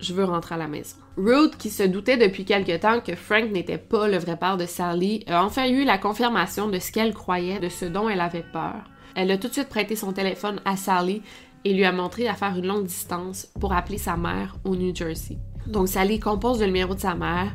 je 0.00 0.14
veux 0.14 0.24
rentrer 0.24 0.54
à 0.54 0.58
la 0.58 0.68
maison. 0.68 0.96
Ruth, 1.18 1.56
qui 1.56 1.70
se 1.70 1.82
doutait 1.82 2.16
depuis 2.16 2.44
quelque 2.44 2.76
temps 2.76 3.00
que 3.00 3.16
Frank 3.16 3.50
n'était 3.50 3.78
pas 3.78 4.06
le 4.06 4.18
vrai 4.18 4.36
père 4.36 4.56
de 4.56 4.66
Sally, 4.66 5.24
a 5.26 5.44
enfin 5.44 5.68
eu 5.68 5.84
la 5.84 5.98
confirmation 5.98 6.68
de 6.68 6.78
ce 6.78 6.92
qu'elle 6.92 7.12
croyait, 7.12 7.58
de 7.58 7.68
ce 7.68 7.84
dont 7.86 8.08
elle 8.08 8.20
avait 8.20 8.44
peur. 8.52 8.76
Elle 9.16 9.32
a 9.32 9.38
tout 9.38 9.48
de 9.48 9.52
suite 9.52 9.68
prêté 9.68 9.96
son 9.96 10.12
téléphone 10.12 10.60
à 10.64 10.76
Sally 10.76 11.22
et 11.64 11.74
lui 11.74 11.84
a 11.84 11.90
montré 11.90 12.28
à 12.28 12.34
faire 12.34 12.56
une 12.56 12.68
longue 12.68 12.86
distance 12.86 13.48
pour 13.58 13.72
appeler 13.72 13.98
sa 13.98 14.16
mère 14.16 14.56
au 14.64 14.76
New 14.76 14.94
Jersey. 14.94 15.38
Donc 15.66 15.88
Sally 15.88 16.20
compose 16.20 16.60
le 16.60 16.66
numéro 16.66 16.94
de 16.94 17.00
sa 17.00 17.16
mère. 17.16 17.52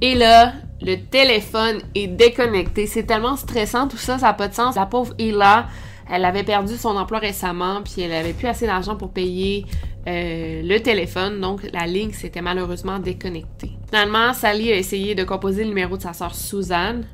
Et 0.00 0.16
là, 0.16 0.52
le 0.82 0.96
téléphone 0.96 1.78
est 1.94 2.08
déconnecté. 2.08 2.86
C'est 2.86 3.04
tellement 3.04 3.36
stressant, 3.36 3.86
tout 3.86 3.96
ça, 3.96 4.18
ça 4.18 4.26
n'a 4.26 4.34
pas 4.34 4.48
de 4.48 4.54
sens. 4.54 4.74
La 4.74 4.84
pauvre 4.84 5.14
Hila, 5.18 5.68
elle 6.10 6.24
avait 6.24 6.42
perdu 6.42 6.76
son 6.76 6.96
emploi 6.96 7.18
récemment, 7.18 7.82
puis 7.82 8.02
elle 8.02 8.12
avait 8.12 8.32
plus 8.32 8.48
assez 8.48 8.66
d'argent 8.66 8.96
pour 8.96 9.10
payer 9.10 9.64
euh, 10.06 10.62
le 10.62 10.78
téléphone, 10.78 11.40
donc 11.40 11.66
la 11.72 11.86
ligne 11.86 12.12
s'était 12.12 12.42
malheureusement 12.42 12.98
déconnectée. 12.98 13.72
Finalement, 13.88 14.32
Sally 14.32 14.72
a 14.72 14.76
essayé 14.76 15.14
de 15.14 15.24
composer 15.24 15.62
le 15.62 15.68
numéro 15.68 15.96
de 15.96 16.02
sa 16.02 16.12
sœur 16.12 16.34
Suzanne. 16.34 17.06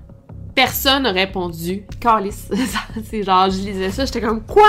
Personne 0.55 1.05
n'a 1.05 1.13
répondu. 1.13 1.87
Carlis, 2.01 2.49
c'est 3.05 3.23
genre, 3.23 3.49
je 3.49 3.59
lisais 3.59 3.91
ça, 3.91 4.05
j'étais 4.05 4.21
comme 4.21 4.45
quoi? 4.45 4.69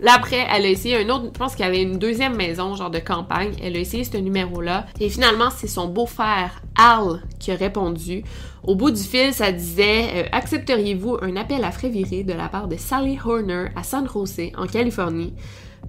Là, 0.00 0.12
après, 0.14 0.46
elle 0.48 0.64
a 0.64 0.68
essayé 0.68 0.96
un 0.96 1.08
autre, 1.08 1.24
je 1.34 1.38
pense 1.38 1.56
qu'il 1.56 1.64
y 1.64 1.68
avait 1.68 1.82
une 1.82 1.98
deuxième 1.98 2.36
maison, 2.36 2.76
genre 2.76 2.90
de 2.90 3.00
campagne. 3.00 3.52
Elle 3.60 3.74
a 3.76 3.80
essayé 3.80 4.04
ce 4.04 4.16
numéro-là. 4.16 4.86
Et 5.00 5.08
finalement, 5.08 5.50
c'est 5.50 5.66
son 5.66 5.88
beau-frère, 5.88 6.62
Al, 6.76 7.22
qui 7.40 7.50
a 7.50 7.56
répondu. 7.56 8.22
Au 8.62 8.76
bout 8.76 8.92
du 8.92 9.02
fil, 9.02 9.32
ça 9.34 9.50
disait 9.50 10.04
euh, 10.14 10.28
Accepteriez-vous 10.30 11.18
un 11.20 11.34
appel 11.34 11.64
à 11.64 11.72
frais 11.72 11.90
de 11.90 12.32
la 12.32 12.48
part 12.48 12.68
de 12.68 12.76
Sally 12.76 13.18
Horner 13.24 13.66
à 13.74 13.82
San 13.82 14.08
Jose, 14.08 14.52
en 14.56 14.66
Californie? 14.66 15.32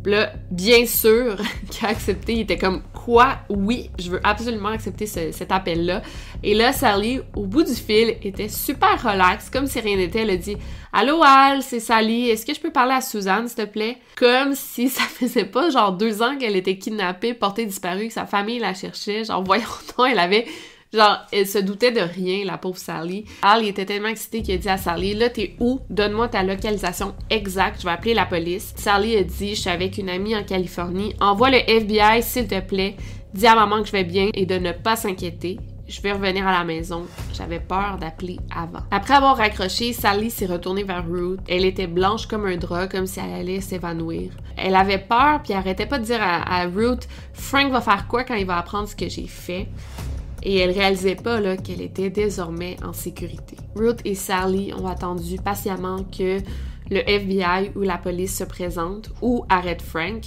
Là, 0.06 0.34
bien 0.52 0.86
sûr 0.86 1.38
qu'il 1.70 1.86
a 1.86 1.89
accepté. 1.89 2.34
Il 2.34 2.39
était 2.41 2.58
comme 2.58 2.82
quoi? 2.93 3.39
Oui, 3.50 3.89
je 4.00 4.12
veux 4.12 4.22
absolument 4.24 4.70
accepter 4.70 5.06
cet 5.06 5.52
appel-là. 5.52 6.02
Et 6.43 6.54
là, 6.54 6.72
Sally, 6.74 7.22
au 7.36 7.45
bout 7.45 7.64
du 7.64 7.74
fil, 7.74 8.16
était 8.24 8.50
super 8.50 9.02
relax, 9.02 9.50
comme 9.50 9.68
si 9.68 9.80
rien 9.80 9.97
n'était. 9.97 10.20
Elle 10.20 10.32
a 10.32 10.38
dit 10.38 10.58
Allô 10.93 11.22
Al, 11.24 11.62
c'est 11.62 11.80
Sally, 11.80 12.30
est-ce 12.30 12.45
que 12.45 12.54
je 12.54 12.60
peux 12.60 12.72
parler 12.72 12.93
à 12.93 13.02
Suzanne, 13.02 13.47
s'il 13.47 13.66
te 13.66 13.70
plaît? 13.70 13.97
Comme 14.16 14.56
si 14.56 14.89
ça 14.89 15.04
faisait 15.04 15.45
pas 15.45 15.70
genre 15.70 15.91
deux 15.91 16.22
ans 16.22 16.38
qu'elle 16.38 16.56
était 16.56 16.78
kidnappée, 16.78 17.34
portée 17.34 17.66
disparue, 17.66 18.08
que 18.08 18.14
sa 18.14 18.26
famille 18.26 18.60
la 18.60 18.74
cherchait. 18.74 19.24
Genre, 19.24 19.43
voyons 19.43 19.66
donc, 19.97 20.08
elle 20.10 20.20
avait 20.20 20.45
Genre, 20.92 21.20
elle 21.32 21.46
se 21.46 21.60
doutait 21.60 21.92
de 21.92 22.00
rien, 22.00 22.44
la 22.46 22.58
pauvre 22.58 22.80
Sally. 22.80 23.26
Al, 23.44 23.64
était 23.64 23.86
tellement 23.86 24.08
excité 24.08 24.42
qu'il 24.42 24.56
a 24.56 24.58
dit 24.58 24.70
à 24.70 24.78
Sally, 24.78 25.14
là, 25.14 25.30
t'es 25.30 25.56
où? 25.60 25.82
Donne-moi 25.92 26.30
ta 26.30 26.42
localisation 26.42 27.14
exacte, 27.30 27.82
je 27.82 27.86
vais 27.86 27.92
appeler 27.92 28.16
la 28.16 28.26
police. 28.26 28.74
Sally 28.76 29.16
a 29.16 29.24
dit, 29.24 29.54
je 29.54 29.62
suis 29.62 29.70
avec 29.70 30.00
une 30.00 30.10
amie 30.10 30.36
en 30.36 30.44
Californie. 30.44 31.16
Envoie 31.22 31.52
le 31.52 31.60
FBI, 31.60 32.24
s'il 32.24 32.48
te 32.48 32.60
plaît. 32.60 32.96
Dis 33.36 33.46
à 33.46 33.54
maman 33.54 33.82
que 33.82 33.88
je 33.88 33.92
vais 33.92 34.04
bien 34.04 34.30
et 34.34 34.48
de 34.48 34.56
ne 34.56 34.72
pas 34.72 34.96
s'inquiéter. 34.96 35.60
Je 35.88 36.02
vais 36.02 36.12
revenir 36.12 36.48
à 36.48 36.52
la 36.52 36.64
maison. 36.64 37.06
J'avais 37.34 37.60
peur 37.60 37.98
d'appeler 38.00 38.38
avant. 38.56 38.80
Après 38.90 39.14
avoir 39.14 39.38
raccroché, 39.38 39.94
Sally 39.94 40.32
s'est 40.32 40.48
retournée 40.48 40.84
vers 40.84 41.08
Ruth. 41.08 41.40
Elle 41.48 41.66
était 41.66 41.88
blanche 41.88 42.26
comme 42.26 42.48
un 42.48 42.58
drap, 42.58 42.88
comme 42.88 43.06
si 43.06 43.20
elle 43.20 43.42
allait 43.42 43.62
s'évanouir. 43.62 44.32
Elle 44.58 44.76
avait 44.76 45.00
peur, 45.00 45.42
puis 45.44 45.54
elle 45.54 45.60
arrêtait 45.60 45.86
pas 45.86 46.00
de 46.00 46.06
dire 46.06 46.22
à 46.22 46.64
Ruth 46.66 47.08
Frank 47.34 47.72
va 47.72 47.82
faire 47.82 48.08
quoi 48.08 48.24
quand 48.24 48.36
il 48.36 48.46
va 48.46 48.58
apprendre 48.58 48.88
ce 48.88 48.96
que 48.96 49.08
j'ai 49.08 49.28
fait 49.28 49.68
et 50.44 50.58
elle 50.58 50.72
réalisait 50.72 51.16
pas 51.16 51.40
qu'elle 51.58 51.82
était 51.82 52.10
désormais 52.10 52.78
en 52.84 52.94
sécurité. 52.94 53.58
Ruth 53.76 54.00
et 54.06 54.16
Sally 54.16 54.74
ont 54.74 54.88
attendu 54.88 55.38
patiemment 55.38 56.04
que 56.04 56.40
le 56.90 57.08
FBI 57.08 57.72
ou 57.76 57.82
la 57.82 57.98
police 57.98 58.38
se 58.38 58.44
présente 58.44 59.12
ou 59.22 59.46
arrête 59.50 59.82
Frank. 59.82 60.24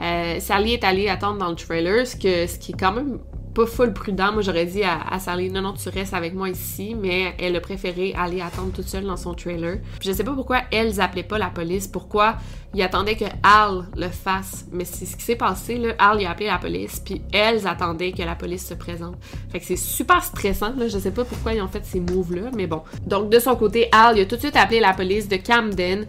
Euh, 0.00 0.40
Sally 0.40 0.74
est 0.74 0.84
allée 0.84 1.08
attendre 1.08 1.38
dans 1.38 1.50
le 1.50 1.56
trailer, 1.56 2.04
que, 2.04 2.46
ce 2.46 2.58
qui 2.58 2.72
est 2.72 2.78
quand 2.78 2.92
même 2.92 3.18
pas 3.56 3.64
full 3.64 3.94
prudent. 3.94 4.32
Moi, 4.32 4.42
j'aurais 4.42 4.66
dit 4.66 4.82
à, 4.84 5.18
Sally, 5.18 5.50
non, 5.50 5.62
non, 5.62 5.72
tu 5.72 5.88
restes 5.88 6.12
avec 6.12 6.34
moi 6.34 6.50
ici, 6.50 6.94
mais 6.94 7.34
elle 7.38 7.56
a 7.56 7.60
préféré 7.60 8.12
aller 8.14 8.42
attendre 8.42 8.70
toute 8.70 8.86
seule 8.86 9.04
dans 9.04 9.16
son 9.16 9.32
trailer. 9.32 9.78
Puis 9.98 10.10
je 10.10 10.12
sais 10.12 10.24
pas 10.24 10.34
pourquoi 10.34 10.60
elles 10.70 11.00
appelaient 11.00 11.22
pas 11.22 11.38
la 11.38 11.48
police, 11.48 11.88
pourquoi 11.88 12.36
ils 12.74 12.82
attendaient 12.82 13.16
que 13.16 13.24
Al 13.42 13.86
le 13.96 14.08
fasse, 14.08 14.66
mais 14.72 14.84
c'est 14.84 15.06
ce 15.06 15.16
qui 15.16 15.24
s'est 15.24 15.36
passé, 15.36 15.78
là. 15.78 15.94
Al, 15.98 16.20
il 16.20 16.26
a 16.26 16.32
appelé 16.32 16.48
la 16.48 16.58
police, 16.58 17.00
puis 17.00 17.22
elles 17.32 17.66
attendaient 17.66 18.12
que 18.12 18.22
la 18.22 18.34
police 18.34 18.66
se 18.66 18.74
présente. 18.74 19.16
Fait 19.50 19.58
que 19.58 19.64
c'est 19.64 19.76
super 19.76 20.22
stressant, 20.22 20.74
là. 20.76 20.88
Je 20.88 20.98
sais 20.98 21.10
pas 21.10 21.24
pourquoi 21.24 21.54
ils 21.54 21.62
ont 21.62 21.68
fait 21.68 21.84
ces 21.86 22.00
moves-là, 22.00 22.50
mais 22.54 22.66
bon. 22.66 22.82
Donc, 23.06 23.30
de 23.30 23.38
son 23.38 23.56
côté, 23.56 23.88
Al, 23.90 24.18
il 24.18 24.20
a 24.20 24.26
tout 24.26 24.36
de 24.36 24.40
suite 24.40 24.56
appelé 24.56 24.80
la 24.80 24.92
police 24.92 25.28
de 25.28 25.36
Camden 25.36 26.06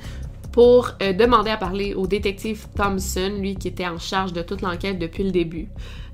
pour 0.52 0.90
euh, 1.04 1.14
demander 1.14 1.52
à 1.52 1.58
parler 1.58 1.94
au 1.94 2.08
détective 2.08 2.66
Thompson, 2.76 3.32
lui 3.40 3.56
qui 3.56 3.70
était 3.70 3.88
en 3.88 4.00
charge 4.00 4.34
de 4.34 4.42
toute 4.42 4.62
l'enquête 4.62 5.00
depuis 5.00 5.24
le 5.24 5.32
début. 5.32 5.70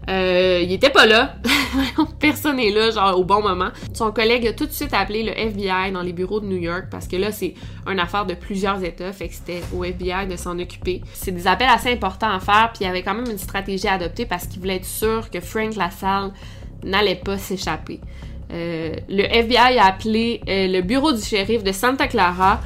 Euh, 0.10 0.62
il 0.64 0.72
était 0.72 0.90
pas 0.90 1.06
là. 1.06 1.36
Personne 2.20 2.58
n'est 2.58 2.72
là, 2.72 2.92
genre 2.92 3.18
au 3.18 3.24
bon 3.24 3.42
moment. 3.42 3.70
Son 3.94 4.12
collègue 4.12 4.46
a 4.48 4.54
tout 4.54 4.66
de 4.66 4.72
suite 4.72 4.94
appelé 4.94 5.24
le 5.24 5.32
FBI 5.32 5.92
dans 5.92 6.02
les 6.02 6.14
bureaux 6.14 6.40
de 6.40 6.46
New 6.46 6.58
York 6.58 6.86
parce 6.92 7.08
que 7.08 7.16
là, 7.16 7.32
c'est 7.32 7.54
une 7.88 8.00
affaire 8.00 8.26
de 8.26 8.34
plusieurs 8.34 8.84
États, 8.84 9.14
fait 9.14 9.30
que 9.30 9.34
c'était 9.34 9.62
au 9.74 9.84
FBI 9.84 10.28
de 10.28 10.36
s'en 10.36 10.60
occuper. 10.60 11.02
C'est 11.14 11.32
des 11.32 11.48
appels 11.48 11.70
assez 11.70 11.92
importants 11.92 12.32
à 12.32 12.40
faire, 12.40 12.72
puis 12.74 12.84
il 12.84 12.88
y 12.88 12.90
avait 12.90 13.04
quand 13.04 13.14
même 13.14 13.30
une 13.30 13.38
stratégie 13.38 13.88
à 13.88 13.94
adopter 13.94 14.26
parce 14.26 14.46
qu'il 14.48 14.60
voulait 14.60 14.78
être 14.78 14.86
sûr 14.86 15.30
que 15.30 15.40
Frank 15.40 15.76
Lassalle 15.76 16.32
n'allait 16.84 17.16
pas 17.16 17.38
s'échapper. 17.38 18.02
Euh, 18.52 18.94
le 19.08 19.24
FBI 19.24 19.80
a 19.80 19.86
appelé 19.86 20.42
le 20.48 20.82
bureau 20.82 21.14
du 21.14 21.22
shérif 21.22 21.64
de 21.64 21.72
Santa 21.72 22.08
Clara 22.08 22.60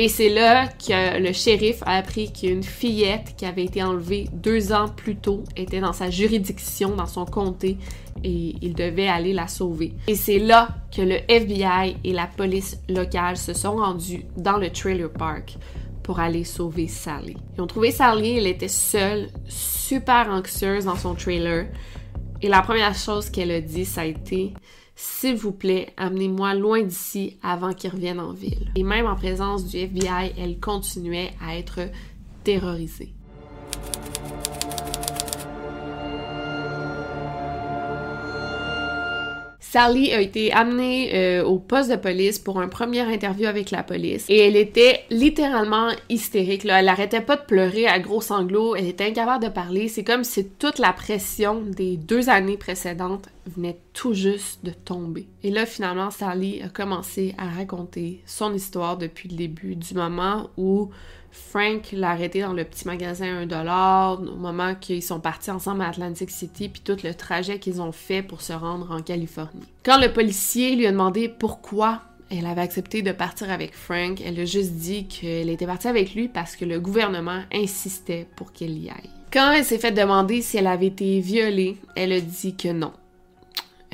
et 0.00 0.06
c'est 0.08 0.28
là 0.28 0.68
que 0.68 1.18
le 1.18 1.32
shérif 1.32 1.82
a 1.84 1.96
appris 1.96 2.32
qu'une 2.32 2.62
fillette 2.62 3.34
qui 3.36 3.44
avait 3.44 3.64
été 3.64 3.82
enlevée 3.82 4.28
deux 4.32 4.72
ans 4.72 4.86
plus 4.86 5.16
tôt 5.16 5.42
était 5.56 5.80
dans 5.80 5.92
sa 5.92 6.08
juridiction, 6.08 6.94
dans 6.94 7.08
son 7.08 7.24
comté, 7.24 7.78
et 8.22 8.54
il 8.62 8.74
devait 8.74 9.08
aller 9.08 9.32
la 9.32 9.48
sauver. 9.48 9.94
Et 10.06 10.14
c'est 10.14 10.38
là 10.38 10.68
que 10.96 11.02
le 11.02 11.16
FBI 11.26 11.96
et 12.04 12.12
la 12.12 12.28
police 12.28 12.78
locale 12.88 13.36
se 13.36 13.54
sont 13.54 13.74
rendus 13.74 14.24
dans 14.36 14.56
le 14.56 14.70
trailer 14.70 15.12
park 15.12 15.56
pour 16.04 16.20
aller 16.20 16.44
sauver 16.44 16.86
Sally. 16.86 17.36
Ils 17.56 17.60
ont 17.60 17.66
trouvé 17.66 17.90
Sally, 17.90 18.38
elle 18.38 18.46
était 18.46 18.68
seule, 18.68 19.26
super 19.48 20.28
anxieuse 20.30 20.84
dans 20.84 20.94
son 20.94 21.16
trailer. 21.16 21.66
Et 22.40 22.48
la 22.48 22.62
première 22.62 22.94
chose 22.94 23.30
qu'elle 23.30 23.50
a 23.50 23.60
dit, 23.60 23.84
ça 23.84 24.02
a 24.02 24.04
été 24.04 24.52
s'il 25.00 25.36
vous 25.36 25.52
plaît, 25.52 25.94
amenez-moi 25.96 26.54
loin 26.54 26.82
d'ici 26.82 27.36
avant 27.40 27.72
qu'il 27.72 27.90
revienne 27.90 28.18
en 28.18 28.32
ville. 28.32 28.72
Et 28.74 28.82
même 28.82 29.06
en 29.06 29.14
présence 29.14 29.64
du 29.64 29.76
FBI, 29.76 30.32
elle 30.36 30.58
continuait 30.58 31.30
à 31.40 31.56
être 31.56 31.88
terrorisée. 32.42 33.14
Sally 39.70 40.14
a 40.14 40.20
été 40.22 40.50
amenée 40.50 41.10
euh, 41.12 41.44
au 41.44 41.58
poste 41.58 41.90
de 41.90 41.96
police 41.96 42.38
pour 42.38 42.58
un 42.58 42.68
premier 42.68 43.02
interview 43.02 43.46
avec 43.46 43.70
la 43.70 43.82
police 43.82 44.24
et 44.30 44.38
elle 44.38 44.56
était 44.56 45.00
littéralement 45.10 45.90
hystérique. 46.08 46.64
Elle 46.64 46.88
arrêtait 46.88 47.20
pas 47.20 47.36
de 47.36 47.42
pleurer 47.42 47.86
à 47.86 47.98
gros 47.98 48.22
sanglots, 48.22 48.74
elle 48.76 48.86
était 48.86 49.04
incapable 49.04 49.44
de 49.44 49.50
parler. 49.50 49.88
C'est 49.88 50.04
comme 50.04 50.24
si 50.24 50.48
toute 50.48 50.78
la 50.78 50.94
pression 50.94 51.60
des 51.60 51.98
deux 51.98 52.30
années 52.30 52.56
précédentes 52.56 53.28
venait 53.46 53.76
tout 53.92 54.14
juste 54.14 54.64
de 54.64 54.70
tomber. 54.70 55.26
Et 55.42 55.50
là, 55.50 55.66
finalement, 55.66 56.10
Sally 56.10 56.62
a 56.62 56.68
commencé 56.68 57.34
à 57.36 57.48
raconter 57.50 58.22
son 58.24 58.54
histoire 58.54 58.96
depuis 58.96 59.28
le 59.28 59.36
début, 59.36 59.76
du 59.76 59.92
moment 59.92 60.48
où 60.56 60.88
Frank 61.30 61.90
l'a 61.92 62.10
arrêté 62.10 62.40
dans 62.40 62.52
le 62.52 62.64
petit 62.64 62.86
magasin 62.86 63.42
1 63.42 63.46
dollar 63.46 64.20
au 64.20 64.36
moment 64.36 64.74
qu'ils 64.74 65.02
sont 65.02 65.20
partis 65.20 65.50
ensemble 65.50 65.82
à 65.82 65.88
Atlantic 65.88 66.30
City, 66.30 66.68
puis 66.68 66.82
tout 66.82 66.96
le 67.04 67.14
trajet 67.14 67.58
qu'ils 67.58 67.80
ont 67.80 67.92
fait 67.92 68.22
pour 68.22 68.40
se 68.40 68.52
rendre 68.52 68.90
en 68.90 69.02
Californie. 69.02 69.66
Quand 69.84 70.00
le 70.00 70.12
policier 70.12 70.76
lui 70.76 70.86
a 70.86 70.92
demandé 70.92 71.28
pourquoi 71.28 72.02
elle 72.30 72.46
avait 72.46 72.60
accepté 72.60 73.02
de 73.02 73.12
partir 73.12 73.50
avec 73.50 73.74
Frank, 73.74 74.20
elle 74.24 74.38
a 74.38 74.44
juste 74.44 74.72
dit 74.72 75.06
qu'elle 75.06 75.48
était 75.48 75.66
partie 75.66 75.88
avec 75.88 76.14
lui 76.14 76.28
parce 76.28 76.56
que 76.56 76.64
le 76.64 76.78
gouvernement 76.78 77.42
insistait 77.52 78.26
pour 78.36 78.52
qu'elle 78.52 78.76
y 78.76 78.90
aille. 78.90 79.10
Quand 79.32 79.52
elle 79.52 79.64
s'est 79.64 79.78
fait 79.78 79.92
demander 79.92 80.42
si 80.42 80.56
elle 80.56 80.66
avait 80.66 80.86
été 80.86 81.20
violée, 81.20 81.76
elle 81.94 82.12
a 82.12 82.20
dit 82.20 82.54
que 82.54 82.68
non. 82.68 82.92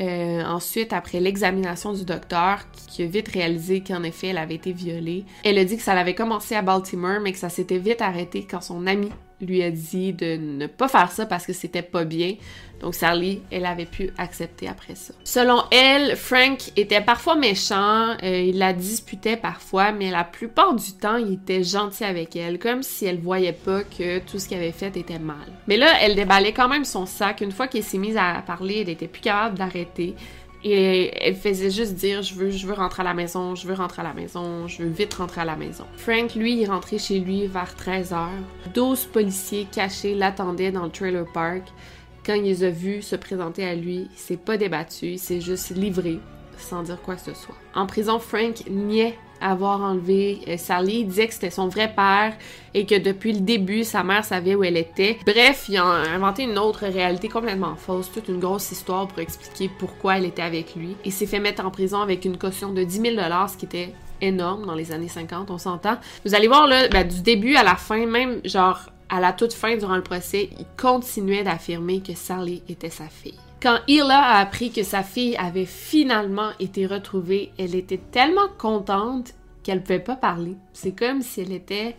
Euh, 0.01 0.43
ensuite, 0.45 0.93
après 0.93 1.21
l'examination 1.21 1.93
du 1.93 2.05
docteur, 2.05 2.65
qui 2.89 3.05
a 3.05 3.07
vite 3.07 3.29
réalisé 3.29 3.81
qu'en 3.81 4.03
effet, 4.03 4.29
elle 4.29 4.39
avait 4.39 4.57
été 4.57 4.73
violée, 4.73 5.25
elle 5.45 5.59
a 5.59 5.65
dit 5.65 5.77
que 5.77 5.83
ça 5.83 5.93
avait 5.93 6.15
commencé 6.15 6.57
à 6.57 6.63
Baltimore, 6.63 7.21
mais 7.23 7.33
que 7.33 7.39
ça 7.39 7.49
s'était 7.49 7.79
vite 7.79 8.03
arrêté 8.03 8.47
quand 8.49 8.61
son 8.61 8.87
ami 8.87 9.11
lui 9.41 9.63
a 9.63 9.71
dit 9.71 10.13
de 10.13 10.37
ne 10.37 10.67
pas 10.67 10.89
faire 10.89 11.11
ça 11.11 11.27
parce 11.27 11.47
que 11.47 11.53
c'était 11.53 11.83
pas 11.83 12.05
bien. 12.05 12.35
Donc 12.85 12.95
Sally, 12.95 13.41
elle 13.51 13.65
avait 13.65 13.87
pu 13.87 14.11
accepter 14.19 14.69
après 14.69 14.95
ça. 14.95 15.15
Selon 15.25 15.63
elle, 15.71 16.17
Frank 16.17 16.71
était 16.77 17.01
parfois 17.01 17.35
méchant, 17.35 18.11
euh, 18.23 18.41
il 18.41 18.59
la 18.59 18.75
disputait 18.75 19.39
parfois, 19.39 19.91
mais 19.91 20.11
la 20.11 20.23
plupart 20.23 20.75
du 20.75 20.93
temps, 20.93 21.17
il 21.17 21.33
était 21.33 21.65
gentil 21.65 22.05
avec 22.05 22.37
elle, 22.37 22.59
comme 22.59 22.83
si 22.83 23.07
elle 23.07 23.21
voyait 23.21 23.55
pas 23.55 23.85
que 23.85 24.19
tout 24.19 24.39
ce 24.39 24.49
qu'il 24.49 24.59
avait 24.59 24.71
fait 24.71 24.99
était 24.99 25.19
mal. 25.19 25.47
Mais 25.67 25.79
là, 25.79 25.95
elle 26.03 26.15
déballait 26.15 26.53
quand 26.53 26.69
même 26.69 26.85
son 26.85 27.07
sac. 27.07 27.41
Une 27.41 27.53
fois 27.53 27.69
qu'elle 27.69 27.83
s'est 27.83 27.97
mise 27.97 28.19
à 28.19 28.43
parler, 28.47 28.83
elle 28.83 28.91
était 28.91 29.09
plus 29.09 29.23
capable 29.23 29.57
d'arrêter. 29.57 30.15
Et 30.63 31.11
elle 31.27 31.37
faisait 31.37 31.71
juste 31.71 31.95
dire 31.95 32.21
je 32.21 32.35
veux, 32.35 32.51
je 32.51 32.67
veux 32.67 32.75
rentrer 32.75 33.01
à 33.01 33.05
la 33.05 33.15
maison, 33.15 33.55
je 33.55 33.67
veux 33.67 33.75
rentrer 33.75 34.03
à 34.03 34.05
la 34.05 34.13
maison, 34.13 34.69
je 34.69 34.83
veux 34.83 34.91
vite 34.91 35.15
rentrer 35.15 35.41
à 35.41 35.45
la 35.47 35.57
maison. 35.57 35.85
Frank, 35.97 36.35
lui, 36.35 36.63
est 36.63 36.67
rentré 36.67 36.99
chez 36.99 37.19
lui 37.19 37.47
vers 37.47 37.75
13h. 37.75 38.29
12 38.75 39.07
policiers 39.07 39.67
cachés 39.73 40.15
l'attendaient 40.15 40.71
dans 40.71 40.85
le 40.85 40.91
trailer 40.91 41.25
park. 41.33 41.63
Quand 42.25 42.35
il 42.35 42.45
les 42.45 42.65
a 42.65 42.71
vus 42.71 43.03
se 43.03 43.17
présenter 43.17 43.65
à 43.65 43.75
lui, 43.75 44.09
il 44.11 44.19
s'est 44.19 44.39
pas 44.39 44.57
débattu, 44.57 45.07
il 45.07 45.19
s'est 45.19 45.41
juste 45.41 45.71
livré 45.77 46.21
sans 46.57 46.83
dire 46.83 47.01
quoi 47.03 47.17
que 47.17 47.21
ce 47.21 47.35
soit. 47.35 47.57
En 47.75 47.87
prison, 47.87 48.19
Frank 48.19 48.65
niait 48.71 49.19
avoir 49.41 49.83
enlevé 49.83 50.41
euh, 50.49 50.57
Sally. 50.57 51.01
Il 51.01 51.09
disait 51.09 51.27
que 51.27 51.35
c'était 51.35 51.51
son 51.51 51.69
vrai 51.69 51.93
père 51.95 52.35
et 52.73 52.87
que 52.87 52.95
depuis 52.99 53.33
le 53.33 53.41
début, 53.41 53.85
sa 53.85 54.03
mère 54.03 54.25
savait 54.25 54.55
où 54.55 54.65
elle 54.65 54.77
était. 54.77 55.19
Bref, 55.27 55.67
il 55.69 55.77
a 55.77 55.85
inventé 55.85 56.45
une 56.45 56.59
autre 56.59 56.87
réalité 56.87 57.29
complètement 57.29 57.77
fausse, 57.77 58.11
toute 58.11 58.29
une 58.29 58.41
grosse 58.41 58.71
histoire 58.73 59.07
pour 59.09 59.19
expliquer 59.19 59.71
pourquoi 59.79 60.17
elle 60.17 60.25
était 60.25 60.43
avec 60.43 60.75
lui. 60.75 60.97
Il 61.05 61.13
s'est 61.13 61.27
fait 61.27 61.41
mettre 61.41 61.67
en 61.67 61.71
prison 61.71 62.01
avec 62.01 62.25
une 62.25 62.39
caution 62.39 62.73
de 62.73 62.83
10 62.83 63.01
000 63.01 63.17
ce 63.49 63.57
qui 63.57 63.67
était 63.67 63.93
énorme 64.21 64.65
dans 64.65 64.75
les 64.75 64.93
années 64.93 65.09
50, 65.09 65.51
on 65.51 65.59
s'entend. 65.59 65.99
Vous 66.25 66.35
allez 66.35 66.49
voir 66.49 66.67
là, 66.67 66.89
ben, 66.89 67.07
du 67.07 67.21
début 67.21 67.57
à 67.57 67.63
la 67.63 67.75
fin, 67.75 68.07
même 68.07 68.41
genre 68.45 68.81
à 69.15 69.21
la 69.21 69.33
toute 69.33 69.53
fin 69.53 69.77
durant 69.77 69.95
le 69.95 70.03
procès, 70.03 70.51
il 70.59 70.67
continuait 70.77 71.45
d'affirmer 71.45 72.01
que 72.01 72.15
Sally 72.15 72.65
était 72.69 72.91
sa 72.91 73.07
fille. 73.07 73.39
Quand 73.63 73.79
Hila 73.87 74.19
a 74.19 74.41
appris 74.41 74.73
que 74.73 74.83
sa 74.83 75.05
fille 75.05 75.37
avait 75.37 75.67
finalement 75.67 76.51
été 76.59 76.85
retrouvée, 76.85 77.53
elle 77.57 77.77
était 77.77 78.01
tellement 78.11 78.49
contente 78.59 79.35
qu'elle 79.63 79.79
ne 79.79 79.83
pouvait 79.83 80.01
pas 80.01 80.17
parler. 80.17 80.57
C'est 80.73 80.99
comme 80.99 81.23
si 81.23 81.43
elle 81.43 81.53
était 81.53 81.95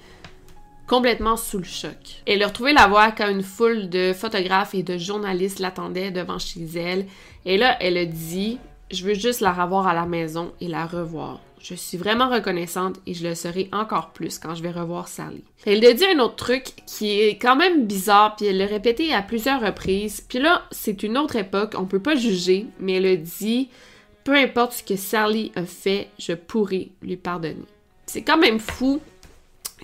complètement 0.88 1.38
sous 1.38 1.60
le 1.60 1.64
choc. 1.64 2.22
Elle 2.28 2.44
a 2.44 2.48
retrouvé 2.48 2.74
la 2.74 2.88
voix 2.88 3.12
quand 3.12 3.30
une 3.30 3.44
foule 3.44 3.90
de 3.90 4.12
photographes 4.12 4.76
et 4.76 4.84
de 4.84 4.98
journalistes 4.98 5.60
l'attendaient 5.60 6.12
devant 6.12 6.38
chez 6.38 6.66
elle. 6.76 7.06
Et 7.46 7.58
là, 7.58 7.78
elle 7.80 7.98
a 7.98 8.06
dit 8.06 8.60
Je 8.92 9.06
veux 9.06 9.14
juste 9.14 9.40
la 9.40 9.54
revoir 9.54 9.88
à 9.88 9.94
la 9.94 10.06
maison 10.06 10.52
et 10.60 10.68
la 10.68 10.86
revoir. 10.86 11.40
Je 11.68 11.74
suis 11.74 11.98
vraiment 11.98 12.30
reconnaissante 12.30 12.98
et 13.08 13.16
je 13.16 13.28
le 13.28 13.34
serai 13.34 13.70
encore 13.72 14.12
plus 14.12 14.38
quand 14.38 14.54
je 14.54 14.62
vais 14.62 14.70
revoir 14.70 15.08
Sally. 15.08 15.44
Elle 15.66 15.84
a 15.84 15.94
dit 15.94 16.06
un 16.06 16.20
autre 16.20 16.36
truc 16.36 16.66
qui 16.86 17.20
est 17.20 17.40
quand 17.40 17.56
même 17.56 17.88
bizarre, 17.88 18.36
puis 18.36 18.46
elle 18.46 18.60
l'a 18.60 18.68
répété 18.68 19.12
à 19.16 19.24
plusieurs 19.24 19.62
reprises. 19.62 20.22
Puis 20.22 20.38
là, 20.38 20.62
c'est 20.70 21.02
une 21.02 21.18
autre 21.18 21.38
époque, 21.38 21.74
on 21.76 21.86
peut 21.86 22.02
pas 22.02 22.14
juger, 22.14 22.68
mais 22.80 22.94
elle 22.94 23.08
a 23.08 23.16
dit 23.16 23.70
peu 24.24 24.36
importe 24.36 24.74
ce 24.74 24.84
que 24.84 24.96
Sally 24.96 25.52
a 25.56 25.64
fait, 25.64 26.10
je 26.20 26.34
pourrai 26.34 26.92
lui 27.02 27.18
pardonner. 27.18 27.66
C'est 28.06 28.22
quand 28.22 28.38
même 28.38 28.60
fou 28.60 29.02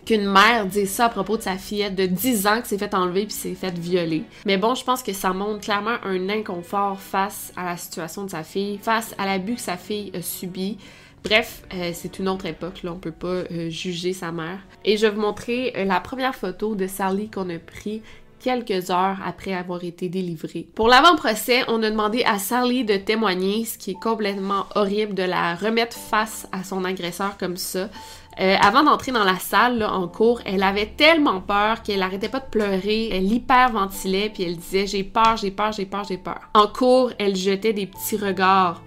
qu'une 0.06 0.32
mère 0.32 0.68
dise 0.68 0.92
ça 0.92 1.06
à 1.06 1.10
propos 1.10 1.38
de 1.38 1.42
sa 1.42 1.58
fillette 1.58 1.96
de 1.96 2.06
10 2.06 2.46
ans 2.46 2.62
qui 2.62 2.70
s'est 2.70 2.78
fait 2.78 2.94
enlever 2.94 3.26
puis 3.26 3.34
s'est 3.34 3.56
fait 3.56 3.76
violer. 3.76 4.24
Mais 4.46 4.58
bon, 4.58 4.76
je 4.76 4.84
pense 4.84 5.02
que 5.02 5.14
ça 5.14 5.34
montre 5.34 5.62
clairement 5.62 5.98
un 6.04 6.30
inconfort 6.30 7.00
face 7.00 7.52
à 7.56 7.66
la 7.66 7.78
situation 7.78 8.24
de 8.26 8.30
sa 8.30 8.44
fille, 8.44 8.78
face 8.78 9.16
à 9.18 9.26
l'abus 9.26 9.56
que 9.56 9.62
sa 9.62 9.78
fille 9.78 10.12
a 10.16 10.22
subi, 10.22 10.78
Bref, 11.24 11.64
euh, 11.74 11.92
c'est 11.94 12.20
une 12.20 12.28
autre 12.28 12.48
époque, 12.48 12.82
là, 12.84 12.92
on 12.94 12.98
peut 12.98 13.12
pas 13.12 13.28
euh, 13.28 13.70
juger 13.70 14.14
sa 14.14 14.32
mère. 14.32 14.60
Et 14.84 14.98
je 14.98 15.06
vais 15.06 15.14
vous 15.14 15.22
montrer 15.22 15.74
euh, 15.78 15.86
la 15.86 16.00
première 16.00 16.36
photo 16.36 16.74
de 16.74 16.88
Sally 16.88 17.30
qu'on 17.30 17.50
a 17.50 17.60
pris 17.60 18.02
quelques 18.40 18.90
heures 18.90 19.20
après 19.24 19.54
avoir 19.54 19.84
été 19.84 20.10
délivrée. 20.10 20.68
Pour 20.74 20.88
l'avant-procès, 20.88 21.64
on 21.68 21.84
a 21.84 21.92
demandé 21.92 22.24
à 22.24 22.40
Sally 22.40 22.86
de 22.86 22.98
témoigner, 22.98 23.66
ce 23.66 23.78
qui 23.78 23.92
est 23.92 24.02
complètement 24.02 24.66
horrible 24.74 25.14
de 25.14 25.22
la 25.22 25.54
remettre 25.54 25.96
face 25.96 26.48
à 26.52 26.64
son 26.64 26.84
agresseur 26.84 27.38
comme 27.38 27.56
ça. 27.56 27.90
avant 28.38 28.82
d'entrer 28.82 29.12
dans 29.12 29.24
la 29.24 29.38
salle 29.38 29.78
là, 29.78 29.94
en 29.94 30.08
cours, 30.08 30.42
elle 30.44 30.64
avait 30.64 30.88
tellement 30.88 31.40
peur 31.40 31.84
qu'elle 31.84 32.02
arrêtait 32.02 32.30
pas 32.30 32.40
de 32.40 32.50
pleurer, 32.50 33.10
elle 33.12 33.32
hyperventilait 33.32 34.32
puis 34.34 34.42
elle 34.42 34.58
disait 34.58 34.88
j'ai 34.88 35.04
peur, 35.04 35.38
j'ai 35.38 35.52
peur, 35.52 35.72
j'ai 35.72 35.86
peur, 35.86 36.04
j'ai 36.04 36.18
peur. 36.18 36.40
En 36.56 36.66
cours, 36.66 37.12
elle 37.20 37.36
jetait 37.36 37.74
des 37.74 37.86
petits 37.86 38.18
regards 38.18 38.82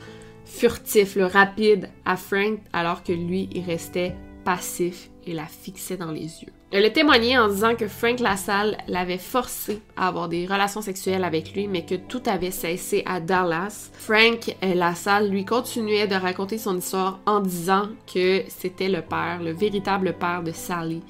furtif, 0.54 1.16
le 1.16 1.26
rapide 1.26 1.90
à 2.04 2.16
Frank, 2.16 2.58
alors 2.72 3.02
que 3.02 3.12
lui, 3.12 3.48
il 3.52 3.64
restait 3.64 4.14
passif 4.44 5.10
et 5.26 5.32
la 5.32 5.46
fixait 5.46 5.96
dans 5.96 6.10
les 6.10 6.20
yeux. 6.42 6.52
Elle 6.70 6.84
a 6.84 6.90
témoigné 6.90 7.38
en 7.38 7.48
disant 7.48 7.76
que 7.76 7.86
Frank 7.86 8.18
Lassalle 8.18 8.76
l'avait 8.88 9.18
forcé 9.18 9.80
à 9.96 10.08
avoir 10.08 10.28
des 10.28 10.44
relations 10.44 10.82
sexuelles 10.82 11.22
avec 11.24 11.54
lui, 11.54 11.68
mais 11.68 11.84
que 11.84 11.94
tout 11.94 12.22
avait 12.26 12.50
cessé 12.50 13.02
à 13.06 13.20
Dallas. 13.20 13.90
Frank 13.92 14.56
Lassalle 14.60 15.30
lui 15.30 15.44
continuait 15.44 16.08
de 16.08 16.16
raconter 16.16 16.58
son 16.58 16.76
histoire 16.76 17.20
en 17.26 17.40
disant 17.40 17.88
que 18.12 18.42
c'était 18.48 18.88
le 18.88 19.02
père, 19.02 19.40
le 19.42 19.52
véritable 19.52 20.14
père 20.14 20.42
de 20.42 20.52
Sally. 20.52 21.02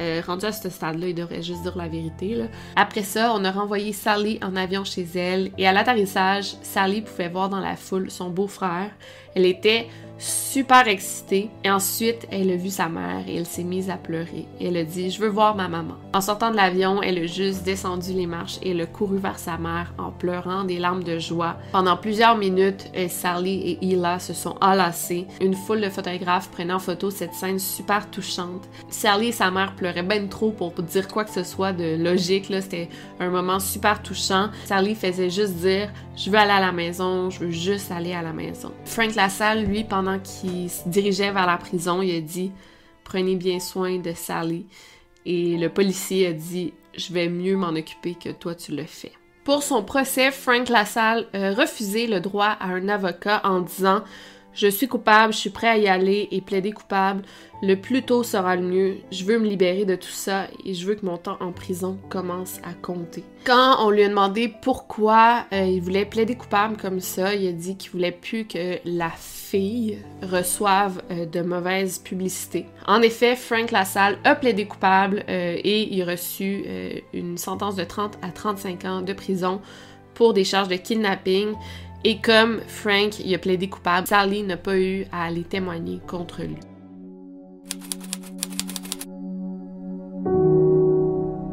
Euh, 0.00 0.22
rendu 0.26 0.46
à 0.46 0.52
ce 0.52 0.68
stade-là, 0.70 1.08
il 1.08 1.14
devrait 1.14 1.42
juste 1.42 1.62
dire 1.62 1.76
la 1.76 1.88
vérité. 1.88 2.44
Après 2.74 3.02
ça, 3.02 3.32
on 3.34 3.44
a 3.44 3.50
renvoyé 3.50 3.92
Sally 3.92 4.38
en 4.42 4.56
avion 4.56 4.82
chez 4.82 5.06
elle 5.14 5.50
et 5.58 5.66
à 5.66 5.72
l'atterrissage, 5.72 6.54
Sally 6.62 7.02
pouvait 7.02 7.28
voir 7.28 7.50
dans 7.50 7.60
la 7.60 7.76
foule 7.76 8.10
son 8.10 8.30
beau-frère. 8.30 8.90
Elle 9.34 9.44
était 9.44 9.88
super 10.20 10.86
excitée. 10.86 11.50
Et 11.64 11.70
ensuite, 11.70 12.28
elle 12.30 12.50
a 12.50 12.56
vu 12.56 12.70
sa 12.70 12.88
mère 12.88 13.24
et 13.26 13.36
elle 13.36 13.46
s'est 13.46 13.64
mise 13.64 13.90
à 13.90 13.96
pleurer. 13.96 14.46
elle 14.60 14.76
a 14.76 14.84
dit 14.84 15.10
Je 15.10 15.20
veux 15.20 15.28
voir 15.28 15.56
ma 15.56 15.68
maman. 15.68 15.94
En 16.12 16.20
sortant 16.20 16.50
de 16.50 16.56
l'avion, 16.56 17.02
elle 17.02 17.18
a 17.18 17.26
juste 17.26 17.64
descendu 17.64 18.12
les 18.12 18.26
marches 18.26 18.58
et 18.62 18.70
elle 18.70 18.80
a 18.82 18.86
couru 18.86 19.18
vers 19.18 19.38
sa 19.38 19.56
mère 19.56 19.92
en 19.98 20.10
pleurant 20.10 20.64
des 20.64 20.78
larmes 20.78 21.02
de 21.02 21.18
joie. 21.18 21.56
Pendant 21.72 21.96
plusieurs 21.96 22.36
minutes, 22.36 22.90
euh, 22.96 23.08
Sally 23.08 23.60
et 23.62 23.84
Hila 23.84 24.18
se 24.18 24.34
sont 24.34 24.56
enlacées. 24.60 25.26
Une 25.40 25.54
foule 25.54 25.80
de 25.80 25.88
photographes 25.88 26.50
prenant 26.50 26.76
en 26.76 26.78
photo 26.78 27.10
cette 27.10 27.34
scène 27.34 27.58
super 27.58 28.10
touchante. 28.10 28.68
Sally 28.90 29.28
et 29.28 29.32
sa 29.32 29.50
mère 29.50 29.74
pleuraient 29.74 30.02
ben 30.02 30.28
trop 30.28 30.50
pour 30.50 30.72
dire 30.72 31.08
quoi 31.08 31.24
que 31.24 31.30
ce 31.30 31.42
soit 31.42 31.72
de 31.72 31.96
logique. 31.96 32.46
C'était 32.50 32.88
un 33.18 33.30
moment 33.30 33.58
super 33.58 34.02
touchant. 34.02 34.50
Sally 34.66 34.94
faisait 34.94 35.30
juste 35.30 35.54
dire 35.54 35.90
Je 36.16 36.30
veux 36.30 36.38
aller 36.38 36.50
à 36.50 36.60
la 36.60 36.72
maison, 36.72 37.30
je 37.30 37.40
veux 37.40 37.50
juste 37.50 37.90
aller 37.90 38.12
à 38.12 38.22
la 38.22 38.32
maison. 38.32 38.72
Frank 38.84 39.14
Lassalle, 39.14 39.64
lui, 39.64 39.84
pendant 39.84 40.09
qui 40.18 40.68
se 40.68 40.88
dirigeait 40.88 41.32
vers 41.32 41.46
la 41.46 41.56
prison, 41.56 42.02
il 42.02 42.14
a 42.14 42.20
dit 42.20 42.52
Prenez 43.04 43.36
bien 43.36 43.60
soin 43.60 43.98
de 43.98 44.12
Sally. 44.12 44.66
Et 45.26 45.56
le 45.56 45.68
policier 45.68 46.26
a 46.28 46.32
dit 46.32 46.72
Je 46.96 47.12
vais 47.12 47.28
mieux 47.28 47.56
m'en 47.56 47.70
occuper 47.70 48.14
que 48.14 48.30
toi 48.30 48.54
tu 48.54 48.72
le 48.72 48.84
fais. 48.84 49.12
Pour 49.44 49.62
son 49.62 49.82
procès, 49.82 50.30
Frank 50.30 50.68
Lassalle 50.68 51.26
a 51.32 51.52
refusé 51.54 52.06
le 52.06 52.20
droit 52.20 52.56
à 52.60 52.66
un 52.66 52.88
avocat 52.88 53.40
en 53.44 53.60
disant 53.60 54.02
je 54.52 54.66
suis 54.66 54.88
coupable, 54.88 55.32
je 55.32 55.38
suis 55.38 55.50
prêt 55.50 55.68
à 55.68 55.78
y 55.78 55.88
aller 55.88 56.28
et 56.30 56.40
plaider 56.40 56.72
coupable. 56.72 57.22
Le 57.62 57.74
plus 57.74 58.02
tôt 58.02 58.22
sera 58.22 58.56
le 58.56 58.62
mieux. 58.62 58.96
Je 59.12 59.24
veux 59.24 59.38
me 59.38 59.46
libérer 59.46 59.84
de 59.84 59.94
tout 59.94 60.08
ça 60.08 60.46
et 60.64 60.74
je 60.74 60.86
veux 60.86 60.94
que 60.94 61.04
mon 61.04 61.18
temps 61.18 61.36
en 61.40 61.52
prison 61.52 61.98
commence 62.08 62.58
à 62.64 62.72
compter. 62.72 63.22
Quand 63.44 63.76
on 63.86 63.90
lui 63.90 64.02
a 64.02 64.08
demandé 64.08 64.52
pourquoi 64.62 65.44
euh, 65.52 65.64
il 65.64 65.80
voulait 65.80 66.06
plaider 66.06 66.36
coupable 66.36 66.76
comme 66.78 67.00
ça, 67.00 67.34
il 67.34 67.46
a 67.48 67.52
dit 67.52 67.76
qu'il 67.76 67.90
voulait 67.90 68.12
plus 68.12 68.46
que 68.46 68.78
la 68.84 69.10
fille 69.10 69.98
reçoive 70.22 71.02
euh, 71.10 71.26
de 71.26 71.42
mauvaise 71.42 71.98
publicité. 71.98 72.66
En 72.86 73.02
effet, 73.02 73.36
Frank 73.36 73.70
Lassalle 73.70 74.18
a 74.24 74.34
plaidé 74.34 74.66
coupable 74.66 75.22
euh, 75.28 75.56
et 75.62 75.94
il 75.94 76.02
a 76.02 76.06
reçu 76.06 76.64
une 77.12 77.36
sentence 77.38 77.76
de 77.76 77.84
30 77.84 78.18
à 78.22 78.30
35 78.30 78.84
ans 78.86 79.02
de 79.02 79.12
prison 79.12 79.60
pour 80.14 80.32
des 80.34 80.44
charges 80.44 80.68
de 80.68 80.76
kidnapping. 80.76 81.54
Et 82.02 82.18
comme 82.18 82.62
Frank 82.66 83.18
y 83.20 83.34
a 83.34 83.38
plaidé 83.38 83.68
coupable, 83.68 84.06
Sally 84.06 84.42
n'a 84.42 84.56
pas 84.56 84.78
eu 84.78 85.04
à 85.12 85.26
aller 85.26 85.42
témoigner 85.42 86.00
contre 86.06 86.42
lui. 86.42 86.56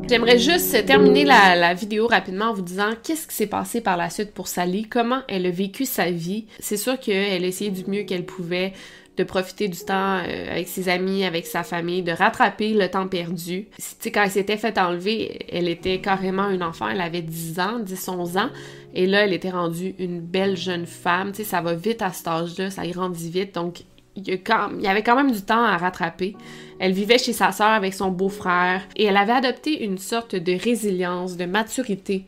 J'aimerais 0.10 0.40
juste 0.40 0.86
terminer 0.86 1.26
la, 1.26 1.74
vidéo 1.74 2.08
rapidement 2.08 2.46
en 2.46 2.54
vous 2.54 2.62
disant 2.62 2.92
qu'est-ce 3.04 3.28
qui 3.28 3.36
s'est 3.36 3.48
passé 3.48 3.82
par 3.82 3.98
la 3.98 4.10
suite 4.10 4.34
pour 4.34 4.48
Sally, 4.48 4.88
comment 4.88 5.20
elle 5.28 5.46
a 5.46 5.52
vécu 5.52 5.84
sa 5.84 6.10
vie. 6.12 6.46
C'est 6.60 6.78
sûr 6.78 6.98
qu'elle 6.98 7.44
a 7.44 7.48
essayé 7.48 7.72
du 7.72 7.84
mieux 7.92 8.04
qu'elle 8.04 8.26
pouvait 8.26 8.72
de 9.18 9.24
profiter 9.24 9.68
du 9.68 9.80
temps 9.80 10.20
euh, 10.20 10.52
avec 10.52 10.68
ses 10.68 10.90
amis, 10.90 11.26
avec 11.26 11.46
sa 11.48 11.64
famille, 11.64 12.04
de 12.04 12.12
rattraper 12.12 12.74
le 12.74 12.88
temps 12.88 13.08
perdu. 13.08 13.68
Tu 14.00 14.12
quand 14.12 14.24
elle 14.24 14.32
s'était 14.32 14.58
fait 14.58 14.78
enlever, 14.78 15.46
elle 15.52 15.68
était 15.68 16.00
carrément 16.00 16.50
une 16.50 16.64
enfant, 16.64 16.88
elle 16.88 17.02
avait 17.02 17.24
10 17.24 17.60
ans, 17.60 17.80
10-11 17.80 18.38
ans, 18.40 18.50
et 18.94 19.06
là, 19.06 19.26
elle 19.26 19.34
était 19.34 19.50
rendue 19.50 19.96
une 20.00 20.20
belle 20.20 20.58
jeune 20.58 20.86
femme. 20.86 21.32
Tu 21.32 21.38
sais, 21.38 21.44
ça 21.44 21.62
va 21.62 21.74
vite 21.74 22.02
à 22.02 22.12
cet 22.12 22.28
âge-là, 22.28 22.70
ça 22.70 22.88
grandit 22.88 23.30
vite, 23.30 23.56
donc 23.56 23.84
il 24.16 24.28
y, 24.28 24.88
avait 24.88 25.04
quand 25.04 25.16
même 25.16 25.32
du 25.32 25.42
temps 25.42 25.64
à 25.64 25.78
rattraper. 25.78 26.36
Elle 26.80 26.92
vivait 26.92 27.20
chez 27.20 27.34
sa 27.34 27.52
sœur 27.52 27.68
avec 27.68 27.94
son 27.94 28.10
beau-frère, 28.10 28.82
et 28.96 29.06
elle 29.06 29.18
avait 29.18 29.34
adopté 29.34 29.84
une 29.84 30.00
sorte 30.00 30.36
de 30.36 30.54
résilience, 30.54 31.38
de 31.38 31.46
maturité 31.46 32.26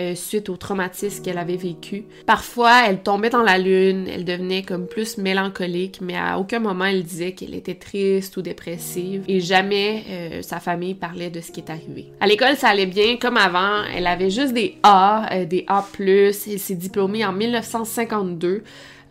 euh, 0.00 0.16
suite 0.16 0.48
au 0.48 0.56
traumatisme 0.56 1.22
qu'elle 1.22 1.38
avait 1.38 1.56
vécu. 1.56 2.04
Parfois, 2.26 2.88
elle 2.88 3.02
tombait 3.02 3.30
dans 3.30 3.42
la 3.42 3.58
lune, 3.58 4.06
elle 4.12 4.24
devenait 4.24 4.62
comme 4.62 4.88
plus 4.88 5.18
mélancolique, 5.18 6.00
mais 6.00 6.16
à 6.16 6.38
aucun 6.38 6.58
moment 6.58 6.86
elle 6.86 7.04
disait 7.04 7.32
qu'elle 7.32 7.54
était 7.54 7.76
triste 7.76 8.36
ou 8.36 8.42
dépressive 8.42 9.22
et 9.28 9.38
jamais 9.40 10.02
euh, 10.10 10.42
sa 10.42 10.58
famille 10.58 10.94
parlait 10.94 11.30
de 11.30 11.40
ce 11.40 11.52
qui 11.52 11.60
est 11.60 11.70
arrivé. 11.70 12.06
À 12.20 12.26
l'école, 12.26 12.56
ça 12.56 12.70
allait 12.70 12.86
bien 12.86 13.16
comme 13.18 13.36
avant, 13.36 13.84
elle 13.94 14.08
avait 14.08 14.30
juste 14.30 14.52
des 14.52 14.76
A, 14.82 15.32
euh, 15.32 15.44
des 15.44 15.64
A+, 15.68 15.86
elle 16.00 16.34
s'est 16.34 16.74
diplômée 16.74 17.24
en 17.24 17.32
1952. 17.32 18.62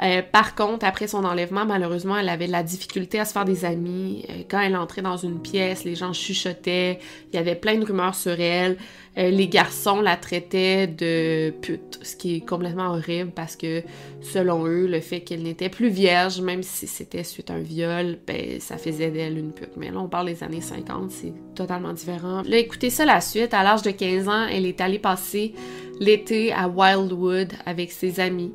Euh, 0.02 0.22
par 0.22 0.56
contre, 0.56 0.86
après 0.86 1.08
son 1.08 1.24
enlèvement, 1.24 1.66
malheureusement, 1.66 2.18
elle 2.18 2.30
avait 2.30 2.48
de 2.48 2.52
la 2.52 2.64
difficulté 2.64 3.20
à 3.20 3.26
se 3.26 3.34
faire 3.34 3.46
des 3.46 3.66
amis. 3.66 4.26
Euh, 4.30 4.44
quand 4.50 4.60
elle 4.60 4.76
entrait 4.76 5.02
dans 5.02 5.18
une 5.18 5.42
pièce, 5.42 5.84
les 5.84 5.96
gens 5.96 6.14
chuchotaient, 6.14 7.00
il 7.32 7.36
y 7.36 7.40
avait 7.40 7.56
plein 7.56 7.78
de 7.78 7.86
rumeurs 7.86 8.16
sur 8.16 8.40
elle. 8.40 8.78
Euh, 9.18 9.30
les 9.30 9.48
garçons 9.48 10.02
la 10.02 10.18
traitaient 10.18 10.88
de 10.88 11.52
pute, 11.62 12.00
ce 12.02 12.16
qui 12.16 12.38
est 12.38 12.40
complètement 12.42 12.88
horrible 12.88 13.32
parce 13.32 13.56
que, 13.56 13.84
selon 14.22 14.66
eux, 14.66 14.88
le 14.88 15.00
fait 15.02 15.22
qu'elle 15.22 15.44
n'était 15.44 15.70
plus 15.70 15.90
vierge, 15.90 16.42
même 16.42 16.64
si 16.64 16.88
c'était 16.88 17.24
suite 17.24 17.52
à 17.52 17.54
un 17.54 17.62
viol, 17.62 18.18
ben, 18.26 18.60
ça 18.60 18.78
faisait 18.78 19.12
d'elle 19.12 19.38
une 19.38 19.52
pute. 19.52 19.78
Mais 19.78 19.92
là, 19.92 20.00
on 20.00 20.08
parle 20.08 20.28
des 20.28 20.44
années 20.44 20.62
50, 20.62 21.12
c'est 21.12 21.34
totalement 21.54 21.94
différent. 21.94 22.42
Là, 22.44 22.58
écoutez 22.58 22.90
ça 22.90 23.06
la 23.06 23.22
suite. 23.22 23.54
À 23.54 23.64
l'âge 23.64 23.84
de 23.84 23.92
15 23.92 24.28
ans, 24.28 24.48
elle 24.48 24.66
est 24.66 24.82
allée 24.82 25.00
passer 25.00 25.54
l'été 26.00 26.52
à 26.52 26.68
Wildwood 26.68 27.54
avec 27.66 27.92
ses 27.92 28.20
amis. 28.20 28.52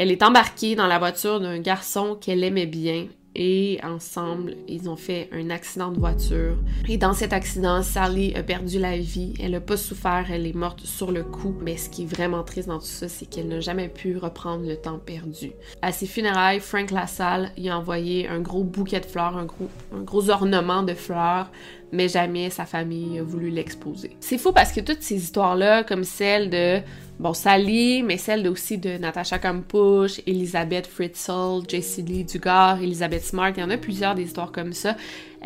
Elle 0.00 0.10
est 0.10 0.22
embarquée 0.22 0.76
dans 0.76 0.86
la 0.86 0.98
voiture 0.98 1.40
d'un 1.40 1.58
garçon 1.58 2.16
qu'elle 2.18 2.42
aimait 2.42 2.64
bien 2.64 3.08
et 3.34 3.78
ensemble, 3.84 4.56
ils 4.66 4.88
ont 4.88 4.96
fait 4.96 5.28
un 5.30 5.50
accident 5.50 5.92
de 5.92 6.00
voiture. 6.00 6.56
Et 6.88 6.96
dans 6.96 7.12
cet 7.12 7.32
accident, 7.32 7.82
Sally 7.82 8.34
a 8.34 8.42
perdu 8.42 8.78
la 8.78 8.96
vie. 8.96 9.34
Elle 9.40 9.52
n'a 9.52 9.60
pas 9.60 9.76
souffert, 9.76 10.26
elle 10.30 10.46
est 10.46 10.54
morte 10.54 10.80
sur 10.84 11.12
le 11.12 11.22
coup. 11.22 11.54
Mais 11.60 11.76
ce 11.76 11.88
qui 11.90 12.02
est 12.02 12.06
vraiment 12.06 12.42
triste 12.42 12.68
dans 12.68 12.78
tout 12.78 12.86
ça, 12.86 13.08
c'est 13.08 13.26
qu'elle 13.26 13.48
n'a 13.48 13.60
jamais 13.60 13.88
pu 13.88 14.16
reprendre 14.16 14.66
le 14.66 14.76
temps 14.76 14.98
perdu. 14.98 15.52
À 15.80 15.92
ses 15.92 16.06
funérailles, 16.06 16.60
Frank 16.60 16.90
Lassalle 16.90 17.52
y 17.56 17.68
a 17.68 17.78
envoyé 17.78 18.26
un 18.26 18.40
gros 18.40 18.64
bouquet 18.64 19.00
de 19.00 19.06
fleurs, 19.06 19.36
un 19.36 19.44
gros, 19.44 19.68
un 19.94 20.00
gros 20.00 20.30
ornement 20.30 20.82
de 20.82 20.94
fleurs 20.94 21.50
mais 21.92 22.08
jamais 22.08 22.50
sa 22.50 22.66
famille 22.66 23.18
a 23.18 23.22
voulu 23.22 23.50
l'exposer. 23.50 24.16
C'est 24.20 24.38
fou 24.38 24.52
parce 24.52 24.72
que 24.72 24.80
toutes 24.80 25.02
ces 25.02 25.16
histoires-là, 25.16 25.84
comme 25.84 26.04
celle 26.04 26.50
de, 26.50 26.80
bon, 27.18 27.34
Sally, 27.34 28.02
mais 28.02 28.16
celle 28.16 28.46
aussi 28.48 28.78
de 28.78 28.96
Natasha 28.96 29.38
Kampusch, 29.38 30.20
Elisabeth 30.26 30.86
Fritzl, 30.86 31.62
Jessie 31.68 32.02
Lee 32.02 32.24
Dugard, 32.24 32.80
Elizabeth 32.82 33.24
Smart, 33.24 33.52
il 33.56 33.60
y 33.60 33.62
en 33.64 33.70
a 33.70 33.76
plusieurs 33.76 34.14
des 34.14 34.24
histoires 34.24 34.52
comme 34.52 34.72
ça. 34.72 34.96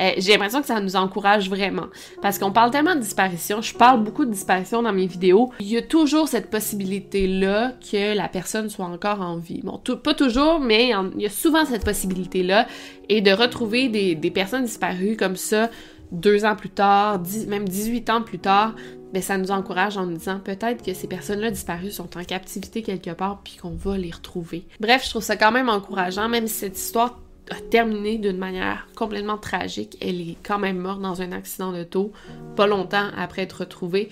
Euh, 0.00 0.10
j'ai 0.18 0.32
l'impression 0.32 0.60
que 0.60 0.66
ça 0.66 0.80
nous 0.80 0.96
encourage 0.96 1.48
vraiment. 1.48 1.86
Parce 2.20 2.38
qu'on 2.38 2.50
parle 2.50 2.72
tellement 2.72 2.96
de 2.96 3.00
disparition, 3.00 3.62
je 3.62 3.74
parle 3.74 4.02
beaucoup 4.02 4.24
de 4.24 4.30
disparition 4.30 4.82
dans 4.82 4.92
mes 4.92 5.06
vidéos. 5.06 5.52
Il 5.60 5.68
y 5.68 5.76
a 5.76 5.82
toujours 5.82 6.26
cette 6.28 6.50
possibilité-là 6.50 7.74
que 7.90 8.16
la 8.16 8.28
personne 8.28 8.68
soit 8.68 8.86
encore 8.86 9.20
en 9.20 9.36
vie. 9.36 9.60
Bon, 9.62 9.78
pas 9.78 10.14
toujours, 10.14 10.58
mais 10.58 10.92
il 11.16 11.22
y 11.22 11.26
a 11.26 11.30
souvent 11.30 11.64
cette 11.64 11.84
possibilité-là. 11.84 12.66
Et 13.08 13.20
de 13.20 13.30
retrouver 13.30 13.88
des 13.88 14.30
personnes 14.30 14.64
disparues 14.64 15.16
comme 15.16 15.36
ça, 15.36 15.70
deux 16.14 16.44
ans 16.44 16.56
plus 16.56 16.70
tard, 16.70 17.20
même 17.48 17.68
18 17.68 18.10
ans 18.10 18.22
plus 18.22 18.38
tard, 18.38 18.74
ben 19.12 19.22
ça 19.22 19.38
nous 19.38 19.50
encourage 19.50 19.96
en 19.96 20.06
nous 20.06 20.16
disant 20.16 20.40
peut-être 20.40 20.84
que 20.84 20.92
ces 20.92 21.06
personnes-là 21.06 21.50
disparues 21.50 21.92
sont 21.92 22.16
en 22.16 22.24
captivité 22.24 22.82
quelque 22.82 23.10
part 23.10 23.40
puis 23.44 23.56
qu'on 23.56 23.70
va 23.70 23.96
les 23.96 24.10
retrouver. 24.10 24.64
Bref, 24.80 25.04
je 25.04 25.10
trouve 25.10 25.22
ça 25.22 25.36
quand 25.36 25.52
même 25.52 25.68
encourageant, 25.68 26.28
même 26.28 26.48
si 26.48 26.54
cette 26.54 26.76
histoire 26.78 27.20
a 27.50 27.60
terminé 27.70 28.18
d'une 28.18 28.38
manière 28.38 28.88
complètement 28.96 29.38
tragique. 29.38 29.96
Elle 30.00 30.20
est 30.20 30.36
quand 30.42 30.58
même 30.58 30.78
morte 30.78 31.00
dans 31.00 31.22
un 31.22 31.32
accident 31.32 31.72
d'auto, 31.72 32.12
pas 32.56 32.66
longtemps 32.66 33.08
après 33.16 33.42
être 33.42 33.60
retrouvée. 33.60 34.08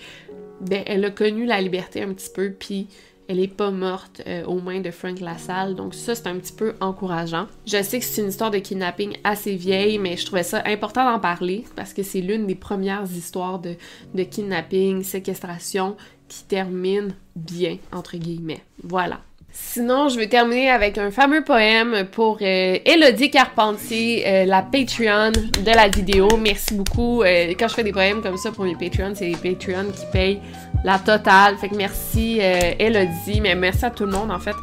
Ben, 0.61 0.83
elle 0.85 1.03
a 1.03 1.09
connu 1.09 1.45
la 1.45 1.59
liberté 1.59 2.01
un 2.01 2.13
petit 2.13 2.29
peu, 2.33 2.51
puis 2.51 2.87
elle 3.27 3.39
est 3.39 3.47
pas 3.47 3.71
morte 3.71 4.21
euh, 4.27 4.45
aux 4.45 4.59
mains 4.59 4.81
de 4.81 4.91
Frank 4.91 5.19
Lassalle, 5.19 5.75
donc 5.75 5.93
ça 5.93 6.15
c'est 6.15 6.27
un 6.27 6.37
petit 6.37 6.53
peu 6.53 6.73
encourageant. 6.79 7.47
Je 7.65 7.81
sais 7.81 7.99
que 7.99 8.05
c'est 8.05 8.21
une 8.21 8.29
histoire 8.29 8.51
de 8.51 8.59
kidnapping 8.59 9.17
assez 9.23 9.55
vieille, 9.55 9.97
mais 9.97 10.17
je 10.17 10.25
trouvais 10.25 10.43
ça 10.43 10.61
important 10.65 11.09
d'en 11.09 11.19
parler 11.19 11.65
parce 11.75 11.93
que 11.93 12.03
c'est 12.03 12.21
l'une 12.21 12.47
des 12.47 12.55
premières 12.55 13.03
histoires 13.03 13.59
de, 13.59 13.75
de 14.13 14.23
kidnapping, 14.23 15.03
séquestration 15.03 15.95
qui 16.27 16.43
termine 16.45 17.15
bien, 17.35 17.77
entre 17.91 18.17
guillemets. 18.17 18.63
Voilà. 18.83 19.21
Sinon, 19.55 20.09
je 20.09 20.17
vais 20.17 20.25
terminer 20.25 20.71
avec 20.71 20.97
un 20.97 21.11
fameux 21.11 21.43
poème 21.43 22.07
pour 22.11 22.39
euh, 22.41 22.79
Elodie 22.85 23.29
Carpentier, 23.29 24.23
euh, 24.25 24.45
la 24.45 24.63
Patreon 24.63 25.31
de 25.31 25.75
la 25.75 25.89
vidéo. 25.89 26.27
Merci 26.41 26.73
beaucoup. 26.73 27.21
Euh, 27.21 27.53
quand 27.57 27.67
je 27.67 27.75
fais 27.75 27.83
des 27.83 27.91
poèmes 27.91 28.23
comme 28.23 28.35
ça 28.35 28.51
pour 28.51 28.65
mes 28.65 28.75
Patreons, 28.75 29.13
c'est 29.13 29.27
les 29.29 29.35
Patreons 29.35 29.91
qui 29.91 30.05
payent 30.11 30.41
la 30.83 30.97
totale. 30.97 31.55
Fait 31.57 31.69
que 31.69 31.75
merci 31.75 32.39
Elodie, 32.39 33.41
mais 33.41 33.53
merci 33.53 33.85
à 33.85 33.91
tout 33.91 34.05
le 34.05 34.11
monde 34.11 34.31
en 34.31 34.39
fait. 34.39 34.55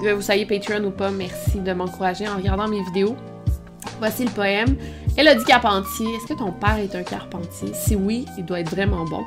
Que 0.00 0.12
vous 0.12 0.22
soyez 0.22 0.46
Patreon 0.46 0.84
ou 0.84 0.92
pas, 0.92 1.10
merci 1.10 1.58
de 1.58 1.72
m'encourager 1.72 2.28
en 2.28 2.36
regardant 2.36 2.68
mes 2.68 2.84
vidéos. 2.84 3.16
Voici 3.98 4.24
le 4.24 4.30
poème. 4.30 4.76
Elodie 5.16 5.44
Carpentier, 5.44 6.06
est-ce 6.14 6.32
que 6.32 6.38
ton 6.38 6.52
père 6.52 6.78
est 6.78 6.94
un 6.94 7.02
carpentier? 7.02 7.72
Si 7.74 7.96
oui, 7.96 8.26
il 8.38 8.44
doit 8.44 8.60
être 8.60 8.70
vraiment 8.70 9.04
bon. 9.06 9.24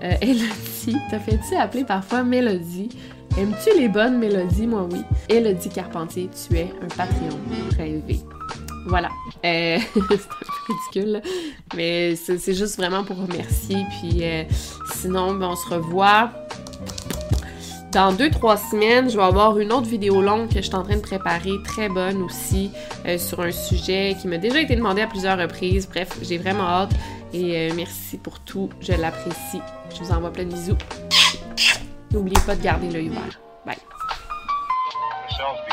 Elodie, 0.00 0.96
t'as 1.10 1.18
fait-tu 1.18 1.56
appeler 1.56 1.82
parfois 1.82 2.22
Mélodie? 2.22 2.88
Aimes-tu 3.38 3.78
les 3.78 3.88
bonnes 3.88 4.18
mélodies? 4.18 4.66
Moi, 4.66 4.86
oui. 4.90 5.02
Elodie 5.28 5.68
Carpentier, 5.68 6.28
tu 6.48 6.56
es 6.56 6.72
un 6.82 6.88
Patreon 6.88 7.38
rêvé. 7.76 8.20
Voilà. 8.86 9.08
Euh, 9.44 9.78
c'est 9.94 10.00
un 10.00 10.16
peu 10.16 10.72
ridicule, 10.72 11.22
mais 11.76 12.16
c'est 12.16 12.54
juste 12.54 12.76
vraiment 12.76 13.04
pour 13.04 13.18
remercier. 13.18 13.84
Puis 14.00 14.24
euh, 14.24 14.44
sinon, 14.94 15.34
ben, 15.34 15.48
on 15.48 15.56
se 15.56 15.68
revoit 15.68 16.30
dans 17.92 18.12
deux, 18.12 18.30
trois 18.30 18.56
semaines. 18.56 19.10
Je 19.10 19.16
vais 19.16 19.22
avoir 19.22 19.58
une 19.58 19.72
autre 19.72 19.86
vidéo 19.86 20.20
longue 20.20 20.48
que 20.48 20.56
je 20.56 20.66
suis 20.66 20.74
en 20.74 20.82
train 20.82 20.96
de 20.96 21.02
préparer, 21.02 21.52
très 21.64 21.88
bonne 21.88 22.22
aussi, 22.22 22.70
euh, 23.06 23.18
sur 23.18 23.40
un 23.40 23.52
sujet 23.52 24.16
qui 24.20 24.28
m'a 24.28 24.38
déjà 24.38 24.60
été 24.60 24.74
demandé 24.76 25.02
à 25.02 25.06
plusieurs 25.06 25.38
reprises. 25.38 25.88
Bref, 25.88 26.18
j'ai 26.22 26.38
vraiment 26.38 26.64
hâte. 26.64 26.92
Et 27.32 27.72
merci 27.76 28.18
pour 28.18 28.40
tout. 28.40 28.70
Je 28.80 28.92
l'apprécie. 28.92 29.60
Je 29.94 30.02
vous 30.02 30.10
envoie 30.10 30.32
plein 30.32 30.44
de 30.44 30.52
bisous. 30.52 30.76
N'oubliez 32.12 32.40
pas 32.46 32.56
de 32.56 32.62
garder 32.62 32.90
l'œil 32.90 33.08
ouvert. 33.08 33.40
Bye. 33.64 33.76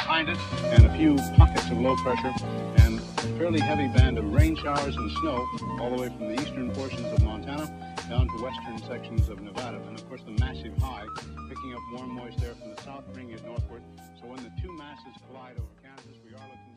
behind 0.07 0.29
it 0.29 0.38
and 0.73 0.85
a 0.85 0.97
few 0.97 1.15
pockets 1.35 1.69
of 1.69 1.77
low 1.79 1.95
pressure 1.97 2.33
and 2.77 3.01
fairly 3.38 3.59
heavy 3.59 3.88
band 3.89 4.17
of 4.17 4.31
rain 4.31 4.55
showers 4.55 4.95
and 4.95 5.11
snow 5.19 5.45
all 5.81 5.89
the 5.95 6.01
way 6.01 6.07
from 6.07 6.33
the 6.33 6.41
eastern 6.41 6.71
portions 6.71 7.05
of 7.11 7.21
Montana 7.23 7.65
down 8.09 8.27
to 8.27 8.43
western 8.43 8.77
sections 8.88 9.27
of 9.27 9.41
Nevada. 9.41 9.81
And 9.88 9.99
of 9.99 10.07
course 10.07 10.21
the 10.23 10.31
massive 10.39 10.77
high 10.77 11.05
picking 11.49 11.73
up 11.73 11.81
warm 11.93 12.11
moist 12.15 12.41
air 12.41 12.55
from 12.55 12.73
the 12.73 12.81
south 12.83 13.03
bringing 13.13 13.35
it 13.35 13.45
northward. 13.45 13.81
So 14.21 14.27
when 14.27 14.38
the 14.38 14.51
two 14.61 14.71
masses 14.77 15.13
collide 15.27 15.57
over 15.57 15.75
Kansas, 15.83 16.17
we 16.23 16.31
are 16.31 16.47
looking 16.47 16.76